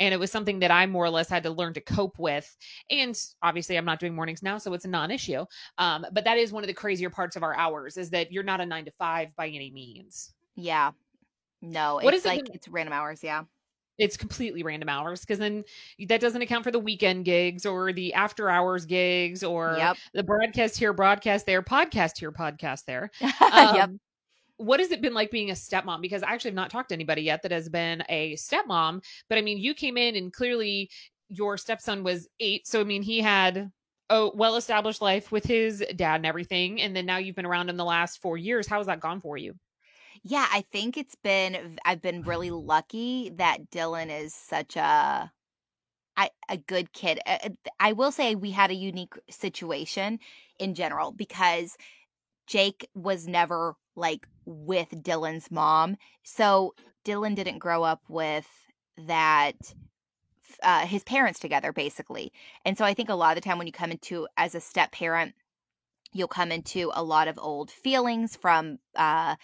And 0.00 0.14
it 0.14 0.16
was 0.18 0.30
something 0.30 0.60
that 0.60 0.70
I 0.70 0.86
more 0.86 1.04
or 1.04 1.10
less 1.10 1.28
had 1.28 1.42
to 1.42 1.50
learn 1.50 1.74
to 1.74 1.80
cope 1.80 2.18
with. 2.18 2.56
And 2.88 3.20
obviously, 3.42 3.76
I'm 3.76 3.84
not 3.84 3.98
doing 3.98 4.14
mornings 4.14 4.42
now, 4.42 4.56
so 4.56 4.72
it's 4.72 4.84
a 4.84 4.88
non 4.88 5.10
issue. 5.10 5.44
Um, 5.76 6.06
but 6.12 6.24
that 6.24 6.38
is 6.38 6.52
one 6.52 6.62
of 6.62 6.68
the 6.68 6.74
crazier 6.74 7.10
parts 7.10 7.36
of 7.36 7.42
our 7.42 7.54
hours 7.54 7.96
is 7.96 8.10
that 8.10 8.32
you're 8.32 8.44
not 8.44 8.60
a 8.60 8.66
nine 8.66 8.84
to 8.84 8.92
five 8.92 9.34
by 9.36 9.48
any 9.48 9.70
means. 9.70 10.32
Yeah. 10.54 10.92
No, 11.60 11.96
what 11.96 12.14
it's 12.14 12.22
is 12.22 12.26
like 12.26 12.48
it? 12.48 12.50
it's 12.54 12.68
random 12.68 12.92
hours. 12.92 13.22
Yeah 13.22 13.42
it's 13.98 14.16
completely 14.16 14.62
random 14.62 14.88
hours 14.88 15.20
because 15.20 15.38
then 15.38 15.64
that 16.08 16.20
doesn't 16.20 16.40
account 16.40 16.64
for 16.64 16.70
the 16.70 16.78
weekend 16.78 17.24
gigs 17.24 17.66
or 17.66 17.92
the 17.92 18.14
after 18.14 18.48
hours 18.48 18.86
gigs 18.86 19.42
or 19.42 19.74
yep. 19.76 19.96
the 20.14 20.22
broadcast 20.22 20.78
here, 20.78 20.92
broadcast 20.92 21.46
there, 21.46 21.62
podcast 21.62 22.18
here, 22.18 22.32
podcast 22.32 22.84
there. 22.84 23.10
Um, 23.50 23.76
yep. 23.76 23.90
What 24.58 24.80
has 24.80 24.90
it 24.90 25.00
been 25.00 25.14
like 25.14 25.30
being 25.30 25.50
a 25.50 25.54
stepmom? 25.54 26.02
Because 26.02 26.22
I 26.22 26.32
actually 26.32 26.50
have 26.50 26.56
not 26.56 26.70
talked 26.70 26.90
to 26.90 26.94
anybody 26.94 27.22
yet 27.22 27.42
that 27.42 27.52
has 27.52 27.68
been 27.68 28.02
a 28.08 28.34
stepmom. 28.34 29.02
But 29.28 29.38
I 29.38 29.40
mean, 29.40 29.58
you 29.58 29.72
came 29.72 29.96
in 29.96 30.16
and 30.16 30.32
clearly 30.32 30.90
your 31.28 31.56
stepson 31.56 32.04
was 32.04 32.28
eight. 32.40 32.66
So, 32.66 32.80
I 32.80 32.84
mean, 32.84 33.02
he 33.02 33.20
had 33.20 33.70
a 34.10 34.28
well 34.34 34.56
established 34.56 35.00
life 35.00 35.32
with 35.32 35.44
his 35.44 35.84
dad 35.96 36.16
and 36.16 36.26
everything. 36.26 36.80
And 36.80 36.94
then 36.94 37.06
now 37.06 37.16
you've 37.16 37.36
been 37.36 37.46
around 37.46 37.70
in 37.70 37.76
the 37.76 37.84
last 37.84 38.20
four 38.20 38.36
years. 38.36 38.66
How 38.66 38.78
has 38.78 38.86
that 38.86 39.00
gone 39.00 39.20
for 39.20 39.36
you? 39.36 39.54
Yeah, 40.22 40.46
I 40.50 40.64
think 40.72 40.96
it's 40.96 41.14
been 41.14 41.78
I've 41.84 42.02
been 42.02 42.22
really 42.22 42.50
lucky 42.50 43.30
that 43.36 43.70
Dylan 43.70 44.10
is 44.10 44.34
such 44.34 44.76
a 44.76 45.30
I, 46.16 46.30
a 46.48 46.56
good 46.56 46.92
kid. 46.92 47.20
I 47.78 47.92
will 47.92 48.10
say 48.10 48.34
we 48.34 48.50
had 48.50 48.70
a 48.72 48.74
unique 48.74 49.14
situation 49.30 50.18
in 50.58 50.74
general 50.74 51.12
because 51.12 51.76
Jake 52.48 52.88
was 52.94 53.28
never 53.28 53.76
like 53.94 54.26
with 54.44 54.90
Dylan's 54.90 55.50
mom. 55.50 55.96
So 56.24 56.74
Dylan 57.04 57.36
didn't 57.36 57.58
grow 57.58 57.84
up 57.84 58.02
with 58.08 58.48
that 59.06 59.54
uh, 60.62 60.86
his 60.86 61.04
parents 61.04 61.38
together 61.38 61.72
basically. 61.72 62.32
And 62.64 62.76
so 62.76 62.84
I 62.84 62.94
think 62.94 63.08
a 63.10 63.14
lot 63.14 63.36
of 63.36 63.42
the 63.42 63.48
time 63.48 63.58
when 63.58 63.68
you 63.68 63.72
come 63.72 63.92
into 63.92 64.26
as 64.36 64.56
a 64.56 64.60
step 64.60 64.90
parent, 64.90 65.34
you'll 66.12 66.26
come 66.26 66.50
into 66.50 66.90
a 66.94 67.04
lot 67.04 67.28
of 67.28 67.38
old 67.40 67.70
feelings 67.70 68.34
from 68.34 68.78
uh 68.96 69.36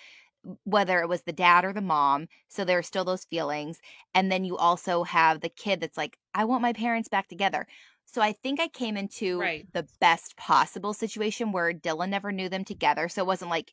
whether 0.65 1.01
it 1.01 1.09
was 1.09 1.23
the 1.23 1.33
dad 1.33 1.65
or 1.65 1.73
the 1.73 1.81
mom. 1.81 2.29
So 2.49 2.65
there 2.65 2.79
are 2.79 2.83
still 2.83 3.05
those 3.05 3.25
feelings. 3.25 3.79
And 4.15 4.31
then 4.31 4.45
you 4.45 4.57
also 4.57 5.05
have 5.05 5.41
the 5.41 5.49
kid 5.49 5.81
that's 5.81 5.97
like, 5.97 6.19
I 6.35 6.45
want 6.45 6.63
my 6.63 6.73
parents 6.73 7.09
back 7.09 7.29
together. 7.29 7.67
So 8.07 8.21
I 8.21 8.33
think 8.33 8.61
I 8.61 8.69
came 8.69 8.97
into 8.97 9.41
right. 9.41 9.67
the 9.73 9.87
best 10.01 10.37
possible 10.37 10.93
situation 10.93 11.53
where 11.53 11.73
Dylan 11.73 12.11
never 12.11 12.31
knew 12.31 12.49
them 12.49 12.65
together. 12.65 13.09
So 13.09 13.23
it 13.23 13.27
wasn't 13.27 13.51
like, 13.51 13.73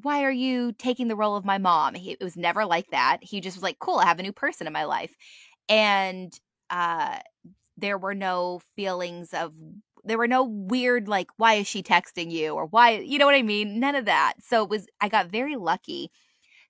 why 0.00 0.24
are 0.24 0.32
you 0.32 0.72
taking 0.72 1.08
the 1.08 1.16
role 1.16 1.36
of 1.36 1.44
my 1.44 1.58
mom? 1.58 1.94
He, 1.94 2.12
it 2.12 2.22
was 2.22 2.36
never 2.36 2.64
like 2.64 2.90
that. 2.90 3.18
He 3.20 3.40
just 3.40 3.56
was 3.56 3.62
like, 3.62 3.78
cool, 3.78 3.98
I 3.98 4.06
have 4.06 4.18
a 4.18 4.22
new 4.22 4.32
person 4.32 4.66
in 4.66 4.72
my 4.72 4.84
life. 4.84 5.14
And 5.68 6.32
uh, 6.70 7.18
there 7.76 7.98
were 7.98 8.14
no 8.14 8.60
feelings 8.74 9.34
of 9.34 9.52
there 10.04 10.18
were 10.18 10.28
no 10.28 10.44
weird 10.44 11.08
like 11.08 11.28
why 11.36 11.54
is 11.54 11.66
she 11.66 11.82
texting 11.82 12.30
you 12.30 12.50
or 12.54 12.66
why 12.66 12.98
you 12.98 13.18
know 13.18 13.26
what 13.26 13.34
I 13.34 13.42
mean? 13.42 13.80
None 13.80 13.94
of 13.94 14.06
that. 14.06 14.34
So 14.40 14.62
it 14.64 14.70
was 14.70 14.86
I 15.00 15.08
got 15.08 15.28
very 15.30 15.56
lucky. 15.56 16.10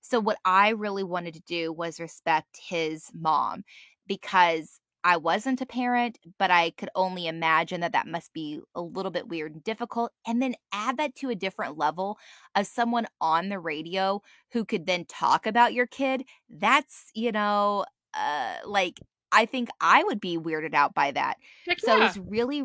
So 0.00 0.20
what 0.20 0.38
I 0.44 0.70
really 0.70 1.04
wanted 1.04 1.34
to 1.34 1.40
do 1.42 1.72
was 1.72 2.00
respect 2.00 2.58
his 2.68 3.10
mom. 3.14 3.64
because 4.06 4.80
I 5.04 5.16
wasn't 5.16 5.60
a 5.60 5.66
parent, 5.66 6.18
but 6.38 6.50
I 6.52 6.70
could 6.70 6.90
only 6.94 7.26
imagine 7.26 7.80
that 7.80 7.92
that 7.92 8.06
must 8.06 8.32
be 8.32 8.60
a 8.74 8.80
little 8.82 9.10
bit 9.10 9.28
weird 9.28 9.52
and 9.54 9.64
difficult. 9.64 10.12
And 10.26 10.40
then 10.40 10.54
add 10.72 10.96
that 10.98 11.16
to 11.16 11.30
a 11.30 11.34
different 11.34 11.76
level 11.76 12.18
of 12.54 12.66
someone 12.68 13.06
on 13.20 13.48
the 13.48 13.58
radio 13.58 14.22
who 14.52 14.64
could 14.64 14.86
then 14.86 15.04
talk 15.06 15.46
about 15.46 15.74
your 15.74 15.86
kid. 15.88 16.24
That's, 16.48 17.10
you 17.14 17.32
know, 17.32 17.84
uh, 18.14 18.56
like 18.64 19.00
I 19.32 19.46
think 19.46 19.70
I 19.80 20.04
would 20.04 20.20
be 20.20 20.38
weirded 20.38 20.74
out 20.74 20.94
by 20.94 21.10
that. 21.12 21.38
Heck 21.66 21.80
So 21.80 21.96
yeah. 21.96 21.98
was 21.98 22.18
really, 22.18 22.64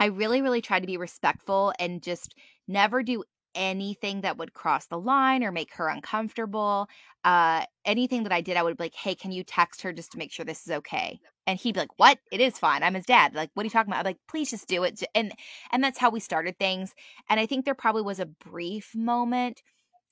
I 0.00 0.06
really, 0.06 0.42
really 0.42 0.60
tried 0.62 0.80
to 0.80 0.86
be 0.86 0.96
respectful 0.96 1.72
and 1.78 2.02
just 2.02 2.34
never 2.66 3.02
do 3.02 3.24
anything 3.54 4.20
that 4.20 4.36
would 4.36 4.52
cross 4.52 4.86
the 4.86 4.98
line 4.98 5.42
or 5.42 5.50
make 5.50 5.74
her 5.74 5.88
uncomfortable. 5.88 6.88
Uh, 7.24 7.64
anything 7.84 8.22
that 8.22 8.32
I 8.32 8.40
did, 8.40 8.56
I 8.56 8.62
would 8.62 8.76
be 8.76 8.84
like, 8.84 8.94
hey, 8.94 9.14
can 9.14 9.32
you 9.32 9.42
text 9.42 9.82
her 9.82 9.92
just 9.92 10.12
to 10.12 10.18
make 10.18 10.30
sure 10.30 10.44
this 10.44 10.66
is 10.66 10.72
okay? 10.72 11.18
And 11.46 11.58
he'd 11.58 11.72
be 11.72 11.80
like, 11.80 11.98
what? 11.98 12.18
It 12.30 12.40
is 12.40 12.58
fine. 12.58 12.82
I'm 12.82 12.94
his 12.94 13.06
dad. 13.06 13.34
Like, 13.34 13.50
what 13.54 13.62
are 13.62 13.66
you 13.66 13.70
talking 13.70 13.90
about? 13.90 14.00
I'm 14.00 14.04
like, 14.04 14.18
please 14.28 14.50
just 14.50 14.68
do 14.68 14.84
it. 14.84 15.02
And 15.14 15.32
and 15.72 15.82
that's 15.82 15.98
how 15.98 16.10
we 16.10 16.20
started 16.20 16.58
things. 16.58 16.94
And 17.28 17.40
I 17.40 17.46
think 17.46 17.64
there 17.64 17.74
probably 17.74 18.02
was 18.02 18.20
a 18.20 18.26
brief 18.26 18.94
moment 18.94 19.62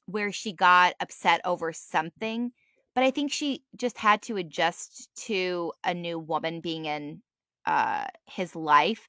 where 0.07 0.33
she 0.33 0.53
got 0.53 0.95
upset 1.01 1.41
over 1.45 1.73
something, 1.73 2.53
but 2.95 3.05
I 3.05 3.11
think 3.11 3.33
she 3.33 3.63
just 3.77 3.99
had 3.99 4.23
to 4.23 4.37
adjust 4.37 5.09
to 5.27 5.73
a 5.85 5.95
new 5.95 6.19
woman 6.19 6.61
being 6.61 6.87
in 6.87 7.23
uh 7.67 8.07
his 8.27 8.55
life. 8.57 9.09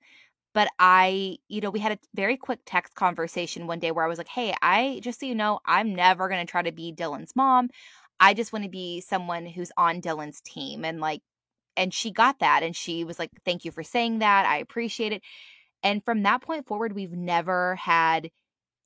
But 0.57 0.69
I, 0.79 1.37
you 1.49 1.61
know, 1.61 1.69
we 1.69 1.77
had 1.79 1.91
a 1.91 1.99
very 2.15 2.35
quick 2.35 2.61
text 2.65 2.95
conversation 2.95 3.67
one 3.67 3.77
day 3.77 3.91
where 3.91 4.03
I 4.03 4.07
was 4.07 4.17
like, 4.17 4.27
"Hey, 4.27 4.55
I 4.63 4.99
just 5.03 5.19
so 5.19 5.27
you 5.27 5.35
know, 5.35 5.59
I'm 5.67 5.93
never 5.93 6.27
going 6.27 6.43
to 6.43 6.49
try 6.49 6.63
to 6.63 6.71
be 6.71 6.91
Dylan's 6.91 7.35
mom. 7.35 7.69
I 8.19 8.33
just 8.33 8.51
want 8.51 8.65
to 8.65 8.69
be 8.71 9.01
someone 9.01 9.45
who's 9.45 9.71
on 9.77 10.01
Dylan's 10.01 10.41
team." 10.41 10.83
And 10.83 10.99
like 10.99 11.21
and 11.75 11.93
she 11.93 12.11
got 12.11 12.39
that 12.39 12.63
and 12.63 12.75
she 12.75 13.03
was 13.03 13.19
like, 13.19 13.29
"Thank 13.45 13.65
you 13.65 13.71
for 13.71 13.83
saying 13.83 14.17
that. 14.19 14.47
I 14.47 14.57
appreciate 14.57 15.13
it." 15.13 15.21
And 15.83 16.03
from 16.03 16.23
that 16.23 16.41
point 16.41 16.65
forward, 16.65 16.93
we've 16.93 17.13
never 17.13 17.75
had 17.75 18.31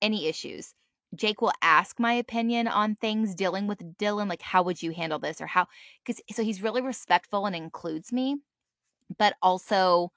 any 0.02 0.28
issues. 0.28 0.74
Jake 1.16 1.42
will 1.42 1.54
ask 1.62 2.02
my 2.02 2.12
opinion 2.14 2.68
on 2.68 2.96
things 2.98 3.34
dealing 3.34 3.68
with 3.68 3.98
Dylan, 3.98 4.28
like 4.30 4.42
how 4.42 4.64
would 4.64 4.84
you 4.84 4.92
handle 4.92 5.20
this 5.20 5.40
or 5.40 5.48
how 5.48 5.68
because 6.06 6.22
so 6.34 6.44
he's 6.44 6.62
really 6.62 6.82
respectful 6.82 7.46
and 7.46 7.56
includes 7.56 8.12
me, 8.12 8.40
but 9.18 9.36
also 9.42 10.12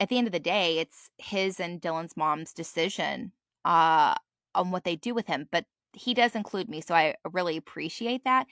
at 0.00 0.08
the 0.08 0.18
end 0.18 0.26
of 0.26 0.32
the 0.32 0.40
day, 0.40 0.78
it's 0.78 1.10
his 1.18 1.60
and 1.60 1.80
Dylan's 1.80 2.16
mom's 2.16 2.52
decision 2.52 3.32
uh 3.64 4.14
on 4.54 4.70
what 4.70 4.84
they 4.84 4.96
do 4.96 5.14
with 5.14 5.26
him. 5.26 5.48
But 5.50 5.66
he 5.92 6.14
does 6.14 6.34
include 6.34 6.68
me, 6.68 6.80
so 6.80 6.94
I 6.94 7.14
really 7.32 7.56
appreciate 7.56 8.24
that. 8.24 8.46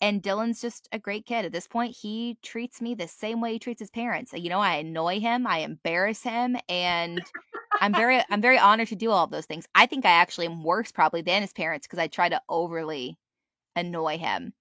And 0.00 0.22
Dylan's 0.22 0.60
just 0.60 0.88
a 0.92 0.98
great 0.98 1.24
kid. 1.26 1.44
At 1.44 1.52
this 1.52 1.66
point, 1.66 1.96
he 1.96 2.36
treats 2.42 2.80
me 2.82 2.94
the 2.94 3.08
same 3.08 3.40
way 3.40 3.54
he 3.54 3.58
treats 3.58 3.80
his 3.80 3.90
parents. 3.90 4.32
You 4.34 4.50
know, 4.50 4.60
I 4.60 4.76
annoy 4.76 5.20
him, 5.20 5.46
I 5.46 5.58
embarrass 5.58 6.22
him, 6.22 6.56
and 6.68 7.22
I'm 7.80 7.94
very 7.94 8.22
I'm 8.30 8.40
very 8.40 8.58
honored 8.58 8.88
to 8.88 8.96
do 8.96 9.10
all 9.10 9.24
of 9.24 9.30
those 9.30 9.46
things. 9.46 9.66
I 9.74 9.86
think 9.86 10.04
I 10.04 10.10
actually 10.10 10.46
am 10.46 10.62
worse 10.62 10.92
probably 10.92 11.22
than 11.22 11.42
his 11.42 11.52
parents 11.52 11.86
because 11.86 11.98
I 11.98 12.08
try 12.08 12.28
to 12.28 12.42
overly 12.48 13.18
annoy 13.76 14.18
him. 14.18 14.52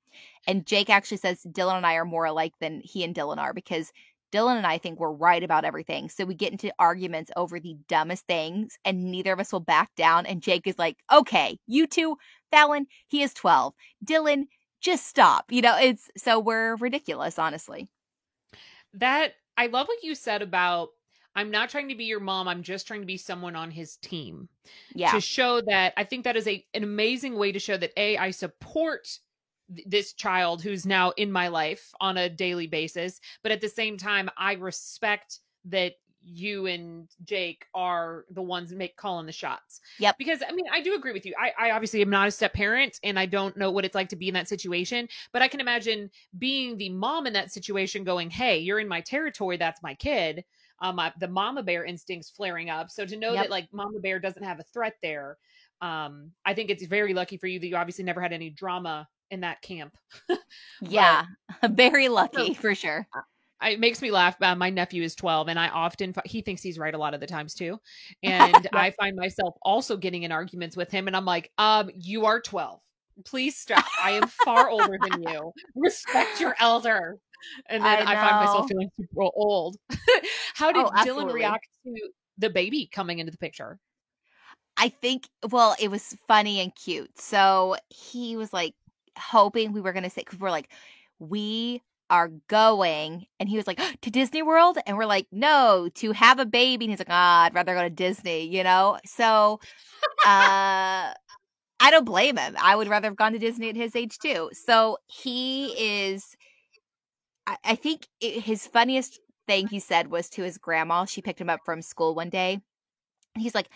And 0.47 0.65
Jake 0.65 0.89
actually 0.89 1.17
says 1.17 1.41
Dylan 1.43 1.77
and 1.77 1.86
I 1.86 1.95
are 1.95 2.05
more 2.05 2.25
alike 2.25 2.53
than 2.59 2.81
he 2.84 3.03
and 3.03 3.15
Dylan 3.15 3.38
are 3.38 3.53
because 3.53 3.91
Dylan 4.34 4.57
and 4.57 4.65
I 4.67 4.79
think 4.79 4.99
we're 4.99 5.11
right 5.11 5.43
about 5.43 5.63
everything. 5.63 6.09
So 6.09 6.25
we 6.25 6.34
get 6.34 6.51
into 6.51 6.73
arguments 6.79 7.31
over 7.38 7.59
the 7.59 7.77
dumbest 7.88 8.25
things 8.25 8.77
and 8.84 9.11
neither 9.11 9.31
of 9.31 9.39
us 9.39 9.53
will 9.53 9.59
back 9.59 9.93
down. 9.95 10.25
And 10.25 10.41
Jake 10.41 10.65
is 10.65 10.79
like, 10.79 10.97
okay, 11.13 11.59
you 11.67 11.86
two, 11.88 12.17
Falen, 12.51 12.86
he 13.07 13.21
is 13.21 13.34
12. 13.34 13.73
Dylan, 14.03 14.45
just 14.81 15.05
stop. 15.07 15.45
You 15.51 15.61
know, 15.61 15.77
it's 15.77 16.09
so 16.17 16.39
we're 16.39 16.75
ridiculous, 16.77 17.38
honestly. 17.38 17.88
that 18.95 19.34
I 19.57 19.67
love 19.67 19.88
what 19.88 20.03
you 20.03 20.15
said 20.15 20.41
about 20.41 20.89
I'm 21.36 21.49
not 21.49 21.69
trying 21.69 21.89
to 21.89 21.95
be 21.95 22.03
your 22.05 22.19
mom. 22.19 22.47
I'm 22.47 22.61
just 22.61 22.86
trying 22.86 23.01
to 23.01 23.07
be 23.07 23.17
someone 23.17 23.55
on 23.55 23.71
his 23.71 23.97
team. 23.97 24.49
Yeah. 24.93 25.11
To 25.11 25.21
show 25.21 25.61
that 25.61 25.93
I 25.97 26.03
think 26.03 26.25
that 26.25 26.36
is 26.38 26.47
a 26.47 26.63
an 26.73 26.84
amazing 26.84 27.36
way 27.38 27.51
to 27.51 27.59
show 27.59 27.75
that 27.77 27.91
a 27.97 28.17
I 28.17 28.31
support 28.31 29.07
th- 29.76 29.88
this 29.88 30.13
child 30.13 30.61
who's 30.61 30.86
now 30.86 31.11
in 31.11 31.32
my 31.32 31.47
life 31.47 31.93
on 31.99 32.17
a 32.17 32.30
daily 32.30 32.67
basis, 32.67 33.19
but 33.41 33.51
at 33.51 33.61
the 33.61 33.69
same 33.69 33.97
time 33.97 34.30
I 34.38 34.53
respect 34.53 35.39
that 35.65 35.93
you 36.26 36.67
and 36.67 37.09
Jake 37.26 37.65
are 37.74 38.26
the 38.32 38.41
ones 38.41 38.71
make 38.71 38.95
calling 38.95 39.26
the 39.26 39.32
shots. 39.32 39.82
Yep. 39.99 40.17
Because 40.17 40.41
I 40.47 40.53
mean, 40.53 40.65
I 40.71 40.82
do 40.82 40.95
agree 40.95 41.11
with 41.11 41.26
you. 41.26 41.34
I, 41.39 41.67
I 41.67 41.71
obviously 41.71 42.01
am 42.01 42.09
not 42.09 42.28
a 42.28 42.32
step 42.32 42.53
parent 42.53 42.99
and 43.03 43.19
I 43.19 43.26
don't 43.26 43.57
know 43.57 43.71
what 43.71 43.86
it's 43.86 43.95
like 43.95 44.09
to 44.09 44.15
be 44.15 44.28
in 44.28 44.34
that 44.34 44.47
situation, 44.47 45.07
but 45.32 45.41
I 45.41 45.47
can 45.47 45.59
imagine 45.59 46.09
being 46.38 46.78
the 46.78 46.89
mom 46.89 47.28
in 47.28 47.34
that 47.34 47.51
situation 47.51 48.03
going, 48.03 48.30
Hey, 48.30 48.59
you're 48.59 48.80
in 48.80 48.88
my 48.88 49.01
territory. 49.01 49.57
That's 49.57 49.84
my 49.84 49.95
kid. 49.95 50.43
Um, 50.82 50.99
I, 50.99 51.13
the 51.19 51.28
mama 51.28 51.63
bear 51.63 51.86
instincts 51.86 52.30
flaring 52.30 52.69
up. 52.69 52.89
So 52.89 53.05
to 53.05 53.17
know 53.17 53.34
Yep. 53.34 53.43
that 53.43 53.51
like 53.51 53.67
mama 53.71 53.99
bear 53.99 54.19
doesn't 54.19 54.43
have 54.43 54.59
a 54.59 54.65
threat 54.74 54.95
there, 55.01 55.38
um, 55.82 56.32
I 56.45 56.53
think 56.53 56.69
it's 56.69 56.86
very 56.86 57.13
lucky 57.13 57.38
for 57.38 57.47
you 57.47 57.59
that 57.59 57.67
you 57.67 57.76
obviously 57.76 58.05
never 58.05 58.21
had 58.21 58.34
any 58.34 58.49
drama 58.49 59.07
in 59.34 59.41
that 59.41 59.61
camp. 59.61 59.97
yeah. 60.81 61.25
Very 61.69 62.07
lucky 62.07 62.53
for 62.53 62.75
sure. 62.75 63.07
I, 63.59 63.71
it 63.71 63.79
makes 63.79 64.01
me 64.01 64.11
laugh. 64.11 64.36
Uh, 64.41 64.55
my 64.55 64.69
nephew 64.69 65.03
is 65.03 65.15
12 65.15 65.47
and 65.47 65.59
I 65.59 65.69
often, 65.69 66.13
he 66.25 66.41
thinks 66.41 66.61
he's 66.61 66.77
right 66.77 66.93
a 66.93 66.97
lot 66.97 67.13
of 67.13 67.19
the 67.19 67.27
times 67.27 67.53
too. 67.53 67.79
And 68.23 68.67
I 68.71 68.91
find 68.91 69.15
myself 69.15 69.55
also 69.61 69.97
getting 69.97 70.23
in 70.23 70.31
arguments 70.31 70.77
with 70.77 70.91
him. 70.91 71.07
And 71.07 71.17
I'm 71.17 71.25
like, 71.25 71.51
um, 71.57 71.89
you 71.95 72.25
are 72.25 72.39
12. 72.39 72.79
Please 73.25 73.57
stop. 73.57 73.86
I 74.01 74.11
am 74.11 74.27
far 74.27 74.69
older 74.69 74.97
than 75.01 75.23
you. 75.23 75.51
Respect 75.75 76.39
your 76.39 76.55
elder. 76.59 77.17
And 77.69 77.84
then 77.84 78.07
I 78.07 78.13
I, 78.13 78.15
find 78.15 78.38
myself 78.38 78.67
feeling 78.69 78.89
super 78.97 79.29
old. 79.36 79.77
How 80.55 80.71
did 80.71 80.86
Oh, 80.86 80.91
Dylan 81.03 81.31
react 81.31 81.67
to 81.86 81.93
the 82.38 82.49
baby 82.49 82.89
coming 82.91 83.19
into 83.19 83.31
the 83.31 83.38
picture? 83.38 83.79
I 84.77 84.89
think 84.89 85.27
well, 85.51 85.75
it 85.79 85.91
was 85.91 86.17
funny 86.27 86.59
and 86.59 86.73
cute. 86.73 87.19
So 87.19 87.75
he 87.89 88.36
was 88.36 88.51
like 88.51 88.73
hoping 89.18 89.72
we 89.72 89.82
were 89.82 89.93
gonna 89.93 90.09
say 90.09 90.22
because 90.22 90.39
we're 90.39 90.51
like, 90.51 90.70
we 91.20 91.82
are 92.09 92.30
going, 92.47 93.26
and 93.39 93.49
he 93.49 93.57
was 93.57 93.68
like 93.68 93.80
to 94.01 94.09
Disney 94.09 94.41
World, 94.41 94.78
and 94.86 94.97
we're 94.97 95.05
like, 95.05 95.28
no, 95.32 95.89
to 95.95 96.11
have 96.11 96.39
a 96.39 96.45
baby. 96.45 96.86
And 96.86 96.91
he's 96.91 96.99
like, 96.99 97.07
ah, 97.09 97.43
I'd 97.43 97.55
rather 97.55 97.74
go 97.74 97.82
to 97.82 97.89
Disney, 97.89 98.45
you 98.45 98.64
know. 98.64 98.99
So, 99.05 99.59
uh, 100.26 101.14
I 101.80 101.91
don't 101.91 102.05
blame 102.05 102.38
him. 102.38 102.55
I 102.61 102.76
would 102.76 102.88
rather 102.88 103.07
have 103.07 103.18
gone 103.18 103.34
to 103.34 103.39
Disney 103.39 103.70
at 103.70 103.76
his 103.76 103.95
age 103.95 104.18
too. 104.20 104.49
So 104.53 104.97
he 105.05 105.68
is. 105.78 106.38
I, 107.45 107.57
I 107.64 107.76
think 107.76 108.07
it, 108.22 108.41
his 108.41 108.66
funniest 108.66 109.20
thing 109.47 109.68
he 109.68 109.80
said 109.80 110.09
was 110.09 110.30
to 110.30 110.43
his 110.43 110.57
grandma. 110.57 111.03
She 111.05 111.22
picked 111.22 111.41
him 111.41 111.49
up 111.49 111.59
from 111.66 111.82
school 111.82 112.16
one 112.16 112.30
day. 112.30 112.61
And 113.36 113.41
he's 113.41 113.55
like, 113.55 113.70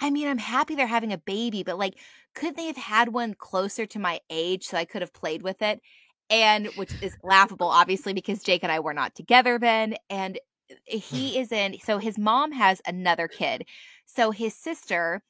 I 0.00 0.10
mean, 0.10 0.28
I'm 0.28 0.38
happy 0.38 0.74
they're 0.74 0.86
having 0.86 1.12
a 1.12 1.18
baby, 1.18 1.62
but 1.62 1.78
like, 1.78 1.98
couldn't 2.34 2.56
they 2.56 2.66
have 2.66 2.76
had 2.76 3.08
one 3.10 3.34
closer 3.34 3.86
to 3.86 3.98
my 3.98 4.20
age 4.30 4.64
so 4.64 4.76
I 4.76 4.84
could 4.84 5.02
have 5.02 5.12
played 5.12 5.42
with 5.42 5.62
it? 5.62 5.80
And 6.30 6.66
which 6.76 6.90
is 7.02 7.16
laughable, 7.22 7.68
obviously, 7.68 8.12
because 8.12 8.42
Jake 8.42 8.62
and 8.62 8.72
I 8.72 8.80
were 8.80 8.94
not 8.94 9.14
together 9.14 9.58
then. 9.58 9.94
And 10.10 10.38
eh, 10.70 10.96
mm. 10.96 11.00
he 11.00 11.38
is 11.38 11.52
in, 11.52 11.76
so 11.84 11.98
his 11.98 12.18
mom 12.18 12.52
has 12.52 12.80
another 12.86 13.28
kid. 13.28 13.66
So 14.06 14.30
his 14.30 14.54
sister, 14.54 15.22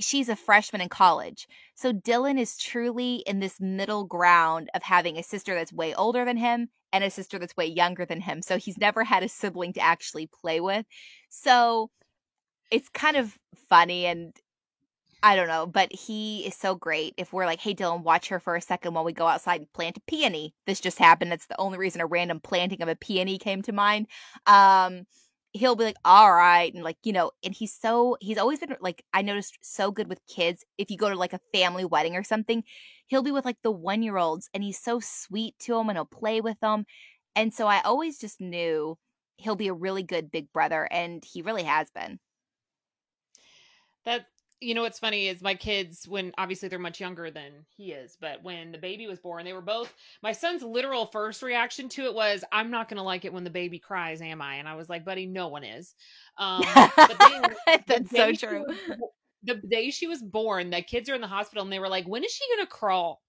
she's 0.00 0.28
a 0.28 0.36
freshman 0.36 0.80
in 0.80 0.88
college. 0.88 1.46
So 1.74 1.92
Dylan 1.92 2.38
is 2.38 2.56
truly 2.56 3.16
in 3.26 3.38
this 3.38 3.60
middle 3.60 4.04
ground 4.04 4.70
of 4.74 4.82
having 4.82 5.18
a 5.18 5.22
sister 5.22 5.54
that's 5.54 5.72
way 5.72 5.94
older 5.94 6.24
than 6.24 6.36
him 6.36 6.68
and 6.92 7.04
a 7.04 7.10
sister 7.10 7.38
that's 7.38 7.56
way 7.56 7.66
younger 7.66 8.06
than 8.06 8.20
him. 8.20 8.40
So 8.40 8.56
he's 8.56 8.78
never 8.78 9.04
had 9.04 9.22
a 9.22 9.28
sibling 9.28 9.72
to 9.74 9.80
actually 9.80 10.26
play 10.26 10.60
with. 10.60 10.86
So 11.28 11.90
it's 12.70 12.88
kind 12.88 13.16
of 13.16 13.38
funny 13.68 14.06
and 14.06 14.32
I 15.22 15.36
don't 15.36 15.48
know, 15.48 15.66
but 15.66 15.90
he 15.90 16.46
is 16.46 16.54
so 16.54 16.74
great. 16.74 17.14
If 17.16 17.32
we're 17.32 17.46
like, 17.46 17.60
hey, 17.60 17.74
Dylan, 17.74 18.02
watch 18.02 18.28
her 18.28 18.38
for 18.38 18.56
a 18.56 18.60
second 18.60 18.92
while 18.92 19.04
we 19.04 19.14
go 19.14 19.26
outside 19.26 19.60
and 19.60 19.72
plant 19.72 19.96
a 19.96 20.02
peony. 20.06 20.54
This 20.66 20.80
just 20.80 20.98
happened. 20.98 21.32
That's 21.32 21.46
the 21.46 21.58
only 21.58 21.78
reason 21.78 22.02
a 22.02 22.06
random 22.06 22.40
planting 22.40 22.82
of 22.82 22.88
a 22.88 22.94
peony 22.94 23.38
came 23.38 23.62
to 23.62 23.72
mind. 23.72 24.06
Um, 24.46 25.06
he'll 25.54 25.76
be 25.76 25.84
like, 25.84 25.96
all 26.04 26.30
right. 26.30 26.74
And 26.74 26.84
like, 26.84 26.98
you 27.04 27.12
know, 27.14 27.30
and 27.42 27.54
he's 27.54 27.72
so, 27.72 28.18
he's 28.20 28.36
always 28.36 28.58
been 28.58 28.76
like, 28.82 29.02
I 29.14 29.22
noticed 29.22 29.56
so 29.62 29.90
good 29.90 30.08
with 30.08 30.20
kids. 30.26 30.62
If 30.76 30.90
you 30.90 30.98
go 30.98 31.08
to 31.08 31.16
like 31.16 31.32
a 31.32 31.40
family 31.54 31.86
wedding 31.86 32.16
or 32.16 32.22
something, 32.22 32.62
he'll 33.06 33.22
be 33.22 33.30
with 33.30 33.46
like 33.46 33.62
the 33.62 33.70
one 33.70 34.02
year 34.02 34.18
olds 34.18 34.50
and 34.52 34.62
he's 34.62 34.78
so 34.78 35.00
sweet 35.00 35.54
to 35.60 35.72
them 35.72 35.88
and 35.88 35.96
he'll 35.96 36.04
play 36.04 36.42
with 36.42 36.60
them. 36.60 36.84
And 37.34 37.54
so 37.54 37.66
I 37.66 37.80
always 37.80 38.18
just 38.18 38.42
knew 38.42 38.98
he'll 39.36 39.56
be 39.56 39.68
a 39.68 39.74
really 39.74 40.02
good 40.02 40.30
big 40.30 40.52
brother. 40.52 40.86
And 40.90 41.24
he 41.24 41.40
really 41.40 41.64
has 41.64 41.88
been. 41.90 42.18
That 44.04 44.26
you 44.60 44.74
know 44.74 44.82
what's 44.82 44.98
funny 44.98 45.28
is 45.28 45.42
my 45.42 45.54
kids 45.54 46.08
when 46.08 46.32
obviously 46.38 46.68
they're 46.68 46.78
much 46.78 47.00
younger 47.00 47.30
than 47.30 47.66
he 47.76 47.92
is, 47.92 48.16
but 48.20 48.42
when 48.42 48.72
the 48.72 48.78
baby 48.78 49.06
was 49.06 49.18
born, 49.18 49.44
they 49.44 49.52
were 49.52 49.60
both 49.60 49.92
my 50.22 50.32
son's 50.32 50.62
literal 50.62 51.06
first 51.06 51.42
reaction 51.42 51.88
to 51.90 52.04
it 52.04 52.14
was 52.14 52.44
I'm 52.52 52.70
not 52.70 52.88
going 52.88 52.96
to 52.96 53.02
like 53.02 53.24
it 53.24 53.32
when 53.32 53.44
the 53.44 53.50
baby 53.50 53.78
cries, 53.78 54.20
am 54.22 54.40
I? 54.40 54.56
And 54.56 54.68
I 54.68 54.74
was 54.74 54.88
like, 54.88 55.04
"Buddy, 55.04 55.26
no 55.26 55.48
one 55.48 55.64
is." 55.64 55.94
Um 56.38 56.62
but 56.74 57.16
then 57.18 57.42
the 57.66 57.82
That's 57.86 58.10
so 58.10 58.32
true. 58.32 58.64
was 58.66 58.78
The 59.42 59.54
day 59.54 59.90
she 59.90 60.06
was 60.06 60.22
born, 60.22 60.70
the 60.70 60.82
kids 60.82 61.08
are 61.08 61.14
in 61.14 61.20
the 61.20 61.26
hospital 61.26 61.62
and 61.62 61.72
they 61.72 61.80
were 61.80 61.88
like, 61.88 62.06
"When 62.06 62.24
is 62.24 62.32
she 62.32 62.44
going 62.54 62.66
to 62.66 62.70
crawl?" 62.70 63.20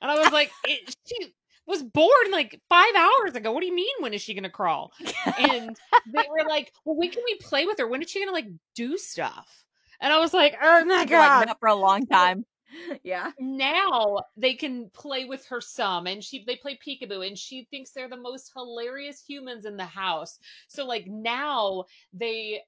And 0.00 0.10
I 0.10 0.18
was 0.18 0.32
like, 0.32 0.50
it, 0.64 0.94
"She 1.06 1.34
was 1.66 1.82
born 1.82 2.30
like 2.30 2.60
five 2.68 2.94
hours 2.96 3.34
ago. 3.34 3.52
What 3.52 3.60
do 3.60 3.66
you 3.66 3.74
mean? 3.74 3.94
When 4.00 4.14
is 4.14 4.22
she 4.22 4.34
going 4.34 4.44
to 4.44 4.50
crawl? 4.50 4.92
And 5.38 5.76
they 6.06 6.24
were 6.30 6.48
like, 6.48 6.72
well, 6.84 6.96
when 6.96 7.10
can 7.10 7.22
we 7.24 7.36
play 7.42 7.66
with 7.66 7.78
her? 7.78 7.88
When 7.88 8.02
is 8.02 8.10
she 8.10 8.20
going 8.20 8.28
to 8.28 8.34
like 8.34 8.48
do 8.74 8.96
stuff? 8.96 9.65
And 10.00 10.12
I 10.12 10.18
was 10.18 10.34
like, 10.34 10.56
oh 10.60 10.84
my 10.84 11.04
God. 11.04 11.48
Like, 11.48 11.58
for 11.58 11.68
a 11.68 11.74
long 11.74 12.06
time. 12.06 12.44
yeah. 13.02 13.30
Now 13.38 14.18
they 14.36 14.54
can 14.54 14.90
play 14.92 15.24
with 15.24 15.46
her 15.46 15.60
some 15.60 16.06
and 16.06 16.22
she 16.22 16.44
they 16.46 16.56
play 16.56 16.78
peekaboo 16.86 17.26
and 17.26 17.38
she 17.38 17.66
thinks 17.70 17.90
they're 17.90 18.08
the 18.08 18.16
most 18.16 18.52
hilarious 18.54 19.22
humans 19.26 19.64
in 19.64 19.76
the 19.76 19.84
house. 19.84 20.38
So 20.68 20.84
like 20.84 21.06
now 21.06 21.84
they 22.12 22.62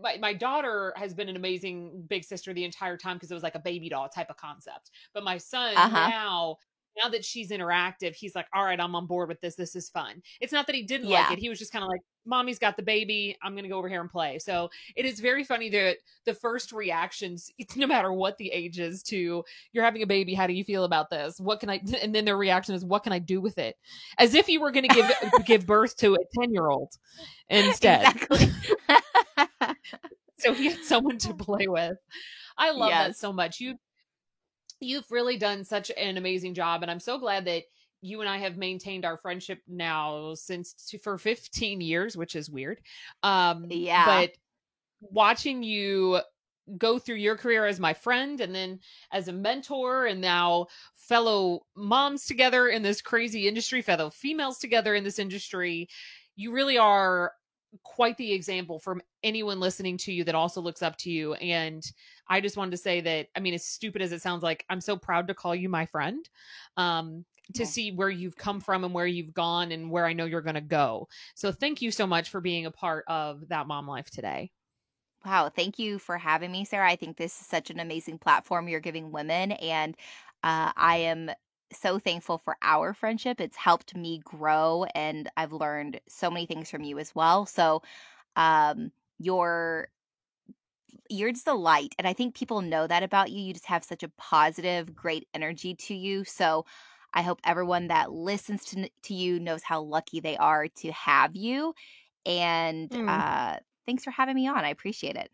my, 0.00 0.16
my 0.18 0.32
daughter 0.32 0.94
has 0.96 1.12
been 1.12 1.28
an 1.28 1.36
amazing 1.36 2.04
big 2.08 2.24
sister 2.24 2.54
the 2.54 2.64
entire 2.64 2.96
time 2.96 3.16
because 3.16 3.30
it 3.30 3.34
was 3.34 3.42
like 3.42 3.54
a 3.54 3.60
baby 3.60 3.88
doll 3.88 4.08
type 4.08 4.30
of 4.30 4.36
concept. 4.36 4.90
But 5.12 5.24
my 5.24 5.38
son 5.38 5.76
uh-huh. 5.76 6.08
now 6.08 6.56
now 7.02 7.08
that 7.10 7.24
she's 7.24 7.50
interactive, 7.50 8.14
he's 8.14 8.34
like, 8.34 8.46
all 8.54 8.64
right, 8.64 8.80
I'm 8.80 8.94
on 8.94 9.06
board 9.06 9.28
with 9.28 9.40
this. 9.40 9.54
This 9.54 9.74
is 9.74 9.88
fun. 9.88 10.22
It's 10.40 10.52
not 10.52 10.66
that 10.66 10.76
he 10.76 10.82
didn't 10.82 11.08
yeah. 11.08 11.22
like 11.22 11.32
it. 11.32 11.38
He 11.38 11.48
was 11.48 11.58
just 11.58 11.72
kind 11.72 11.82
of 11.82 11.88
like, 11.88 12.00
mommy's 12.26 12.58
got 12.58 12.76
the 12.76 12.82
baby. 12.82 13.36
I'm 13.42 13.52
going 13.52 13.64
to 13.64 13.68
go 13.68 13.78
over 13.78 13.88
here 13.88 14.00
and 14.00 14.10
play. 14.10 14.38
So 14.38 14.70
it 14.96 15.04
is 15.04 15.20
very 15.20 15.44
funny 15.44 15.68
that 15.70 15.98
the 16.24 16.34
first 16.34 16.72
reactions, 16.72 17.50
no 17.76 17.86
matter 17.86 18.12
what 18.12 18.38
the 18.38 18.50
age 18.50 18.78
is 18.78 19.02
to 19.04 19.44
you're 19.72 19.84
having 19.84 20.02
a 20.02 20.06
baby. 20.06 20.34
How 20.34 20.46
do 20.46 20.52
you 20.52 20.64
feel 20.64 20.84
about 20.84 21.10
this? 21.10 21.40
What 21.40 21.60
can 21.60 21.70
I, 21.70 21.80
and 22.02 22.14
then 22.14 22.24
their 22.24 22.36
reaction 22.36 22.74
is, 22.74 22.84
what 22.84 23.02
can 23.02 23.12
I 23.12 23.18
do 23.18 23.40
with 23.40 23.58
it? 23.58 23.76
As 24.18 24.34
if 24.34 24.48
you 24.48 24.60
were 24.60 24.70
going 24.70 24.88
to 24.88 24.94
give, 24.94 25.12
give 25.46 25.66
birth 25.66 25.96
to 25.98 26.14
a 26.14 26.40
10 26.40 26.52
year 26.52 26.68
old 26.68 26.92
instead. 27.48 28.02
Exactly. 28.02 28.48
so 30.38 30.52
he 30.52 30.70
had 30.70 30.84
someone 30.84 31.18
to 31.18 31.34
play 31.34 31.66
with. 31.66 31.96
I 32.56 32.70
love 32.70 32.90
yes. 32.90 33.08
that 33.08 33.16
so 33.16 33.32
much. 33.32 33.58
You 33.58 33.74
you've 34.84 35.10
really 35.10 35.36
done 35.36 35.64
such 35.64 35.90
an 35.96 36.16
amazing 36.16 36.54
job 36.54 36.82
and 36.82 36.90
i'm 36.90 37.00
so 37.00 37.18
glad 37.18 37.44
that 37.44 37.64
you 38.00 38.20
and 38.20 38.28
i 38.28 38.38
have 38.38 38.56
maintained 38.56 39.04
our 39.04 39.16
friendship 39.16 39.60
now 39.66 40.34
since 40.34 40.94
for 41.02 41.18
15 41.18 41.80
years 41.80 42.16
which 42.16 42.36
is 42.36 42.50
weird 42.50 42.80
um 43.22 43.66
yeah. 43.70 44.04
but 44.04 44.30
watching 45.00 45.62
you 45.62 46.20
go 46.78 46.98
through 46.98 47.16
your 47.16 47.36
career 47.36 47.66
as 47.66 47.78
my 47.78 47.92
friend 47.92 48.40
and 48.40 48.54
then 48.54 48.78
as 49.12 49.28
a 49.28 49.32
mentor 49.32 50.06
and 50.06 50.20
now 50.20 50.66
fellow 50.96 51.60
moms 51.76 52.24
together 52.24 52.68
in 52.68 52.82
this 52.82 53.02
crazy 53.02 53.46
industry 53.46 53.82
fellow 53.82 54.08
females 54.08 54.58
together 54.58 54.94
in 54.94 55.04
this 55.04 55.18
industry 55.18 55.88
you 56.36 56.52
really 56.52 56.78
are 56.78 57.32
quite 57.82 58.16
the 58.16 58.32
example 58.32 58.78
for 58.78 59.00
anyone 59.22 59.60
listening 59.60 59.96
to 59.98 60.12
you 60.12 60.24
that 60.24 60.34
also 60.34 60.60
looks 60.60 60.82
up 60.82 60.96
to 60.98 61.10
you 61.10 61.34
and 61.34 61.84
I 62.28 62.40
just 62.40 62.56
wanted 62.56 62.70
to 62.72 62.76
say 62.76 63.00
that, 63.02 63.28
I 63.36 63.40
mean, 63.40 63.54
as 63.54 63.66
stupid 63.66 64.00
as 64.00 64.12
it 64.12 64.22
sounds 64.22 64.42
like, 64.42 64.64
I'm 64.70 64.80
so 64.80 64.96
proud 64.96 65.28
to 65.28 65.34
call 65.34 65.54
you 65.54 65.68
my 65.68 65.86
friend. 65.86 66.28
Um, 66.76 67.24
to 67.52 67.62
yeah. 67.62 67.68
see 67.68 67.92
where 67.92 68.08
you've 68.08 68.36
come 68.36 68.58
from 68.58 68.84
and 68.84 68.94
where 68.94 69.06
you've 69.06 69.34
gone 69.34 69.70
and 69.70 69.90
where 69.90 70.06
I 70.06 70.14
know 70.14 70.24
you're 70.24 70.40
going 70.40 70.54
to 70.54 70.62
go. 70.62 71.08
So 71.34 71.52
thank 71.52 71.82
you 71.82 71.90
so 71.90 72.06
much 72.06 72.30
for 72.30 72.40
being 72.40 72.64
a 72.64 72.70
part 72.70 73.04
of 73.06 73.48
that 73.48 73.66
mom 73.66 73.86
life 73.86 74.10
today. 74.10 74.50
Wow, 75.26 75.50
thank 75.54 75.78
you 75.78 75.98
for 75.98 76.16
having 76.16 76.50
me, 76.50 76.64
Sarah. 76.64 76.90
I 76.90 76.96
think 76.96 77.18
this 77.18 77.38
is 77.38 77.46
such 77.46 77.68
an 77.68 77.80
amazing 77.80 78.18
platform 78.18 78.66
you're 78.66 78.80
giving 78.80 79.12
women 79.12 79.52
and 79.52 79.94
uh, 80.42 80.72
I 80.76 80.96
am 80.96 81.30
so 81.74 81.98
thankful 81.98 82.38
for 82.38 82.56
our 82.62 82.94
friendship. 82.94 83.40
It's 83.40 83.56
helped 83.56 83.96
me 83.96 84.20
grow 84.24 84.84
and 84.94 85.28
I've 85.36 85.52
learned 85.52 86.00
so 86.08 86.30
many 86.30 86.46
things 86.46 86.70
from 86.70 86.82
you 86.82 86.98
as 86.98 87.14
well. 87.14 87.46
So 87.46 87.82
um 88.36 88.90
your 89.18 89.88
you're 91.10 91.32
just 91.32 91.46
a 91.46 91.54
light 91.54 91.94
and 91.98 92.08
i 92.08 92.12
think 92.12 92.34
people 92.34 92.62
know 92.62 92.86
that 92.86 93.02
about 93.02 93.30
you 93.30 93.40
you 93.40 93.52
just 93.52 93.66
have 93.66 93.84
such 93.84 94.02
a 94.02 94.08
positive 94.16 94.94
great 94.94 95.28
energy 95.34 95.74
to 95.74 95.94
you 95.94 96.24
so 96.24 96.64
i 97.12 97.22
hope 97.22 97.40
everyone 97.44 97.88
that 97.88 98.12
listens 98.12 98.64
to, 98.64 98.88
to 99.02 99.14
you 99.14 99.38
knows 99.38 99.62
how 99.62 99.80
lucky 99.80 100.20
they 100.20 100.36
are 100.36 100.68
to 100.68 100.90
have 100.92 101.36
you 101.36 101.74
and 102.26 102.90
mm. 102.90 103.08
uh, 103.08 103.58
thanks 103.86 104.02
for 104.02 104.10
having 104.10 104.34
me 104.34 104.48
on 104.48 104.64
i 104.64 104.70
appreciate 104.70 105.16
it 105.16 105.30